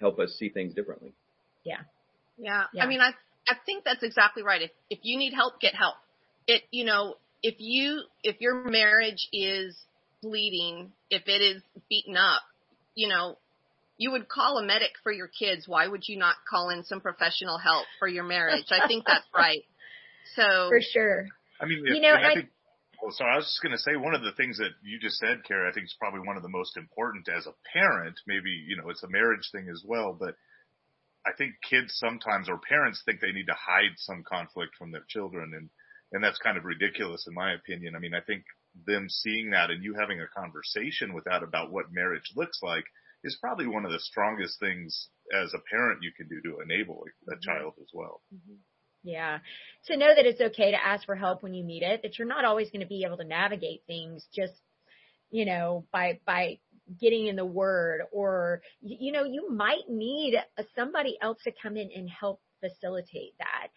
help 0.00 0.18
us 0.18 0.36
see 0.38 0.48
things 0.48 0.74
differently. 0.74 1.12
Yeah. 1.64 1.80
Yeah. 2.38 2.64
Yeah. 2.72 2.84
I 2.84 2.86
mean, 2.86 3.00
I 3.00 3.10
I 3.48 3.54
think 3.64 3.84
that's 3.84 4.02
exactly 4.02 4.42
right. 4.42 4.62
If 4.62 4.70
if 4.90 4.98
you 5.02 5.18
need 5.18 5.32
help, 5.34 5.60
get 5.60 5.74
help. 5.74 5.94
It 6.46 6.62
you 6.70 6.84
know 6.84 7.14
if 7.42 7.56
you 7.58 8.02
if 8.22 8.40
your 8.40 8.64
marriage 8.68 9.28
is 9.32 9.76
bleeding, 10.22 10.92
if 11.10 11.22
it 11.26 11.42
is 11.42 11.62
beaten 11.88 12.16
up, 12.16 12.42
you 12.94 13.08
know, 13.08 13.36
you 13.98 14.10
would 14.10 14.28
call 14.28 14.58
a 14.58 14.64
medic 14.64 14.92
for 15.02 15.12
your 15.12 15.28
kids. 15.28 15.66
Why 15.68 15.86
would 15.86 16.02
you 16.08 16.18
not 16.18 16.34
call 16.48 16.70
in 16.70 16.84
some 16.84 17.00
professional 17.00 17.58
help 17.58 17.86
for 17.98 18.08
your 18.08 18.24
marriage? 18.24 18.66
I 18.70 18.86
think 18.86 19.04
that's 19.06 19.26
right. 19.36 19.62
So 20.34 20.68
For 20.68 20.80
sure. 20.92 21.26
I 21.60 21.66
mean, 21.66 21.84
You 21.86 22.00
know, 22.00 22.10
I 22.14 22.30
I- 22.30 22.34
think. 22.34 22.48
Well, 23.02 23.12
so 23.12 23.24
I 23.24 23.36
was 23.36 23.44
just 23.44 23.62
going 23.62 23.76
to 23.76 23.82
say 23.82 23.96
one 23.96 24.14
of 24.14 24.22
the 24.22 24.32
things 24.32 24.58
that 24.58 24.72
you 24.82 24.98
just 24.98 25.18
said, 25.18 25.44
Kara, 25.46 25.68
I 25.68 25.72
think 25.72 25.86
is 25.86 25.96
probably 25.98 26.20
one 26.20 26.36
of 26.36 26.42
the 26.42 26.48
most 26.48 26.76
important 26.76 27.28
as 27.28 27.46
a 27.46 27.54
parent. 27.72 28.18
Maybe 28.26 28.50
you 28.50 28.76
know 28.76 28.90
it's 28.90 29.02
a 29.02 29.08
marriage 29.08 29.48
thing 29.52 29.68
as 29.70 29.82
well, 29.86 30.16
but 30.18 30.34
I 31.26 31.32
think 31.36 31.54
kids 31.68 31.94
sometimes 31.96 32.48
or 32.48 32.58
parents 32.58 33.02
think 33.04 33.20
they 33.20 33.32
need 33.32 33.46
to 33.46 33.58
hide 33.58 33.96
some 33.96 34.22
conflict 34.22 34.76
from 34.78 34.92
their 34.92 35.04
children, 35.08 35.52
and 35.54 35.70
and 36.12 36.22
that's 36.22 36.38
kind 36.38 36.56
of 36.56 36.64
ridiculous 36.64 37.26
in 37.26 37.34
my 37.34 37.52
opinion. 37.52 37.96
I 37.96 37.98
mean, 37.98 38.14
I 38.14 38.20
think 38.20 38.44
them 38.86 39.08
seeing 39.08 39.50
that 39.50 39.70
and 39.70 39.82
you 39.82 39.94
having 39.98 40.20
a 40.20 40.40
conversation 40.40 41.14
with 41.14 41.24
that 41.24 41.42
about 41.42 41.72
what 41.72 41.92
marriage 41.92 42.30
looks 42.36 42.60
like 42.62 42.84
is 43.24 43.38
probably 43.40 43.66
one 43.66 43.84
of 43.84 43.90
the 43.90 43.98
strongest 43.98 44.60
things 44.60 45.08
as 45.34 45.52
a 45.54 45.64
parent 45.70 46.02
you 46.02 46.12
can 46.16 46.28
do 46.28 46.40
to 46.42 46.60
enable 46.60 47.02
a, 47.02 47.32
a 47.32 47.34
mm-hmm. 47.34 47.40
child 47.42 47.74
as 47.80 47.88
well. 47.92 48.22
Mm-hmm. 48.32 48.60
Yeah. 49.06 49.38
To 49.86 49.96
know 49.96 50.12
that 50.14 50.26
it's 50.26 50.40
okay 50.40 50.72
to 50.72 50.84
ask 50.84 51.06
for 51.06 51.14
help 51.14 51.44
when 51.44 51.54
you 51.54 51.62
need 51.62 51.84
it, 51.84 52.02
that 52.02 52.18
you're 52.18 52.26
not 52.26 52.44
always 52.44 52.70
going 52.70 52.80
to 52.80 52.88
be 52.88 53.04
able 53.04 53.16
to 53.18 53.24
navigate 53.24 53.82
things 53.86 54.26
just, 54.34 54.52
you 55.30 55.44
know, 55.46 55.84
by, 55.92 56.18
by 56.26 56.58
getting 57.00 57.28
in 57.28 57.36
the 57.36 57.44
word 57.44 58.00
or, 58.10 58.62
you 58.82 59.12
know, 59.12 59.22
you 59.22 59.48
might 59.48 59.88
need 59.88 60.34
a, 60.34 60.64
somebody 60.74 61.16
else 61.22 61.38
to 61.44 61.52
come 61.62 61.76
in 61.76 61.88
and 61.94 62.10
help 62.10 62.40
facilitate 62.60 63.34
that. 63.38 63.68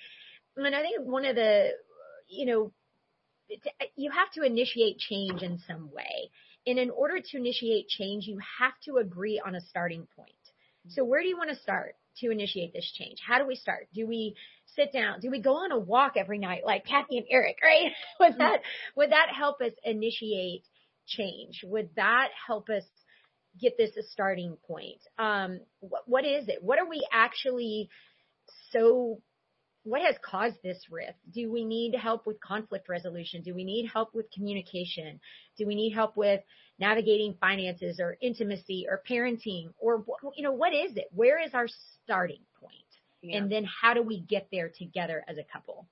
And 0.58 0.76
I 0.76 0.82
think 0.82 1.06
one 1.06 1.26
of 1.26 1.36
the, 1.36 1.70
you 2.28 2.48
know, 2.48 2.72
uh, 3.52 3.86
you 3.96 4.10
have 4.10 4.32
to 4.32 4.42
initiate 4.42 4.98
change 4.98 5.44
in 5.44 5.60
some 5.68 5.92
way. 5.92 6.32
And 6.66 6.80
in 6.80 6.90
order 6.90 7.20
to 7.24 7.38
initiate 7.38 7.88
change, 7.88 8.26
you 8.26 8.40
have 8.60 8.74
to 8.86 8.98
agree 8.98 9.40
on 9.46 9.54
a 9.54 9.62
starting 9.62 10.08
point. 10.16 10.32
So 10.88 11.04
where 11.04 11.22
do 11.22 11.28
you 11.28 11.38
want 11.38 11.52
to 11.52 11.56
start 11.58 11.96
to 12.22 12.32
initiate 12.32 12.74
this 12.74 12.90
change? 12.96 13.18
How 13.26 13.40
do 13.40 13.48
we 13.48 13.56
start? 13.56 13.88
Do 13.94 14.08
we 14.08 14.36
sit 14.76 14.92
down? 14.94 15.20
Do 15.20 15.30
we 15.30 15.42
go 15.42 15.56
on 15.56 15.72
a 15.72 15.80
walk 15.80 16.14
every 16.16 16.38
night 16.38 16.62
like 16.66 16.86
Kathy 16.86 17.18
and 17.18 17.28
Eric, 17.30 17.58
right? 17.64 17.92
Would 18.20 18.38
that, 18.38 18.62
would 18.96 19.12
that 19.12 19.30
help 19.34 19.62
us 19.62 19.72
initiate 19.84 20.64
change? 21.08 21.62
Would 21.64 21.90
that 21.96 22.30
help 22.48 22.70
us 22.70 22.84
get 23.60 23.78
this 23.78 23.96
a 23.98 24.04
starting 24.04 24.58
point? 24.68 25.00
Um, 25.18 25.60
what, 25.80 26.04
what 26.06 26.26
is 26.26 26.48
it? 26.48 26.60
What 26.62 26.80
are 26.80 26.88
we 26.88 27.06
actually 27.12 27.90
so 28.72 29.22
what 29.90 30.02
has 30.02 30.16
caused 30.22 30.58
this 30.64 30.86
rift? 30.92 31.18
Do 31.34 31.52
we 31.52 31.66
need 31.66 31.96
help 31.96 32.28
with 32.28 32.40
conflict 32.40 32.88
resolution? 32.88 33.42
Do 33.42 33.56
we 33.56 33.64
need 33.64 33.90
help 33.92 34.14
with 34.14 34.32
communication? 34.32 35.20
Do 35.58 35.66
we 35.66 35.76
need 35.76 35.94
help 35.94 36.16
with 36.16 36.42
navigating 36.80 37.36
finances 37.42 38.00
or 38.00 38.16
intimacy 38.22 38.86
or 38.90 39.02
parenting 39.10 39.74
or 39.80 40.06
you 40.36 40.44
know 40.44 40.54
what 40.54 40.74
is 40.74 40.96
it? 40.96 41.08
Where 41.12 41.44
is 41.44 41.54
our 41.54 41.68
starting 42.04 42.42
point? 42.62 42.76
Yeah. 43.22 43.38
And 43.38 43.52
then 43.52 43.66
how 43.66 43.94
do 43.94 44.04
we 44.04 44.22
get 44.22 44.48
there 44.52 44.70
together 44.70 45.24
as 45.28 45.38
a 45.38 45.44
couple? 45.44 45.88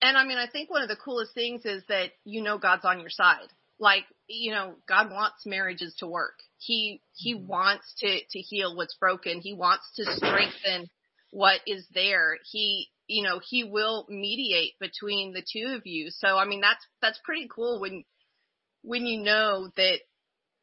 And 0.00 0.16
I 0.16 0.24
mean, 0.24 0.38
I 0.38 0.46
think 0.46 0.70
one 0.70 0.82
of 0.82 0.88
the 0.88 0.96
coolest 0.96 1.34
things 1.34 1.64
is 1.64 1.82
that 1.88 2.10
you 2.24 2.42
know 2.42 2.58
God's 2.58 2.84
on 2.84 3.00
your 3.00 3.10
side. 3.10 3.48
Like, 3.78 4.04
you 4.28 4.52
know, 4.52 4.74
God 4.88 5.10
wants 5.10 5.44
marriages 5.44 5.94
to 5.98 6.06
work. 6.06 6.38
He 6.58 7.00
he 7.14 7.34
mm-hmm. 7.34 7.48
wants 7.48 7.92
to 7.98 8.20
to 8.30 8.38
heal 8.38 8.76
what's 8.76 8.94
broken. 8.94 9.40
He 9.40 9.54
wants 9.54 9.90
to 9.96 10.04
strengthen 10.16 10.88
what 11.32 11.60
is 11.66 11.86
there. 11.94 12.36
He 12.50 12.88
you 13.06 13.22
know, 13.22 13.40
he 13.46 13.64
will 13.64 14.06
mediate 14.08 14.72
between 14.80 15.32
the 15.32 15.42
two 15.42 15.74
of 15.74 15.82
you. 15.84 16.08
So 16.10 16.36
I 16.36 16.46
mean, 16.46 16.60
that's 16.60 16.84
that's 17.00 17.20
pretty 17.24 17.48
cool 17.54 17.80
when 17.80 18.04
when 18.82 19.06
you 19.06 19.22
know 19.22 19.68
that 19.76 19.98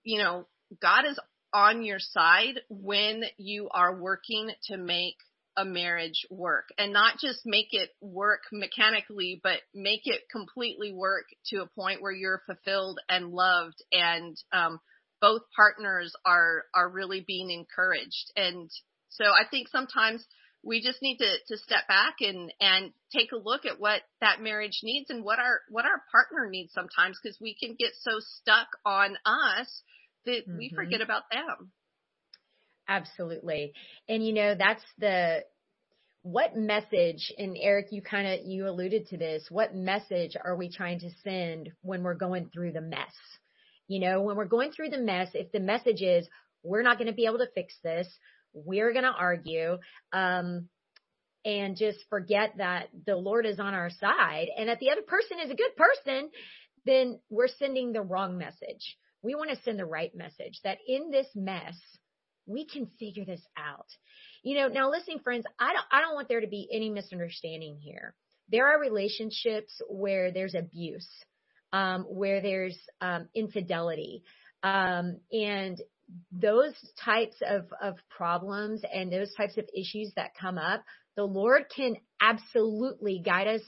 you 0.03 0.19
know, 0.19 0.47
God 0.81 1.05
is 1.05 1.19
on 1.53 1.83
your 1.83 1.99
side 1.99 2.61
when 2.69 3.23
you 3.37 3.69
are 3.73 3.99
working 3.99 4.51
to 4.65 4.77
make 4.77 5.15
a 5.57 5.65
marriage 5.65 6.25
work 6.29 6.69
and 6.77 6.93
not 6.93 7.17
just 7.19 7.41
make 7.45 7.67
it 7.71 7.89
work 8.01 8.41
mechanically, 8.51 9.39
but 9.43 9.59
make 9.73 10.01
it 10.05 10.21
completely 10.31 10.93
work 10.93 11.25
to 11.47 11.57
a 11.57 11.69
point 11.75 12.01
where 12.01 12.11
you're 12.11 12.41
fulfilled 12.45 12.99
and 13.09 13.31
loved 13.31 13.83
and, 13.91 14.37
um, 14.53 14.79
both 15.21 15.41
partners 15.53 16.13
are, 16.25 16.63
are 16.73 16.89
really 16.89 17.25
being 17.27 17.51
encouraged. 17.51 18.31
And 18.37 18.69
so 19.09 19.25
I 19.25 19.43
think 19.51 19.67
sometimes 19.67 20.25
we 20.64 20.82
just 20.82 21.01
need 21.01 21.18
to, 21.18 21.38
to 21.47 21.57
step 21.57 21.88
back 21.88 22.16
and, 22.20 22.51
and 22.60 22.91
take 23.16 23.32
a 23.32 23.38
look 23.38 23.66
at 23.66 23.80
what 23.80 24.01
that 24.22 24.41
marriage 24.41 24.80
needs 24.84 25.10
and 25.10 25.24
what 25.24 25.39
our, 25.39 25.62
what 25.70 25.86
our 25.86 26.03
partner 26.12 26.49
needs 26.49 26.74
sometimes 26.74 27.18
because 27.22 27.38
we 27.39 27.55
can 27.55 27.76
get 27.80 27.91
so 28.01 28.20
stuck 28.20 28.68
on 28.86 29.18
us 29.26 29.84
that 30.26 30.41
we 30.47 30.70
Mhm. 30.70 30.76
forget 30.76 31.01
about 31.01 31.24
them. 31.32 31.72
Absolutely. 32.88 33.74
And 34.07 34.26
you 34.26 34.34
know, 34.34 34.55
that's 34.55 34.84
the, 34.97 35.45
what 36.22 36.55
message, 36.55 37.32
and 37.38 37.55
Eric, 37.57 37.88
you 37.91 38.01
kind 38.01 38.28
of, 38.28 38.45
you 38.45 38.68
alluded 38.68 39.07
to 39.07 39.18
this, 39.18 39.45
what 39.49 39.74
message 39.74 40.36
are 40.43 40.55
we 40.55 40.70
trying 40.70 40.99
to 40.99 41.10
send 41.24 41.72
when 41.82 42.03
we're 42.03 42.16
going 42.16 42.49
through 42.53 42.74
the 42.74 42.82
mess? 42.82 43.14
You 43.88 43.99
know, 44.01 44.22
when 44.22 44.36
we're 44.36 44.45
going 44.45 44.72
through 44.72 44.89
the 44.89 44.97
mess, 44.99 45.30
if 45.34 45.51
the 45.51 45.62
message 45.62 46.01
is, 46.01 46.28
we're 46.62 46.82
not 46.84 46.97
going 46.97 47.07
to 47.07 47.14
be 47.14 47.26
able 47.26 47.38
to 47.38 47.47
fix 47.55 47.74
this, 47.84 48.07
we're 48.53 48.93
going 48.93 49.05
to 49.05 49.11
argue, 49.11 49.77
um, 50.13 50.67
and 51.45 51.77
just 51.77 51.99
forget 52.09 52.55
that 52.57 52.89
the 53.05 53.15
Lord 53.15 53.45
is 53.45 53.59
on 53.59 53.73
our 53.73 53.89
side 53.89 54.47
and 54.57 54.67
that 54.67 54.79
the 54.79 54.91
other 54.91 55.01
person 55.01 55.39
is 55.43 55.49
a 55.49 55.55
good 55.55 55.75
person, 55.77 56.29
then 56.85 57.19
we're 57.29 57.47
sending 57.47 57.93
the 57.93 58.01
wrong 58.01 58.37
message. 58.37 58.97
We 59.21 59.35
want 59.35 59.49
to 59.49 59.61
send 59.63 59.79
the 59.79 59.85
right 59.85 60.13
message 60.15 60.59
that 60.63 60.79
in 60.87 61.11
this 61.11 61.27
mess, 61.35 61.75
we 62.45 62.65
can 62.65 62.87
figure 62.99 63.25
this 63.25 63.41
out. 63.57 63.87
You 64.43 64.57
know, 64.57 64.67
now 64.67 64.89
listening 64.89 65.19
friends, 65.19 65.45
I 65.59 65.73
don't, 65.73 65.85
I 65.91 66.01
don't 66.01 66.15
want 66.15 66.27
there 66.29 66.41
to 66.41 66.47
be 66.47 66.67
any 66.71 66.89
misunderstanding 66.89 67.77
here. 67.79 68.15
There 68.51 68.67
are 68.67 68.79
relationships 68.79 69.81
where 69.87 70.31
there's 70.31 70.55
abuse, 70.55 71.07
um, 71.71 72.03
where 72.03 72.41
there's, 72.41 72.77
um, 73.01 73.29
infidelity, 73.35 74.23
um, 74.63 75.19
and 75.31 75.79
those 76.32 76.74
types 77.03 77.36
of, 77.47 77.66
of 77.82 77.95
problems 78.10 78.82
and 78.91 79.12
those 79.12 79.34
types 79.36 79.57
of 79.57 79.66
issues 79.76 80.12
that 80.16 80.32
come 80.39 80.57
up, 80.57 80.84
the 81.16 81.24
Lord 81.24 81.66
can 81.76 81.97
absolutely 82.22 83.22
guide 83.24 83.47
us 83.47 83.62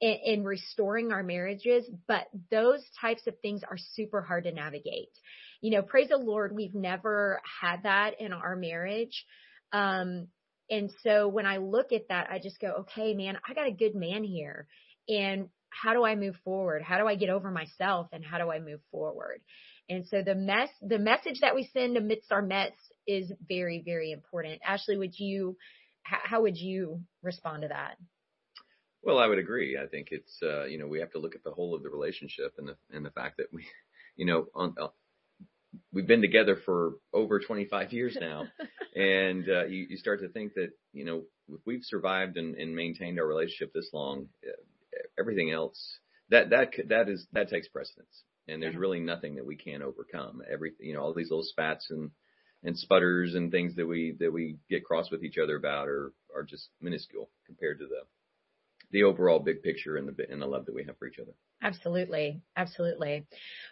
in, 0.00 0.16
in 0.24 0.44
restoring 0.44 1.12
our 1.12 1.22
marriages, 1.22 1.84
but 2.08 2.26
those 2.50 2.82
types 3.00 3.26
of 3.26 3.38
things 3.40 3.62
are 3.68 3.78
super 3.94 4.22
hard 4.22 4.44
to 4.44 4.52
navigate. 4.52 5.10
You 5.60 5.72
know, 5.72 5.82
praise 5.82 6.08
the 6.08 6.16
Lord, 6.16 6.54
we've 6.54 6.74
never 6.74 7.40
had 7.60 7.82
that 7.84 8.20
in 8.20 8.32
our 8.32 8.56
marriage. 8.56 9.24
Um, 9.72 10.28
and 10.70 10.90
so 11.02 11.28
when 11.28 11.46
I 11.46 11.58
look 11.58 11.92
at 11.92 12.08
that, 12.08 12.28
I 12.30 12.38
just 12.38 12.60
go, 12.60 12.68
okay, 12.80 13.14
man, 13.14 13.38
I 13.48 13.54
got 13.54 13.66
a 13.66 13.72
good 13.72 13.94
man 13.94 14.24
here. 14.24 14.66
And 15.08 15.48
how 15.70 15.92
do 15.92 16.04
I 16.04 16.14
move 16.14 16.36
forward? 16.44 16.82
How 16.82 16.98
do 16.98 17.06
I 17.06 17.16
get 17.16 17.30
over 17.30 17.50
myself 17.50 18.08
and 18.12 18.24
how 18.24 18.38
do 18.38 18.50
I 18.50 18.60
move 18.60 18.80
forward? 18.90 19.40
And 19.88 20.06
so 20.06 20.22
the 20.22 20.34
mess, 20.34 20.70
the 20.80 20.98
message 20.98 21.40
that 21.40 21.54
we 21.54 21.68
send 21.72 21.96
amidst 21.96 22.32
our 22.32 22.42
mess 22.42 22.72
is 23.06 23.30
very, 23.48 23.82
very 23.84 24.12
important. 24.12 24.60
Ashley, 24.66 24.96
would 24.96 25.18
you, 25.18 25.56
how, 26.02 26.42
would 26.42 26.56
you 26.56 27.00
respond 27.22 27.62
to 27.62 27.68
that? 27.68 27.96
Well, 29.02 29.18
I 29.18 29.26
would 29.26 29.38
agree. 29.38 29.76
I 29.76 29.86
think 29.86 30.08
it's 30.10 30.38
uh, 30.42 30.64
you 30.64 30.78
know 30.78 30.86
we 30.86 31.00
have 31.00 31.12
to 31.12 31.18
look 31.18 31.34
at 31.34 31.44
the 31.44 31.50
whole 31.50 31.74
of 31.74 31.82
the 31.82 31.90
relationship 31.90 32.54
and 32.56 32.68
the 32.68 32.76
and 32.90 33.04
the 33.04 33.10
fact 33.10 33.36
that 33.36 33.52
we, 33.52 33.66
you 34.16 34.24
know, 34.24 34.46
on, 34.54 34.74
uh, 34.80 34.88
we've 35.92 36.06
been 36.06 36.22
together 36.22 36.56
for 36.64 36.94
over 37.12 37.38
25 37.38 37.92
years 37.92 38.16
now, 38.18 38.44
and 38.96 39.46
uh, 39.46 39.66
you, 39.66 39.88
you 39.90 39.96
start 39.98 40.20
to 40.20 40.28
think 40.30 40.54
that 40.54 40.70
you 40.94 41.04
know 41.04 41.24
if 41.52 41.60
we've 41.66 41.84
survived 41.84 42.38
and, 42.38 42.54
and 42.54 42.74
maintained 42.74 43.20
our 43.20 43.26
relationship 43.26 43.74
this 43.74 43.90
long, 43.92 44.26
uh, 44.42 45.02
everything 45.18 45.50
else 45.50 45.98
that 46.30 46.50
that 46.50 46.72
that 46.88 47.08
is 47.08 47.26
that 47.32 47.48
takes 47.48 47.68
precedence, 47.68 48.22
and 48.48 48.62
there's 48.62 48.76
really 48.76 49.00
nothing 49.00 49.36
that 49.36 49.46
we 49.46 49.56
can't 49.56 49.82
overcome. 49.82 50.42
Every 50.50 50.72
you 50.80 50.94
know 50.94 51.02
all 51.02 51.14
these 51.14 51.30
little 51.30 51.44
spats 51.44 51.90
and 51.90 52.10
and 52.62 52.76
sputters 52.78 53.34
and 53.34 53.50
things 53.50 53.76
that 53.76 53.86
we 53.86 54.16
that 54.20 54.32
we 54.32 54.56
get 54.70 54.84
cross 54.84 55.10
with 55.10 55.22
each 55.22 55.38
other 55.38 55.56
about 55.56 55.88
are 55.88 56.12
are 56.34 56.42
just 56.42 56.68
minuscule 56.80 57.30
compared 57.46 57.78
to 57.78 57.86
the 57.86 58.02
the 58.90 59.02
overall 59.02 59.40
big 59.40 59.62
picture 59.62 59.96
and 59.96 60.08
the 60.08 60.30
and 60.30 60.40
the 60.40 60.46
love 60.46 60.66
that 60.66 60.74
we 60.74 60.84
have 60.84 60.96
for 60.98 61.06
each 61.06 61.18
other. 61.18 61.32
Absolutely. 61.62 62.42
Absolutely. 62.56 63.26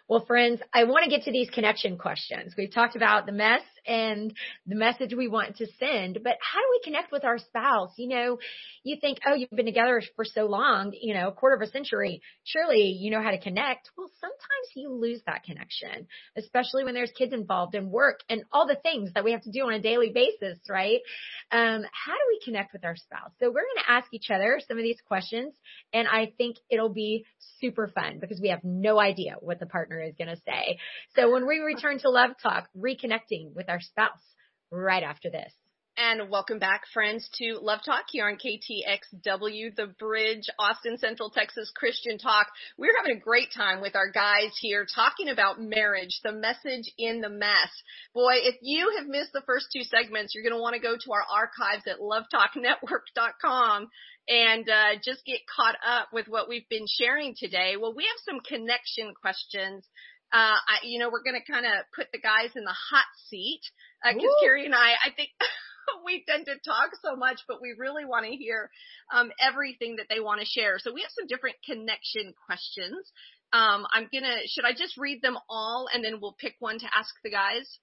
Well, 0.07 0.25
friends, 0.25 0.61
I 0.73 0.85
want 0.85 1.03
to 1.03 1.09
get 1.09 1.23
to 1.25 1.31
these 1.31 1.49
connection 1.49 1.97
questions. 1.97 2.55
We've 2.57 2.73
talked 2.73 2.95
about 2.95 3.25
the 3.25 3.31
mess 3.31 3.61
and 3.85 4.33
the 4.65 4.75
message 4.75 5.13
we 5.13 5.27
want 5.27 5.57
to 5.57 5.67
send. 5.79 6.19
But 6.23 6.37
how 6.41 6.59
do 6.59 6.67
we 6.71 6.81
connect 6.83 7.11
with 7.11 7.23
our 7.23 7.37
spouse? 7.37 7.91
You 7.97 8.09
know, 8.09 8.37
you 8.83 8.97
think, 8.99 9.19
oh, 9.25 9.33
you've 9.33 9.49
been 9.49 9.65
together 9.65 10.01
for 10.15 10.25
so 10.25 10.45
long, 10.45 10.93
you 10.99 11.13
know, 11.13 11.29
a 11.29 11.31
quarter 11.31 11.55
of 11.55 11.61
a 11.61 11.71
century. 11.71 12.21
Surely 12.43 12.97
you 12.99 13.11
know 13.11 13.21
how 13.21 13.31
to 13.31 13.39
connect. 13.39 13.91
Well, 13.97 14.09
sometimes 14.19 14.67
you 14.75 14.91
lose 14.91 15.21
that 15.25 15.43
connection, 15.43 16.07
especially 16.37 16.83
when 16.83 16.93
there's 16.93 17.11
kids 17.17 17.33
involved 17.33 17.75
and 17.75 17.89
work 17.89 18.21
and 18.29 18.43
all 18.51 18.67
the 18.67 18.75
things 18.75 19.11
that 19.13 19.23
we 19.23 19.31
have 19.31 19.43
to 19.43 19.51
do 19.51 19.61
on 19.61 19.73
a 19.73 19.81
daily 19.81 20.11
basis, 20.13 20.59
right? 20.69 20.99
Um, 21.51 21.83
how 21.91 22.13
do 22.13 22.25
we 22.29 22.39
connect 22.43 22.73
with 22.73 22.85
our 22.85 22.95
spouse? 22.95 23.31
So 23.39 23.47
we're 23.47 23.63
going 23.63 23.85
to 23.85 23.91
ask 23.91 24.07
each 24.13 24.29
other 24.29 24.59
some 24.67 24.77
of 24.77 24.83
these 24.83 25.01
questions 25.07 25.53
and 25.93 26.07
I 26.07 26.33
think 26.37 26.57
it'll 26.69 26.93
be 26.93 27.25
super 27.59 27.87
fun 27.87 28.17
because 28.19 28.39
we 28.41 28.49
have 28.49 28.63
no 28.63 28.99
idea 28.99 29.35
what 29.39 29.59
the 29.59 29.65
partner 29.65 30.01
is 30.01 30.13
going 30.17 30.29
to 30.29 30.41
say. 30.45 30.77
So 31.15 31.31
when 31.31 31.47
we 31.47 31.59
return 31.59 31.99
to 31.99 32.09
Love 32.09 32.31
Talk, 32.41 32.69
reconnecting 32.77 33.53
with 33.53 33.69
our 33.69 33.72
spouse 33.79 34.35
right 34.71 35.03
after 35.03 35.29
this. 35.29 35.53
And 35.95 36.31
welcome 36.31 36.57
back, 36.57 36.85
friends, 36.91 37.29
to 37.35 37.59
Love 37.61 37.81
Talk 37.85 38.05
here 38.09 38.25
on 38.25 38.37
KTXW, 38.37 39.75
The 39.75 39.93
Bridge, 39.99 40.49
Austin 40.57 40.97
Central 40.97 41.29
Texas 41.29 41.71
Christian 41.75 42.17
Talk. 42.17 42.47
We're 42.79 42.97
having 42.97 43.15
a 43.15 43.19
great 43.19 43.49
time 43.55 43.79
with 43.79 43.95
our 43.95 44.09
guys 44.09 44.57
here 44.59 44.87
talking 44.87 45.29
about 45.29 45.61
marriage, 45.61 46.19
the 46.23 46.31
message 46.31 46.91
in 46.97 47.21
the 47.21 47.29
mess. 47.29 47.69
Boy, 48.15 48.37
if 48.41 48.55
you 48.63 48.95
have 48.97 49.05
missed 49.05 49.33
the 49.33 49.43
first 49.45 49.67
two 49.71 49.83
segments, 49.83 50.33
you're 50.33 50.43
going 50.43 50.55
to 50.55 50.61
want 50.61 50.73
to 50.73 50.81
go 50.81 50.95
to 50.95 51.11
our 51.11 51.25
archives 51.31 51.83
at 51.85 51.99
lovetalknetwork.com 51.99 53.87
and 54.27 54.67
uh, 54.67 54.95
just 55.03 55.23
get 55.25 55.41
caught 55.55 55.75
up 55.85 56.07
with 56.11 56.27
what 56.27 56.49
we've 56.49 56.67
been 56.69 56.87
sharing 56.87 57.35
today. 57.37 57.75
Well, 57.79 57.93
we 57.93 58.05
have 58.05 58.17
some 58.25 58.39
connection 58.39 59.13
questions. 59.13 59.87
Uh, 60.33 60.57
I, 60.57 60.81
you 60.83 60.97
know, 60.97 61.09
we're 61.11 61.23
going 61.23 61.39
to 61.39 61.51
kind 61.51 61.65
of 61.65 61.85
put 61.95 62.07
the 62.11 62.19
guys 62.19 62.49
in 62.55 62.63
the 62.63 62.73
hot 62.73 63.05
seat 63.29 63.61
because 64.01 64.23
uh, 64.23 64.41
Carrie 64.41 64.65
and 64.65 64.75
I, 64.75 64.93
I 65.05 65.11
think. 65.15 65.29
we 66.05 66.23
tend 66.27 66.45
to 66.45 66.55
talk 66.65 66.91
so 67.03 67.15
much, 67.15 67.41
but 67.47 67.61
we 67.61 67.75
really 67.77 68.05
want 68.05 68.25
to 68.25 68.31
hear 68.31 68.69
um, 69.13 69.31
everything 69.39 69.97
that 69.97 70.07
they 70.09 70.21
want 70.21 70.39
to 70.39 70.45
share. 70.47 70.79
So 70.79 70.93
we 70.93 71.01
have 71.01 71.11
some 71.11 71.27
different 71.27 71.57
connection 71.65 72.33
questions. 72.45 73.11
Um, 73.51 73.85
I'm 73.93 74.09
gonna. 74.11 74.47
Should 74.47 74.65
I 74.65 74.71
just 74.71 74.97
read 74.97 75.21
them 75.21 75.37
all 75.49 75.87
and 75.93 76.03
then 76.03 76.19
we'll 76.21 76.35
pick 76.39 76.55
one 76.59 76.79
to 76.79 76.85
ask 76.95 77.13
the 77.23 77.29
guys? 77.29 77.79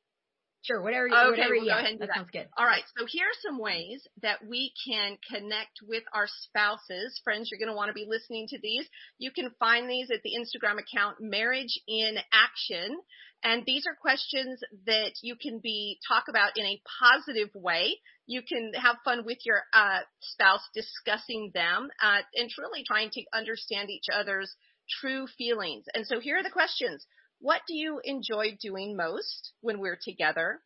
Sure, 0.63 0.83
whatever. 0.83 1.09
You, 1.09 1.15
Okay, 1.17 1.31
whatever, 1.31 1.55
we'll 1.55 1.65
yeah, 1.65 1.75
go 1.75 1.79
ahead 1.79 1.91
and 1.91 1.99
do 1.99 2.07
that, 2.07 2.07
that. 2.09 2.17
sounds 2.17 2.31
good. 2.33 2.49
All 2.57 2.67
right. 2.67 2.83
So 2.99 3.07
here 3.09 3.25
are 3.25 3.41
some 3.43 3.59
ways 3.59 4.07
that 4.23 4.47
we 4.47 4.73
can 4.87 5.17
connect 5.33 5.81
with 5.87 6.05
our 6.13 6.27
spouses. 6.29 7.19
Friends, 7.25 7.49
you're 7.51 7.59
going 7.59 7.73
to 7.73 7.77
want 7.77 7.89
to 7.89 7.95
be 7.95 8.07
listening 8.07 8.47
to 8.49 8.59
these. 8.63 8.87
You 9.19 9.31
can 9.31 9.51
find 9.59 9.89
these 9.89 10.11
at 10.11 10.21
the 10.23 10.33
Instagram 10.37 10.77
account 10.79 11.17
Marriage 11.21 11.81
in 11.89 12.19
Action. 12.33 12.99
And 13.43 13.65
these 13.65 13.87
are 13.87 13.95
questions 13.95 14.61
that 14.85 15.13
you 15.23 15.35
can 15.35 15.61
be 15.63 15.99
talk 16.07 16.25
about 16.29 16.59
in 16.59 16.67
a 16.67 16.81
positive 17.01 17.49
way. 17.55 17.97
You 18.27 18.43
can 18.43 18.73
have 18.75 18.97
fun 19.03 19.25
with 19.25 19.39
your 19.47 19.63
uh, 19.73 20.01
spouse 20.21 20.69
discussing 20.75 21.53
them 21.55 21.89
uh, 22.03 22.19
and 22.35 22.51
truly 22.51 22.85
trying 22.87 23.09
to 23.13 23.23
understand 23.33 23.89
each 23.89 24.07
other's 24.13 24.55
true 25.01 25.27
feelings. 25.39 25.87
And 25.95 26.07
so 26.07 26.21
here 26.21 26.37
are 26.37 26.43
the 26.43 26.51
questions. 26.51 27.07
What 27.43 27.63
do 27.67 27.75
you 27.75 28.03
enjoy 28.05 28.59
doing 28.61 28.97
most 28.97 29.55
when 29.63 29.81
we're 29.81 29.97
together? 29.97 30.63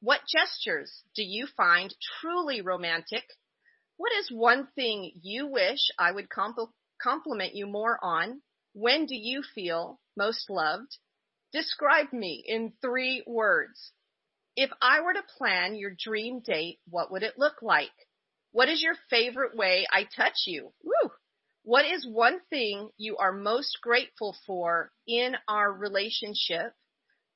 What 0.00 0.22
gestures 0.26 1.02
do 1.14 1.22
you 1.22 1.46
find 1.46 1.94
truly 2.18 2.62
romantic? 2.62 3.24
What 3.98 4.10
is 4.12 4.30
one 4.30 4.68
thing 4.68 5.12
you 5.22 5.46
wish 5.46 5.90
I 5.98 6.12
would 6.12 6.30
compl- 6.30 6.72
compliment 7.00 7.54
you 7.54 7.66
more 7.66 8.02
on? 8.02 8.40
When 8.72 9.04
do 9.04 9.14
you 9.14 9.42
feel 9.42 10.00
most 10.16 10.48
loved? 10.48 10.96
Describe 11.52 12.10
me 12.10 12.42
in 12.46 12.72
three 12.80 13.22
words. 13.26 13.92
If 14.56 14.70
I 14.80 15.02
were 15.02 15.12
to 15.12 15.22
plan 15.36 15.76
your 15.76 15.90
dream 15.90 16.40
date, 16.40 16.80
what 16.88 17.12
would 17.12 17.22
it 17.22 17.38
look 17.38 17.60
like? 17.60 17.92
What 18.50 18.70
is 18.70 18.80
your 18.80 18.96
favorite 19.10 19.54
way 19.56 19.86
I 19.92 20.04
touch 20.04 20.44
you? 20.46 20.72
Woo! 20.82 21.10
What 21.64 21.86
is 21.86 22.06
one 22.06 22.40
thing 22.50 22.90
you 22.98 23.16
are 23.16 23.32
most 23.32 23.78
grateful 23.82 24.36
for 24.46 24.92
in 25.08 25.34
our 25.48 25.72
relationship? 25.72 26.74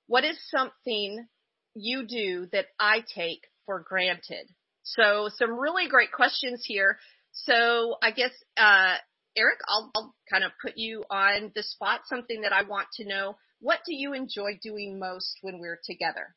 What 0.07 0.23
is 0.25 0.39
something 0.51 1.27
you 1.75 2.07
do 2.07 2.47
that 2.53 2.67
I 2.79 3.03
take 3.15 3.41
for 3.65 3.81
granted? 3.81 4.47
So 4.83 5.31
some 5.35 5.59
really 5.59 5.89
great 5.89 6.13
questions 6.13 6.63
here. 6.67 6.99
So 7.33 7.97
I 8.03 8.11
guess, 8.11 8.33
uh, 8.59 8.97
Eric, 9.35 9.61
I'll, 9.67 9.91
I'll 9.97 10.15
kind 10.31 10.45
of 10.45 10.53
put 10.63 10.75
you 10.77 11.05
on 11.11 11.51
the 11.55 11.63
spot, 11.63 12.03
something 12.05 12.43
that 12.43 12.53
I 12.53 12.65
want 12.65 12.89
to 12.97 13.09
know. 13.09 13.37
What 13.61 13.81
do 13.87 13.95
you 13.95 14.13
enjoy 14.13 14.59
doing 14.63 14.99
most 14.99 15.39
when 15.41 15.59
we're 15.59 15.81
together? 15.85 16.35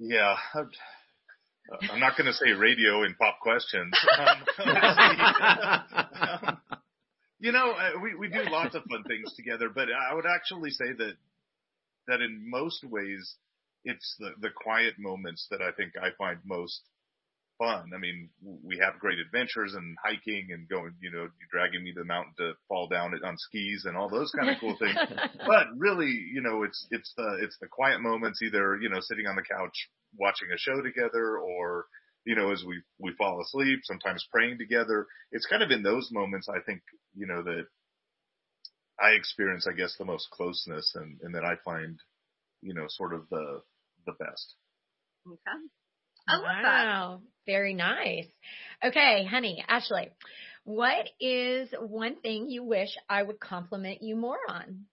Yeah, 0.00 0.36
I'm 1.90 2.00
not 2.00 2.16
going 2.16 2.26
to 2.26 2.32
say 2.32 2.52
radio 2.52 3.04
and 3.04 3.16
pop 3.16 3.38
questions. 3.40 3.92
Um, 4.18 4.44
you 7.40 7.52
know, 7.52 7.72
uh, 7.72 8.00
we 8.02 8.14
we 8.14 8.28
do 8.28 8.42
lots 8.50 8.74
of 8.74 8.84
fun 8.84 9.04
things 9.04 9.34
together, 9.36 9.68
but 9.72 9.88
I 9.90 10.14
would 10.14 10.26
actually 10.26 10.70
say 10.70 10.92
that 10.98 11.14
that 12.08 12.20
in 12.20 12.48
most 12.48 12.84
ways, 12.84 13.36
it's 13.84 14.16
the 14.18 14.30
the 14.40 14.50
quiet 14.50 14.94
moments 14.98 15.46
that 15.50 15.62
I 15.62 15.72
think 15.72 15.92
I 16.00 16.10
find 16.18 16.38
most 16.44 16.82
fun. 17.60 17.90
I 17.94 17.98
mean, 17.98 18.30
we 18.42 18.78
have 18.78 18.98
great 18.98 19.18
adventures 19.18 19.74
and 19.74 19.96
hiking 20.02 20.48
and 20.50 20.66
going, 20.66 20.94
you 21.00 21.12
know, 21.12 21.28
dragging 21.52 21.84
me 21.84 21.92
to 21.92 22.00
the 22.00 22.06
mountain 22.06 22.32
to 22.38 22.52
fall 22.66 22.88
down 22.88 23.12
on 23.22 23.36
skis 23.36 23.84
and 23.84 23.98
all 23.98 24.08
those 24.08 24.32
kind 24.32 24.48
of 24.48 24.56
cool 24.58 24.76
things. 24.78 24.96
But 25.46 25.66
really, 25.76 26.08
you 26.08 26.40
know, 26.40 26.62
it's, 26.62 26.86
it's 26.90 27.12
the, 27.16 27.38
it's 27.42 27.58
the 27.60 27.68
quiet 27.68 28.00
moments, 28.00 28.40
either, 28.42 28.78
you 28.80 28.88
know, 28.88 29.00
sitting 29.00 29.26
on 29.26 29.36
the 29.36 29.42
couch 29.42 29.90
watching 30.18 30.48
a 30.54 30.58
show 30.58 30.80
together 30.80 31.36
or, 31.36 31.84
you 32.24 32.34
know, 32.34 32.50
as 32.50 32.64
we, 32.66 32.80
we 32.98 33.12
fall 33.18 33.42
asleep, 33.42 33.80
sometimes 33.84 34.26
praying 34.32 34.56
together. 34.56 35.06
It's 35.30 35.46
kind 35.46 35.62
of 35.62 35.70
in 35.70 35.82
those 35.82 36.08
moments, 36.10 36.48
I 36.48 36.60
think, 36.64 36.80
you 37.14 37.26
know, 37.26 37.42
that 37.42 37.66
I 38.98 39.10
experience, 39.10 39.66
I 39.68 39.76
guess, 39.76 39.96
the 39.98 40.06
most 40.06 40.30
closeness 40.30 40.92
and, 40.94 41.18
and 41.22 41.34
that 41.34 41.44
I 41.44 41.56
find, 41.62 41.98
you 42.62 42.72
know, 42.72 42.86
sort 42.88 43.12
of 43.12 43.28
the, 43.30 43.60
the 44.06 44.12
best. 44.12 44.54
Okay. 45.26 45.68
I 46.30 46.36
love 46.36 46.44
wow. 46.44 47.20
that. 47.20 47.52
Very 47.52 47.74
nice. 47.74 48.26
Okay, 48.84 49.24
honey, 49.24 49.64
Ashley, 49.66 50.10
what 50.64 51.08
is 51.20 51.68
one 51.78 52.16
thing 52.20 52.48
you 52.48 52.62
wish 52.62 52.90
I 53.08 53.22
would 53.22 53.40
compliment 53.40 54.02
you 54.02 54.16
more 54.16 54.38
on? 54.48 54.84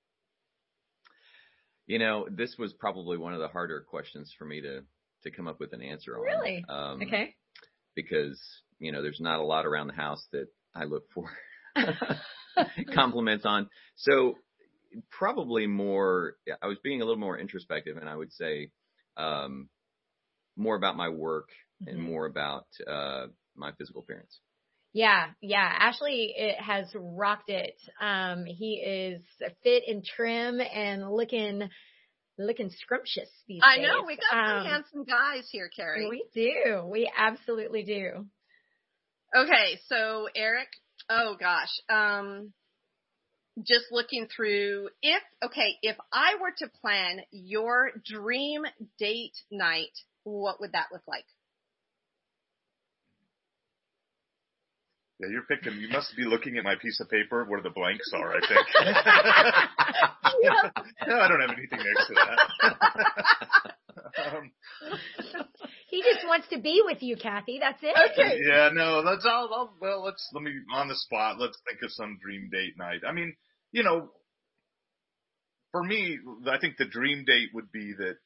You 1.85 1.99
know, 1.99 2.27
this 2.29 2.55
was 2.57 2.73
probably 2.73 3.17
one 3.17 3.33
of 3.33 3.39
the 3.39 3.47
harder 3.47 3.81
questions 3.81 4.33
for 4.37 4.45
me 4.45 4.61
to 4.61 4.81
to 5.23 5.31
come 5.31 5.47
up 5.47 5.59
with 5.59 5.73
an 5.73 5.81
answer 5.81 6.17
on. 6.17 6.23
Really? 6.23 6.65
Um, 6.67 7.01
okay. 7.03 7.35
Because 7.95 8.41
you 8.79 8.91
know, 8.91 9.01
there's 9.01 9.21
not 9.21 9.39
a 9.39 9.43
lot 9.43 9.65
around 9.65 9.87
the 9.87 9.93
house 9.93 10.25
that 10.31 10.47
I 10.75 10.83
look 10.85 11.03
for 11.13 11.29
compliments 12.93 13.45
on. 13.45 13.69
So 13.95 14.35
probably 15.09 15.67
more. 15.67 16.35
I 16.61 16.67
was 16.67 16.77
being 16.83 17.01
a 17.01 17.05
little 17.05 17.19
more 17.19 17.37
introspective, 17.37 17.97
and 17.97 18.09
I 18.09 18.15
would 18.15 18.33
say 18.33 18.71
um, 19.15 19.69
more 20.57 20.75
about 20.75 20.97
my 20.97 21.09
work 21.09 21.49
mm-hmm. 21.81 21.95
and 21.95 22.03
more 22.03 22.25
about 22.25 22.65
uh, 22.85 23.27
my 23.55 23.71
physical 23.77 24.01
appearance. 24.01 24.39
Yeah, 24.93 25.27
yeah. 25.41 25.69
Ashley 25.79 26.33
it 26.35 26.59
has 26.59 26.87
rocked 26.95 27.49
it. 27.49 27.79
Um, 28.01 28.45
he 28.45 28.75
is 28.75 29.21
fit 29.63 29.83
and 29.87 30.03
trim 30.03 30.59
and 30.59 31.11
looking 31.11 31.69
looking 32.39 32.69
scrumptious 32.69 33.29
these 33.47 33.61
I 33.63 33.77
days. 33.77 33.87
know 33.87 34.03
we 34.05 34.17
got 34.17 34.37
um, 34.37 34.63
some 34.63 34.71
handsome 34.71 35.03
guys 35.03 35.47
here, 35.51 35.69
Carrie. 35.75 36.07
We 36.09 36.25
do. 36.33 36.85
We 36.89 37.11
absolutely 37.15 37.83
do. 37.83 38.25
Okay, 39.35 39.79
so 39.87 40.29
Eric, 40.35 40.69
oh 41.09 41.35
gosh, 41.39 41.69
um, 41.89 42.53
just 43.61 43.85
looking 43.91 44.27
through 44.33 44.89
if 45.01 45.21
okay, 45.43 45.75
if 45.81 45.97
I 46.11 46.35
were 46.41 46.53
to 46.59 46.71
plan 46.81 47.19
your 47.31 47.91
dream 48.05 48.63
date 48.97 49.35
night, 49.51 49.97
what 50.27 50.59
would 50.59 50.73
that 50.73 50.87
look 50.91 51.03
like? 51.07 51.23
Yeah, 55.19 55.29
you're 55.31 55.43
picking. 55.43 55.79
You 55.79 55.87
must 55.89 56.15
be 56.15 56.25
looking 56.25 56.57
at 56.57 56.63
my 56.63 56.75
piece 56.75 56.99
of 56.99 57.09
paper 57.09 57.43
where 57.45 57.61
the 57.61 57.71
blanks 57.71 58.11
are. 58.13 58.35
I 58.35 58.39
think. 58.47 58.67
no, 61.07 61.19
I 61.19 61.27
don't 61.27 61.41
have 61.41 61.57
anything 61.57 61.79
next 61.79 62.05
to 62.07 62.13
that. 62.13 62.37
um, 64.35 64.51
he 65.89 66.03
just 66.03 66.23
wants 66.27 66.47
to 66.49 66.59
be 66.59 66.83
with 66.85 67.01
you, 67.01 67.17
Kathy. 67.17 67.57
That's 67.59 67.81
it. 67.81 67.95
Okay. 68.11 68.41
Yeah, 68.45 68.69
no, 68.71 69.01
let's. 69.03 69.25
I'll, 69.25 69.49
I'll. 69.51 69.73
Well, 69.81 70.03
let's. 70.03 70.29
Let 70.33 70.43
me 70.43 70.51
on 70.71 70.87
the 70.87 70.95
spot. 70.95 71.39
Let's 71.39 71.57
think 71.67 71.81
of 71.81 71.89
some 71.91 72.19
dream 72.23 72.51
date 72.51 72.77
night. 72.77 73.01
I 73.07 73.11
mean, 73.11 73.35
you 73.71 73.81
know, 73.81 74.11
for 75.71 75.81
me, 75.81 76.19
I 76.47 76.59
think 76.59 76.77
the 76.77 76.85
dream 76.85 77.25
date 77.25 77.49
would 77.55 77.71
be 77.71 77.95
that 77.97 78.17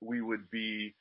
we 0.00 0.20
would 0.20 0.52
be 0.52 0.94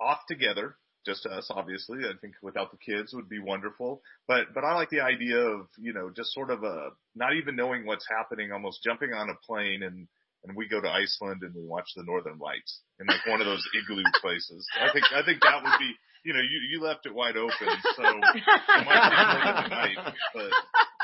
off 0.00 0.20
together, 0.28 0.76
just 1.04 1.26
us, 1.26 1.46
obviously. 1.50 2.00
I 2.04 2.12
think 2.20 2.34
without 2.42 2.70
the 2.70 2.78
kids 2.78 3.12
would 3.14 3.28
be 3.28 3.38
wonderful. 3.38 4.02
But, 4.26 4.52
but 4.54 4.64
I 4.64 4.74
like 4.74 4.90
the 4.90 5.00
idea 5.00 5.38
of, 5.38 5.66
you 5.78 5.92
know, 5.92 6.10
just 6.14 6.32
sort 6.34 6.50
of 6.50 6.62
a, 6.64 6.90
not 7.14 7.34
even 7.34 7.56
knowing 7.56 7.86
what's 7.86 8.06
happening, 8.08 8.52
almost 8.52 8.82
jumping 8.82 9.12
on 9.12 9.30
a 9.30 9.34
plane 9.46 9.82
and, 9.82 10.08
and 10.44 10.56
we 10.56 10.68
go 10.68 10.80
to 10.80 10.88
Iceland 10.88 11.42
and 11.42 11.54
we 11.54 11.64
watch 11.66 11.88
the 11.96 12.04
Northern 12.04 12.38
Lights 12.38 12.80
in 13.00 13.06
like 13.06 13.26
one 13.26 13.40
of 13.40 13.46
those 13.46 13.64
igloo 13.74 14.04
places. 14.22 14.64
I 14.78 14.92
think 14.92 15.04
I 15.12 15.24
think 15.24 15.42
that 15.42 15.58
would 15.64 15.74
be 15.80 15.90
you 16.22 16.34
know 16.34 16.40
you 16.40 16.58
you 16.70 16.78
left 16.82 17.04
it 17.06 17.12
wide 17.14 17.36
open, 17.36 17.66
so 17.96 18.02
it 18.06 18.86
might 18.86 19.10
be 19.10 19.16
more 19.26 19.54
than 19.58 19.70
night. 19.70 19.98
But 20.34 20.50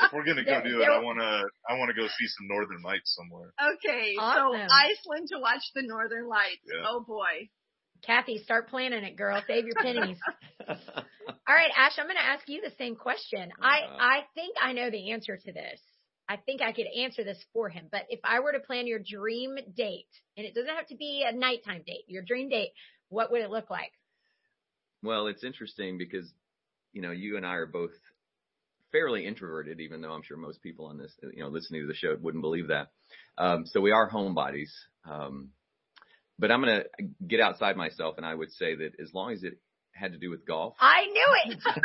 if 0.05 0.13
we're 0.13 0.23
gonna 0.23 0.45
go 0.45 0.61
do 0.63 0.79
it, 0.81 0.87
I 0.87 0.99
wanna 1.03 1.43
I 1.67 1.75
wanna 1.77 1.93
go 1.93 2.07
see 2.07 2.27
some 2.27 2.47
Northern 2.47 2.81
Lights 2.83 3.13
somewhere. 3.19 3.51
Okay, 3.59 4.15
Awesome. 4.17 4.63
so 4.63 4.73
Iceland 4.73 5.27
to 5.33 5.39
watch 5.39 5.63
the 5.75 5.83
Northern 5.83 6.27
Lights. 6.29 6.63
Yeah. 6.63 6.87
Oh 6.87 7.01
boy. 7.03 7.49
Kathy, 8.05 8.39
start 8.43 8.69
planning 8.69 9.03
it, 9.03 9.15
girl. 9.15 9.41
Save 9.47 9.65
your 9.65 9.75
pennies. 9.81 10.17
All 10.67 11.55
right, 11.55 11.71
Ash, 11.77 11.93
I'm 11.97 12.05
going 12.05 12.17
to 12.17 12.25
ask 12.25 12.47
you 12.47 12.61
the 12.61 12.75
same 12.77 12.95
question. 12.95 13.51
I 13.61 13.81
I 13.99 14.19
think 14.35 14.55
I 14.61 14.73
know 14.73 14.89
the 14.89 15.11
answer 15.11 15.37
to 15.37 15.51
this. 15.51 15.79
I 16.27 16.37
think 16.37 16.61
I 16.61 16.71
could 16.71 16.87
answer 16.97 17.23
this 17.23 17.43
for 17.53 17.69
him. 17.69 17.87
But 17.91 18.03
if 18.09 18.19
I 18.23 18.39
were 18.39 18.53
to 18.53 18.59
plan 18.59 18.87
your 18.87 18.99
dream 18.99 19.55
date, 19.75 20.07
and 20.37 20.45
it 20.45 20.53
doesn't 20.53 20.73
have 20.73 20.87
to 20.87 20.95
be 20.95 21.25
a 21.27 21.35
nighttime 21.35 21.83
date, 21.85 22.05
your 22.07 22.23
dream 22.23 22.49
date, 22.49 22.71
what 23.09 23.31
would 23.31 23.41
it 23.41 23.49
look 23.49 23.69
like? 23.69 23.91
Well, 25.01 25.27
it's 25.27 25.43
interesting 25.43 25.97
because, 25.97 26.31
you 26.93 27.01
know, 27.01 27.11
you 27.11 27.35
and 27.35 27.45
I 27.45 27.55
are 27.55 27.65
both 27.65 27.91
fairly 28.91 29.25
introverted, 29.25 29.81
even 29.81 30.01
though 30.01 30.13
I'm 30.13 30.23
sure 30.23 30.37
most 30.37 30.61
people 30.61 30.85
on 30.85 30.97
this, 30.97 31.11
you 31.33 31.43
know, 31.43 31.49
listening 31.49 31.81
to 31.81 31.87
the 31.87 31.93
show 31.93 32.15
wouldn't 32.19 32.41
believe 32.41 32.69
that. 32.69 32.91
Um, 33.37 33.65
so 33.65 33.81
we 33.81 33.91
are 33.91 34.09
homebodies. 34.09 34.69
Um, 35.09 35.49
but 36.43 36.51
I'm 36.51 36.61
going 36.61 36.81
to 36.81 37.05
get 37.25 37.39
outside 37.39 37.77
myself 37.77 38.17
and 38.17 38.25
I 38.25 38.35
would 38.35 38.51
say 38.51 38.75
that 38.75 38.99
as 39.01 39.13
long 39.13 39.31
as 39.31 39.43
it 39.43 39.53
had 39.93 40.11
to 40.11 40.17
do 40.17 40.29
with 40.29 40.45
golf, 40.45 40.73
I 40.77 41.05
knew 41.05 41.53
it. 41.53 41.59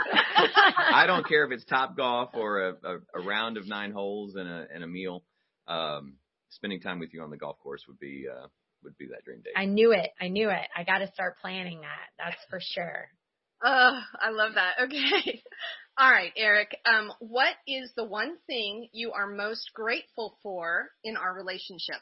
I 0.76 1.06
don't 1.06 1.24
care 1.24 1.44
if 1.44 1.52
it's 1.52 1.64
Topgolf 1.64 2.34
or 2.34 2.70
a, 2.70 2.72
a, 2.82 3.20
a 3.20 3.20
round 3.24 3.56
of 3.56 3.68
nine 3.68 3.92
holes 3.92 4.34
and 4.34 4.48
a, 4.48 4.66
and 4.74 4.82
a 4.82 4.88
meal. 4.88 5.22
Um, 5.68 6.14
spending 6.48 6.80
time 6.80 6.98
with 6.98 7.14
you 7.14 7.22
on 7.22 7.30
the 7.30 7.36
golf 7.36 7.60
course 7.60 7.84
would 7.86 8.00
be, 8.00 8.26
uh, 8.28 8.48
would 8.82 8.98
be 8.98 9.06
that 9.12 9.22
dream 9.24 9.42
date. 9.44 9.52
I 9.54 9.66
knew 9.66 9.92
it. 9.92 10.10
I 10.20 10.26
knew 10.26 10.50
it. 10.50 10.66
I 10.76 10.82
got 10.82 10.98
to 10.98 11.12
start 11.12 11.36
planning 11.40 11.82
that. 11.82 12.08
That's 12.18 12.42
for 12.50 12.58
sure. 12.60 13.10
Oh, 13.64 14.00
I 14.20 14.30
love 14.30 14.54
that. 14.54 14.86
Okay. 14.86 15.40
All 15.96 16.10
right, 16.10 16.32
Eric. 16.36 16.76
Um, 16.84 17.12
what 17.20 17.54
is 17.68 17.92
the 17.94 18.04
one 18.04 18.38
thing 18.48 18.88
you 18.92 19.12
are 19.12 19.28
most 19.28 19.70
grateful 19.72 20.36
for 20.42 20.88
in 21.04 21.16
our 21.16 21.32
relationship? 21.32 22.00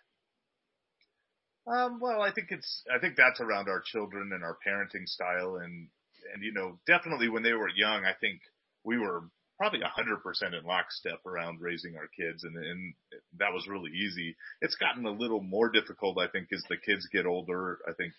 Um, 1.66 1.98
well, 2.00 2.22
I 2.22 2.30
think 2.30 2.48
it's, 2.50 2.84
I 2.94 2.98
think 3.00 3.16
that's 3.16 3.40
around 3.40 3.68
our 3.68 3.82
children 3.84 4.30
and 4.32 4.44
our 4.44 4.56
parenting 4.66 5.06
style 5.06 5.56
and, 5.56 5.88
and, 6.32 6.42
you 6.42 6.52
know, 6.52 6.78
definitely 6.86 7.28
when 7.28 7.42
they 7.42 7.52
were 7.52 7.68
young, 7.68 8.04
I 8.04 8.12
think 8.20 8.40
we 8.84 8.98
were 8.98 9.24
probably 9.58 9.80
a 9.80 9.88
hundred 9.88 10.22
percent 10.22 10.54
in 10.54 10.64
lockstep 10.64 11.24
around 11.26 11.60
raising 11.60 11.96
our 11.96 12.08
kids 12.08 12.44
and, 12.44 12.56
and 12.56 12.94
that 13.38 13.52
was 13.52 13.66
really 13.66 13.90
easy. 13.90 14.36
It's 14.60 14.76
gotten 14.76 15.06
a 15.06 15.10
little 15.10 15.40
more 15.40 15.70
difficult, 15.70 16.18
I 16.18 16.28
think, 16.28 16.48
as 16.52 16.62
the 16.68 16.76
kids 16.76 17.08
get 17.12 17.26
older. 17.26 17.78
I 17.88 17.92
think 17.94 18.12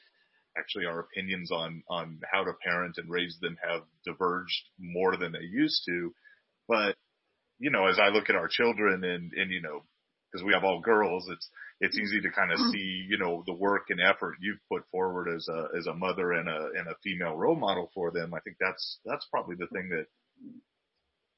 actually 0.58 0.86
our 0.86 1.00
opinions 1.00 1.52
on, 1.52 1.84
on 1.90 2.20
how 2.30 2.44
to 2.44 2.52
parent 2.64 2.96
and 2.98 3.10
raise 3.10 3.38
them 3.40 3.58
have 3.66 3.84
diverged 4.04 4.64
more 4.80 5.16
than 5.16 5.32
they 5.32 5.46
used 5.50 5.84
to. 5.86 6.14
But, 6.68 6.96
you 7.60 7.70
know, 7.72 7.88
as 7.88 8.00
I 8.00 8.10
look 8.10 8.30
at 8.30 8.36
our 8.36 8.50
children 8.50 9.04
and, 9.04 9.32
and, 9.32 9.52
you 9.52 9.62
know, 9.62 9.84
because 10.38 10.46
we 10.46 10.54
have 10.54 10.64
all 10.64 10.80
girls, 10.82 11.28
it's, 11.30 11.50
it's 11.80 11.98
easy 11.98 12.22
to 12.22 12.32
kind 12.32 12.52
of 12.52 12.60
mm-hmm. 12.60 12.72
see, 12.72 13.06
you 13.10 13.18
know, 13.18 13.44
the 13.46 13.54
work 13.54 13.86
and 13.90 14.00
effort 14.00 14.36
you've 14.40 14.60
put 14.72 14.84
forward 14.92 15.34
as 15.34 15.48
a, 15.48 15.78
as 15.78 15.88
a 15.88 15.94
mother 15.94 16.32
and 16.32 16.48
a, 16.48 16.70
and 16.78 16.88
a 16.88 16.96
female 17.04 17.36
role 17.36 17.56
model 17.56 17.90
for 17.94 18.12
them. 18.12 18.34
I 18.34 18.40
think 18.42 18.58
that's, 18.60 19.00
that's 19.06 19.26
probably 19.32 19.56
the 19.56 19.68
thing 19.68 19.90
that 19.90 20.06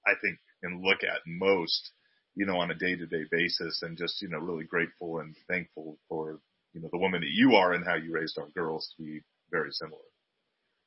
I 0.05 0.13
think 0.21 0.37
and 0.63 0.83
look 0.83 1.03
at 1.03 1.21
most, 1.25 1.91
you 2.35 2.45
know, 2.45 2.57
on 2.57 2.71
a 2.71 2.75
day 2.75 2.95
to 2.95 3.05
day 3.05 3.23
basis 3.31 3.81
and 3.81 3.97
just, 3.97 4.21
you 4.21 4.27
know, 4.27 4.39
really 4.39 4.65
grateful 4.65 5.19
and 5.19 5.35
thankful 5.47 5.97
for, 6.09 6.39
you 6.73 6.81
know, 6.81 6.89
the 6.91 6.99
woman 6.99 7.21
that 7.21 7.31
you 7.31 7.55
are 7.55 7.73
and 7.73 7.85
how 7.85 7.95
you 7.95 8.11
raised 8.11 8.37
our 8.37 8.49
girls 8.49 8.93
to 8.97 9.03
be 9.03 9.21
very 9.51 9.71
similar. 9.71 10.01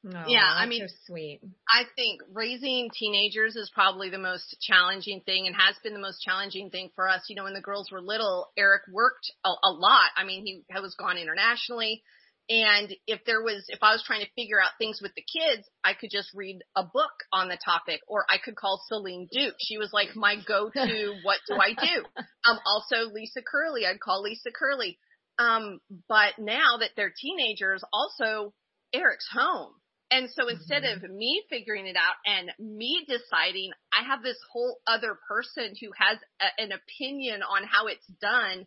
No, 0.05 0.25
Yeah, 0.27 0.45
I 0.45 0.67
mean- 0.67 0.89
so 0.89 0.95
sweet. 1.07 1.41
I 1.69 1.85
think 1.97 2.23
raising 2.33 2.91
teenagers 2.91 3.55
is 3.55 3.71
probably 3.71 4.11
the 4.11 4.19
most 4.19 4.57
challenging 4.61 5.21
thing 5.21 5.47
and 5.47 5.55
has 5.55 5.77
been 5.83 5.93
the 5.93 6.01
most 6.01 6.21
challenging 6.23 6.71
thing 6.71 6.91
for 6.95 7.09
us. 7.09 7.23
You 7.29 7.37
know, 7.37 7.45
when 7.45 7.55
the 7.55 7.61
girls 7.61 7.91
were 7.91 8.01
little, 8.01 8.51
Eric 8.57 8.83
worked 8.91 9.31
a, 9.45 9.49
a 9.49 9.71
lot. 9.71 10.11
I 10.17 10.25
mean, 10.25 10.45
he 10.45 10.65
was 10.75 10.97
gone 10.97 11.19
internationally. 11.19 12.03
And 12.49 12.93
if 13.07 13.25
there 13.25 13.41
was, 13.43 13.65
if 13.69 13.79
I 13.83 13.93
was 13.93 14.03
trying 14.05 14.23
to 14.25 14.31
figure 14.35 14.61
out 14.61 14.73
things 14.77 15.01
with 15.01 15.13
the 15.15 15.23
kids, 15.23 15.69
I 15.85 15.95
could 15.95 16.11
just 16.11 16.31
read 16.35 16.61
a 16.75 16.83
book 16.83 17.13
on 17.33 17.49
the 17.49 17.57
topic 17.65 18.01
or 18.09 18.27
I 18.29 18.39
could 18.45 18.57
call 18.57 18.83
Celine 18.89 19.29
Duke. 19.31 19.55
She 19.61 19.79
was 19.79 19.93
like 19.93 20.17
my 20.17 20.35
go-to, 20.47 21.15
what 21.23 21.39
do 21.49 21.55
I 21.55 21.73
do? 21.73 22.05
Um, 22.45 22.59
also 22.67 23.09
Lisa 23.13 23.41
Curley, 23.41 23.87
I'd 23.87 24.01
call 24.01 24.23
Lisa 24.23 24.51
Curley. 24.51 24.99
Um, 25.39 25.81
but 26.09 26.35
now 26.39 26.79
that 26.81 26.91
they're 26.97 27.15
teenagers, 27.17 27.83
also 27.93 28.53
Eric's 28.93 29.29
home. 29.33 29.73
And 30.13 30.29
so 30.31 30.47
instead 30.49 30.83
mm-hmm. 30.83 31.07
of 31.07 31.11
me 31.11 31.43
figuring 31.49 31.87
it 31.87 31.97
out 31.97 32.21
and 32.27 32.53
me 32.59 33.07
deciding, 33.09 33.71
I 33.99 34.07
have 34.07 34.23
this 34.23 34.37
whole 34.53 34.77
other 34.87 35.17
person 35.27 35.75
who 35.81 35.89
has 35.97 36.19
a, 36.39 36.63
an 36.63 36.71
opinion 36.73 37.41
on 37.43 37.65
how 37.65 37.87
it's 37.87 38.07
done 38.21 38.67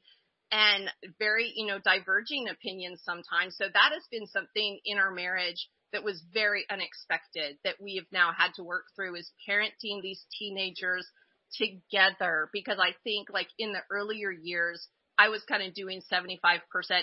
and 0.52 0.90
very, 1.20 1.54
you 1.56 1.68
know, 1.68 1.78
diverging 1.78 2.50
opinions 2.50 3.02
sometimes. 3.06 3.56
So 3.58 3.66
that 3.66 3.92
has 3.94 4.04
been 4.10 4.26
something 4.26 4.80
in 4.86 4.98
our 4.98 5.12
marriage 5.12 5.70
that 5.94 6.04
was 6.04 6.24
very 6.34 6.66
unexpected 6.70 7.58
that 7.64 7.76
we 7.80 7.98
have 7.98 8.12
now 8.12 8.32
had 8.36 8.54
to 8.56 8.64
work 8.64 8.86
through 8.96 9.16
is 9.16 9.32
parenting 9.48 10.02
these 10.02 10.26
teenagers 10.38 11.08
together 11.54 12.50
because 12.54 12.80
I 12.80 12.96
think 13.04 13.30
like 13.32 13.50
in 13.60 13.72
the 13.72 13.84
earlier 13.92 14.32
years, 14.32 14.88
I 15.18 15.30
was 15.30 15.44
kind 15.48 15.62
of 15.62 15.76
doing 15.76 16.02
75% 16.12 16.32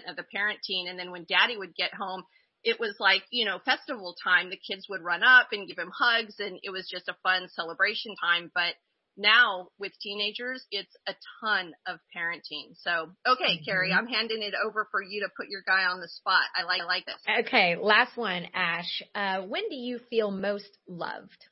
of 0.08 0.16
the 0.16 0.24
parenting. 0.34 0.90
And 0.90 0.98
then 0.98 1.12
when 1.12 1.26
daddy 1.28 1.56
would 1.56 1.76
get 1.76 1.94
home, 1.94 2.24
it 2.64 2.78
was 2.80 2.96
like, 3.00 3.22
you 3.30 3.44
know, 3.44 3.58
festival 3.64 4.14
time. 4.22 4.50
The 4.50 4.56
kids 4.56 4.86
would 4.88 5.02
run 5.02 5.22
up 5.22 5.48
and 5.52 5.68
give 5.68 5.78
him 5.78 5.90
hugs 5.96 6.36
and 6.38 6.58
it 6.62 6.70
was 6.70 6.88
just 6.90 7.08
a 7.08 7.16
fun 7.22 7.48
celebration 7.48 8.14
time. 8.22 8.50
But 8.54 8.74
now 9.16 9.68
with 9.78 9.92
teenagers, 10.00 10.64
it's 10.70 10.94
a 11.06 11.14
ton 11.42 11.72
of 11.86 11.98
parenting. 12.16 12.74
So, 12.76 13.10
okay, 13.26 13.60
Carrie, 13.64 13.92
I'm 13.92 14.06
handing 14.06 14.42
it 14.42 14.54
over 14.64 14.88
for 14.90 15.02
you 15.02 15.22
to 15.22 15.28
put 15.36 15.48
your 15.48 15.62
guy 15.66 15.84
on 15.84 16.00
the 16.00 16.08
spot. 16.08 16.44
I 16.56 16.64
like, 16.64 16.80
I 16.80 16.84
like 16.84 17.06
this. 17.06 17.46
Okay, 17.46 17.76
last 17.80 18.16
one, 18.16 18.46
Ash. 18.54 19.02
Uh, 19.14 19.42
when 19.42 19.68
do 19.68 19.76
you 19.76 19.98
feel 20.10 20.30
most 20.30 20.78
loved? 20.88 21.46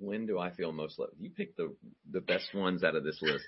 when 0.00 0.26
do 0.26 0.38
I 0.38 0.50
feel 0.50 0.72
most 0.72 0.98
loved? 0.98 1.14
You 1.18 1.30
picked 1.30 1.56
the 1.56 1.74
the 2.10 2.20
best 2.20 2.54
ones 2.54 2.82
out 2.82 2.96
of 2.96 3.04
this 3.04 3.18
list. 3.22 3.44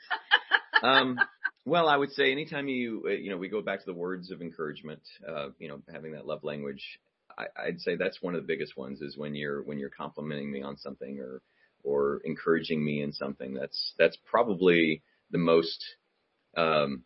Um, 0.82 1.18
well, 1.68 1.88
I 1.88 1.96
would 1.96 2.12
say 2.12 2.32
anytime 2.32 2.68
you 2.68 3.04
uh, 3.06 3.10
you 3.10 3.30
know 3.30 3.36
we 3.36 3.48
go 3.48 3.60
back 3.60 3.80
to 3.80 3.86
the 3.86 3.94
words 3.94 4.30
of 4.30 4.40
encouragement, 4.40 5.02
uh, 5.26 5.48
you 5.58 5.68
know, 5.68 5.80
having 5.92 6.12
that 6.12 6.26
love 6.26 6.44
language. 6.44 6.82
I, 7.36 7.46
I'd 7.66 7.80
say 7.80 7.96
that's 7.96 8.22
one 8.22 8.34
of 8.34 8.42
the 8.42 8.46
biggest 8.46 8.76
ones 8.76 9.00
is 9.00 9.16
when 9.16 9.34
you're 9.34 9.62
when 9.62 9.78
you're 9.78 9.90
complimenting 9.90 10.50
me 10.50 10.62
on 10.62 10.76
something 10.76 11.20
or 11.20 11.42
or 11.84 12.20
encouraging 12.24 12.84
me 12.84 13.02
in 13.02 13.12
something. 13.12 13.54
That's 13.54 13.94
that's 13.98 14.16
probably 14.24 15.02
the 15.30 15.38
most 15.38 15.84
um, 16.56 17.02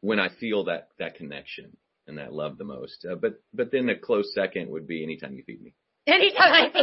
when 0.00 0.18
I 0.18 0.28
feel 0.28 0.64
that 0.64 0.88
that 0.98 1.16
connection 1.16 1.76
and 2.06 2.18
that 2.18 2.32
love 2.32 2.58
the 2.58 2.64
most. 2.64 3.06
Uh, 3.10 3.14
but 3.14 3.42
but 3.52 3.70
then 3.70 3.88
a 3.88 3.98
close 3.98 4.32
second 4.34 4.70
would 4.70 4.86
be 4.86 5.02
anytime 5.02 5.34
you 5.34 5.42
feed 5.44 5.62
me. 5.62 5.74
Anytime 6.06 6.52
I 6.52 6.68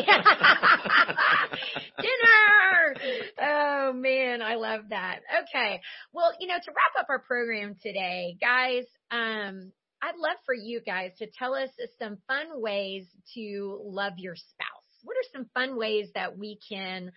dinner. 2.01 2.95
Oh 3.39 3.93
man, 3.93 4.41
I 4.41 4.55
love 4.55 4.89
that. 4.89 5.19
Okay. 5.43 5.79
Well, 6.11 6.33
you 6.39 6.47
know, 6.47 6.55
to 6.55 6.71
wrap 6.71 6.95
up 6.99 7.05
our 7.09 7.19
program 7.19 7.75
today, 7.81 8.35
guys, 8.41 8.85
um, 9.11 9.71
I'd 10.01 10.17
love 10.17 10.37
for 10.45 10.55
you 10.55 10.81
guys 10.81 11.11
to 11.19 11.27
tell 11.27 11.53
us 11.53 11.69
some 11.99 12.17
fun 12.27 12.61
ways 12.61 13.05
to 13.35 13.79
love 13.83 14.13
your 14.17 14.35
spouse. 14.35 14.67
What 15.03 15.17
are 15.17 15.29
some 15.31 15.45
fun 15.53 15.77
ways 15.77 16.09
that 16.15 16.35
we 16.37 16.57
can 16.67 17.11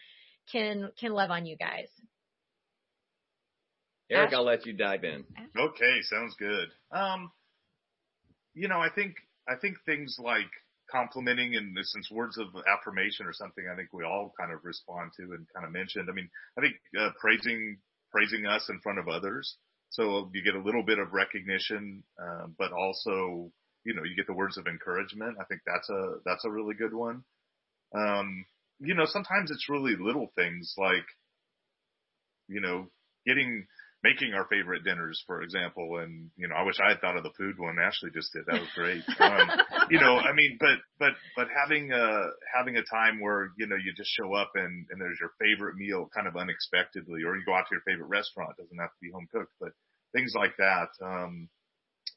can 0.53 0.91
can 1.01 1.13
love 1.13 1.31
on 1.31 1.47
you 1.47 1.57
guys? 1.57 1.89
Eric, 4.11 4.29
Ash? 4.29 4.35
I'll 4.35 4.45
let 4.45 4.67
you 4.67 4.75
dive 4.75 5.05
in. 5.05 5.25
Okay, 5.59 6.03
sounds 6.03 6.37
good. 6.39 6.69
Um, 6.93 7.33
you 8.53 8.69
know, 8.69 8.79
I 8.79 8.91
think 8.95 9.15
I 9.49 9.55
think 9.57 9.79
things 9.87 10.19
like 10.23 10.51
complimenting 10.91 11.55
and 11.57 11.77
since 11.83 12.11
words 12.11 12.39
of 12.39 12.49
affirmation 12.67 13.27
or 13.27 13.33
something, 13.33 13.65
I 13.71 13.77
think 13.77 13.93
we 13.93 14.05
all 14.05 14.33
kind 14.39 14.53
of 14.53 14.65
respond 14.65 15.13
to 15.17 15.23
and 15.33 15.47
kind 15.55 15.67
of 15.67 15.73
mentioned. 15.73 16.09
I 16.11 16.15
mean, 16.15 16.29
I 16.59 16.61
think 16.61 16.75
uh, 16.99 17.11
praising 17.21 17.79
praising 18.13 18.47
us 18.47 18.69
in 18.69 18.81
front 18.81 18.99
of 18.99 19.09
others, 19.09 19.57
so 19.91 20.31
you 20.33 20.43
get 20.45 20.55
a 20.55 20.63
little 20.63 20.85
bit 20.85 20.99
of 20.99 21.13
recognition, 21.13 22.03
uh, 22.21 22.47
but 22.59 22.73
also 22.73 23.51
you 23.85 23.95
know 23.95 24.03
you 24.05 24.17
get 24.17 24.27
the 24.27 24.35
words 24.35 24.57
of 24.57 24.67
encouragement. 24.67 25.37
I 25.41 25.45
think 25.45 25.63
that's 25.67 25.89
a 25.91 26.17
that's 26.25 26.45
a 26.45 26.51
really 26.51 26.75
good 26.75 26.95
one. 26.95 27.25
Um, 27.95 28.45
you 28.81 28.95
know, 28.95 29.05
sometimes 29.07 29.51
it's 29.51 29.69
really 29.69 29.95
little 29.99 30.33
things 30.37 30.75
like 30.77 31.07
you 32.49 32.61
know 32.61 32.89
getting 33.27 33.67
making 34.05 34.35
our 34.35 34.45
favorite 34.53 34.85
dinners, 34.85 35.17
for 35.27 35.41
example. 35.41 35.97
And, 35.97 36.29
you 36.37 36.47
know, 36.47 36.55
I 36.55 36.63
wish 36.63 36.77
I 36.77 36.91
had 36.91 37.01
thought 37.01 37.17
of 37.17 37.25
the 37.25 37.33
food 37.39 37.59
one 37.59 37.81
Ashley 37.81 38.11
just 38.13 38.35
did. 38.35 38.45
That 38.45 38.61
was 38.61 38.71
great. 38.77 39.03
Um, 39.25 39.49
you 39.89 39.99
know, 39.99 40.19
I 40.19 40.35
mean, 40.35 40.59
but, 40.61 40.77
but, 40.99 41.13
but 41.35 41.47
having 41.49 41.91
a, 41.91 42.29
having 42.55 42.77
a 42.77 42.85
time 42.85 43.21
where, 43.21 43.53
you 43.57 43.67
know, 43.67 43.77
you 43.77 43.95
just 43.97 44.11
show 44.13 44.35
up 44.35 44.51
and, 44.55 44.87
and 44.91 45.01
there's 45.01 45.17
your 45.19 45.33
favorite 45.41 45.77
meal 45.77 46.11
kind 46.15 46.29
of 46.29 46.37
unexpectedly, 46.37 47.25
or 47.25 47.37
you 47.37 47.45
go 47.47 47.55
out 47.55 47.65
to 47.71 47.75
your 47.75 47.87
favorite 47.89 48.13
restaurant. 48.13 48.53
It 48.59 48.63
doesn't 48.63 48.79
have 48.79 48.93
to 48.93 49.01
be 49.01 49.11
home 49.11 49.27
cooked, 49.33 49.55
but 49.59 49.73
things 50.13 50.35
like 50.37 50.57
that. 50.59 50.93
Um, 51.01 51.49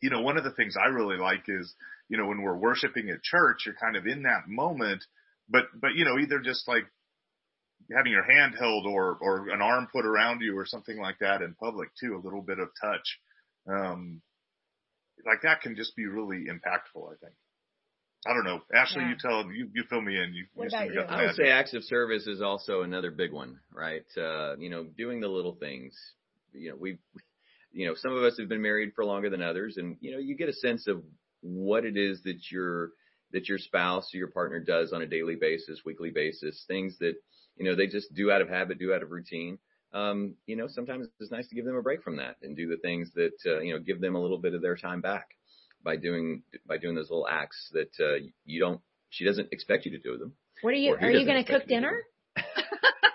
you 0.01 0.09
know, 0.09 0.21
one 0.21 0.37
of 0.37 0.43
the 0.43 0.51
things 0.51 0.75
I 0.75 0.87
really 0.89 1.17
like 1.17 1.45
is, 1.47 1.73
you 2.09 2.17
know, 2.17 2.27
when 2.27 2.41
we're 2.41 2.57
worshiping 2.57 3.09
at 3.09 3.23
church, 3.23 3.63
you're 3.65 3.79
kind 3.79 3.95
of 3.95 4.05
in 4.05 4.23
that 4.23 4.47
moment, 4.47 5.03
but, 5.47 5.65
but, 5.79 5.95
you 5.95 6.03
know, 6.03 6.19
either 6.19 6.39
just 6.39 6.67
like 6.67 6.83
having 7.95 8.11
your 8.11 8.23
hand 8.23 8.55
held 8.59 8.85
or, 8.85 9.17
or 9.21 9.49
an 9.49 9.61
arm 9.61 9.87
put 9.91 10.05
around 10.05 10.41
you 10.41 10.57
or 10.57 10.65
something 10.65 10.99
like 10.99 11.19
that 11.19 11.41
in 11.41 11.53
public 11.55 11.89
too, 11.99 12.15
a 12.15 12.23
little 12.23 12.41
bit 12.41 12.59
of 12.59 12.69
touch. 12.81 13.19
Um, 13.67 14.21
like 15.25 15.41
that 15.43 15.61
can 15.61 15.75
just 15.75 15.95
be 15.95 16.05
really 16.05 16.45
impactful, 16.45 17.05
I 17.11 17.15
think. 17.21 17.33
I 18.25 18.33
don't 18.33 18.43
know. 18.43 18.61
Ashley, 18.73 19.03
Yeah. 19.03 19.09
you 19.09 19.15
tell 19.19 19.51
you 19.51 19.69
you 19.73 19.83
fill 19.89 20.01
me 20.01 20.17
in. 20.17 20.33
You, 20.33 20.45
What 20.53 20.65
you 20.65 20.67
about 20.69 20.87
seem 20.87 20.89
to 20.89 20.95
got 20.95 21.09
you? 21.11 21.15
I 21.15 21.25
would 21.27 21.35
say 21.35 21.49
acts 21.49 21.73
of 21.73 21.83
service 21.83 22.27
is 22.27 22.41
also 22.41 22.81
another 22.81 23.11
big 23.11 23.31
one, 23.31 23.59
right? 23.71 24.05
Uh, 24.17 24.57
you 24.57 24.69
know, 24.69 24.83
doing 24.83 25.21
the 25.21 25.27
little 25.27 25.55
things. 25.55 25.97
You 26.53 26.71
know, 26.71 26.75
we, 26.77 26.97
you 27.71 27.87
know, 27.87 27.93
some 27.95 28.15
of 28.15 28.23
us 28.23 28.37
have 28.39 28.49
been 28.49 28.61
married 28.61 28.93
for 28.95 29.05
longer 29.05 29.29
than 29.29 29.41
others, 29.41 29.77
and 29.77 29.97
you 30.01 30.11
know, 30.11 30.17
you 30.17 30.35
get 30.35 30.49
a 30.49 30.53
sense 30.53 30.87
of 30.87 31.03
what 31.41 31.85
it 31.85 31.95
is 31.95 32.21
that 32.23 32.51
your 32.51 32.91
that 33.31 33.47
your 33.47 33.59
spouse 33.59 34.13
or 34.13 34.17
your 34.17 34.29
partner 34.31 34.59
does 34.59 34.93
on 34.93 35.01
a 35.01 35.07
daily 35.07 35.35
basis, 35.35 35.81
weekly 35.85 36.09
basis, 36.09 36.63
things 36.67 36.97
that 36.99 37.15
you 37.57 37.65
know 37.65 37.75
they 37.75 37.87
just 37.87 38.13
do 38.13 38.31
out 38.31 38.41
of 38.41 38.49
habit, 38.49 38.79
do 38.79 38.93
out 38.93 39.03
of 39.03 39.11
routine. 39.11 39.57
Um, 39.93 40.35
you 40.45 40.55
know, 40.55 40.67
sometimes 40.67 41.07
it's 41.19 41.31
nice 41.31 41.47
to 41.47 41.55
give 41.55 41.65
them 41.65 41.75
a 41.75 41.81
break 41.81 42.03
from 42.03 42.17
that 42.17 42.35
and 42.41 42.55
do 42.55 42.67
the 42.67 42.77
things 42.77 43.11
that 43.15 43.37
uh, 43.45 43.59
you 43.59 43.73
know 43.73 43.79
give 43.79 44.01
them 44.01 44.15
a 44.15 44.21
little 44.21 44.37
bit 44.37 44.53
of 44.53 44.61
their 44.61 44.75
time 44.75 45.01
back 45.01 45.29
by 45.83 45.95
doing 45.95 46.43
by 46.67 46.77
doing 46.77 46.95
those 46.95 47.09
little 47.09 47.27
acts 47.27 47.69
that 47.73 47.91
uh, 47.99 48.25
you 48.45 48.59
don't. 48.59 48.81
She 49.09 49.25
doesn't 49.25 49.49
expect 49.51 49.85
you 49.85 49.91
to 49.91 49.99
do 49.99 50.17
them. 50.17 50.33
What 50.61 50.73
are 50.73 50.77
you? 50.77 50.95
Are 50.99 51.11
you 51.11 51.25
going 51.25 51.43
to 51.43 51.49
cook 51.49 51.63
you 51.67 51.67
to 51.67 51.67
do 51.67 51.75
dinner? 51.75 52.01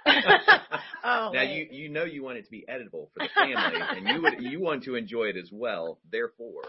oh, 1.05 1.31
Now 1.33 1.33
wait. 1.33 1.71
you 1.71 1.83
you 1.83 1.89
know 1.89 2.05
you 2.05 2.23
want 2.23 2.39
it 2.39 2.45
to 2.45 2.51
be 2.51 2.65
editable 2.69 3.09
for 3.13 3.19
the 3.19 3.29
family, 3.35 3.81
and 3.97 4.09
you 4.09 4.23
would 4.23 4.41
you 4.41 4.61
want 4.61 4.85
to 4.85 4.95
enjoy 4.95 5.25
it 5.25 5.37
as 5.37 5.51
well. 5.53 5.99
Therefore, 6.11 6.63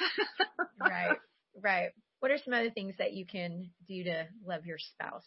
right, 0.80 1.16
right. 1.62 1.90
What 2.20 2.30
are 2.30 2.38
some 2.38 2.54
other 2.54 2.70
things 2.70 2.94
that 2.98 3.12
you 3.12 3.26
can 3.26 3.70
do 3.86 4.04
to 4.04 4.26
love 4.46 4.64
your 4.66 4.78
spouse? 4.78 5.26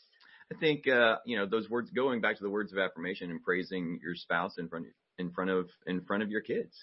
I 0.51 0.55
think 0.59 0.87
uh, 0.87 1.17
you 1.25 1.37
know 1.37 1.45
those 1.45 1.69
words. 1.69 1.89
Going 1.91 2.21
back 2.21 2.37
to 2.37 2.43
the 2.43 2.49
words 2.49 2.71
of 2.71 2.79
affirmation 2.79 3.29
and 3.31 3.43
praising 3.43 3.99
your 4.01 4.15
spouse 4.15 4.57
in 4.57 4.69
front 4.69 4.85
in 5.17 5.31
front 5.31 5.49
of 5.49 5.69
in 5.85 6.01
front 6.01 6.23
of 6.23 6.29
your 6.29 6.41
kids. 6.41 6.73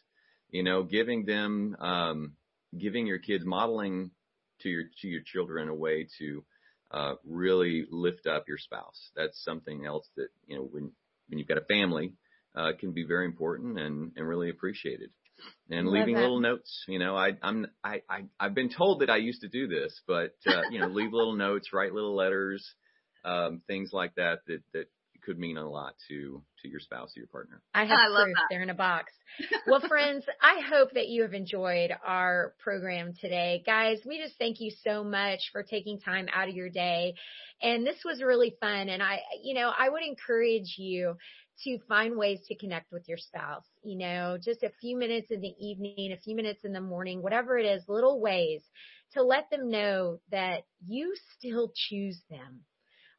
You 0.50 0.62
know, 0.62 0.82
giving 0.82 1.24
them 1.24 1.76
um, 1.80 2.32
giving 2.78 3.06
your 3.06 3.18
kids 3.18 3.44
modeling 3.44 4.10
to 4.60 4.68
your 4.68 4.84
to 5.00 5.08
your 5.08 5.22
children 5.24 5.68
a 5.68 5.74
way 5.74 6.06
to 6.18 6.44
uh, 6.90 7.14
really 7.24 7.86
lift 7.90 8.26
up 8.26 8.44
your 8.48 8.58
spouse. 8.58 9.10
That's 9.16 9.42
something 9.42 9.86
else 9.86 10.08
that 10.16 10.28
you 10.46 10.56
know 10.56 10.62
when 10.62 10.92
when 11.28 11.38
you've 11.38 11.48
got 11.48 11.58
a 11.58 11.64
family 11.64 12.12
uh, 12.54 12.72
can 12.78 12.92
be 12.92 13.04
very 13.04 13.24
important 13.24 13.78
and 13.78 14.12
and 14.16 14.28
really 14.28 14.50
appreciated. 14.50 15.10
And 15.70 15.86
Love 15.86 15.94
leaving 15.94 16.14
that. 16.14 16.20
little 16.20 16.40
notes, 16.40 16.84
you 16.86 16.98
know, 16.98 17.16
I 17.16 17.30
I'm 17.42 17.66
I, 17.82 18.02
I 18.08 18.24
I've 18.38 18.54
been 18.54 18.70
told 18.70 19.00
that 19.00 19.10
I 19.10 19.16
used 19.16 19.40
to 19.40 19.48
do 19.48 19.66
this, 19.66 20.00
but 20.06 20.34
uh, 20.46 20.62
you 20.70 20.78
know, 20.78 20.86
leave 20.88 21.12
little 21.12 21.34
notes, 21.34 21.72
write 21.72 21.92
little 21.92 22.14
letters, 22.14 22.64
um, 23.24 23.62
things 23.66 23.90
like 23.92 24.14
that 24.16 24.40
that 24.46 24.62
that 24.72 24.86
could 25.24 25.38
mean 25.38 25.56
a 25.56 25.68
lot 25.68 25.94
to 26.08 26.42
to 26.62 26.68
your 26.68 26.80
spouse 26.80 27.12
or 27.16 27.20
your 27.20 27.28
partner. 27.28 27.62
I 27.74 27.84
have 27.84 27.98
I 27.98 28.08
love 28.08 28.24
proof. 28.24 28.36
that. 28.36 28.46
They're 28.50 28.62
in 28.62 28.70
a 28.70 28.74
box. 28.74 29.12
Well, 29.66 29.80
friends, 29.88 30.24
I 30.42 30.60
hope 30.60 30.92
that 30.92 31.08
you 31.08 31.22
have 31.22 31.32
enjoyed 31.32 31.90
our 32.04 32.54
program 32.62 33.14
today. 33.18 33.62
Guys, 33.64 33.98
we 34.06 34.18
just 34.18 34.38
thank 34.38 34.60
you 34.60 34.70
so 34.84 35.02
much 35.02 35.40
for 35.52 35.62
taking 35.62 35.98
time 35.98 36.26
out 36.32 36.48
of 36.48 36.54
your 36.54 36.68
day. 36.68 37.14
And 37.62 37.86
this 37.86 37.96
was 38.04 38.22
really 38.22 38.54
fun. 38.60 38.88
And 38.90 39.02
I, 39.02 39.20
you 39.42 39.54
know, 39.54 39.72
I 39.76 39.88
would 39.88 40.02
encourage 40.06 40.74
you 40.76 41.16
to 41.64 41.78
find 41.88 42.16
ways 42.16 42.40
to 42.48 42.54
connect 42.56 42.92
with 42.92 43.08
your 43.08 43.18
spouse. 43.18 43.64
You 43.82 43.98
know, 43.98 44.38
just 44.40 44.62
a 44.62 44.70
few 44.80 44.98
minutes 44.98 45.30
in 45.30 45.40
the 45.40 45.54
evening, 45.58 46.12
a 46.12 46.20
few 46.20 46.36
minutes 46.36 46.60
in 46.64 46.72
the 46.72 46.80
morning, 46.80 47.22
whatever 47.22 47.58
it 47.58 47.64
is, 47.66 47.82
little 47.88 48.20
ways 48.20 48.62
to 49.14 49.22
let 49.22 49.48
them 49.50 49.70
know 49.70 50.20
that 50.30 50.64
you 50.86 51.14
still 51.38 51.72
choose 51.74 52.20
them. 52.30 52.60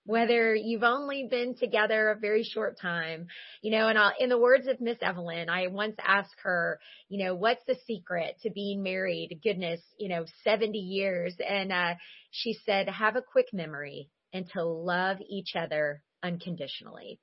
Whether 0.05 0.53
you've 0.53 0.83
only 0.83 1.27
been 1.29 1.55
together 1.55 2.09
a 2.09 2.19
very 2.19 2.43
short 2.43 2.79
time, 2.79 3.27
you 3.61 3.71
know, 3.71 3.87
and 3.87 3.97
I'll, 3.97 4.13
in 4.19 4.29
the 4.29 4.37
words 4.37 4.67
of 4.67 4.79
Miss 4.79 4.97
Evelyn, 5.01 5.49
I 5.49 5.67
once 5.67 5.95
asked 6.05 6.35
her, 6.43 6.79
you 7.09 7.25
know, 7.25 7.33
what's 7.33 7.63
the 7.65 7.77
secret 7.87 8.35
to 8.43 8.51
being 8.51 8.83
married? 8.83 9.39
Goodness, 9.43 9.81
you 9.97 10.09
know, 10.09 10.25
70 10.43 10.77
years. 10.77 11.35
And, 11.47 11.71
uh, 11.71 11.95
she 12.31 12.57
said, 12.65 12.87
have 12.89 13.15
a 13.15 13.21
quick 13.21 13.47
memory 13.53 14.09
and 14.33 14.47
to 14.51 14.63
love 14.63 15.17
each 15.27 15.55
other 15.55 16.03
unconditionally. 16.21 17.19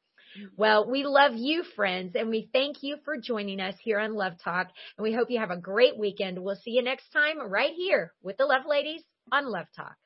Well, 0.57 0.91
we 0.91 1.05
love 1.05 1.33
you, 1.35 1.63
friends, 1.77 2.15
and 2.15 2.31
we 2.31 2.49
thank 2.53 2.83
you 2.83 2.97
for 3.05 3.19
joining 3.19 3.61
us 3.61 3.75
here 3.83 3.99
on 3.99 4.15
Love 4.15 4.33
Talk. 4.43 4.69
And 4.97 5.03
we 5.03 5.13
hope 5.13 5.31
you 5.31 5.39
have 5.39 5.51
a 5.51 5.59
great 5.59 5.99
weekend. 5.99 6.39
We'll 6.39 6.57
see 6.57 6.71
you 6.73 6.83
next 6.83 7.11
time 7.11 7.39
right 7.39 7.73
here 7.77 8.15
with 8.23 8.39
the 8.39 8.47
Love 8.47 8.63
Ladies 8.67 9.03
on 9.31 9.47
Love 9.47 9.67
Talk. 9.77 9.97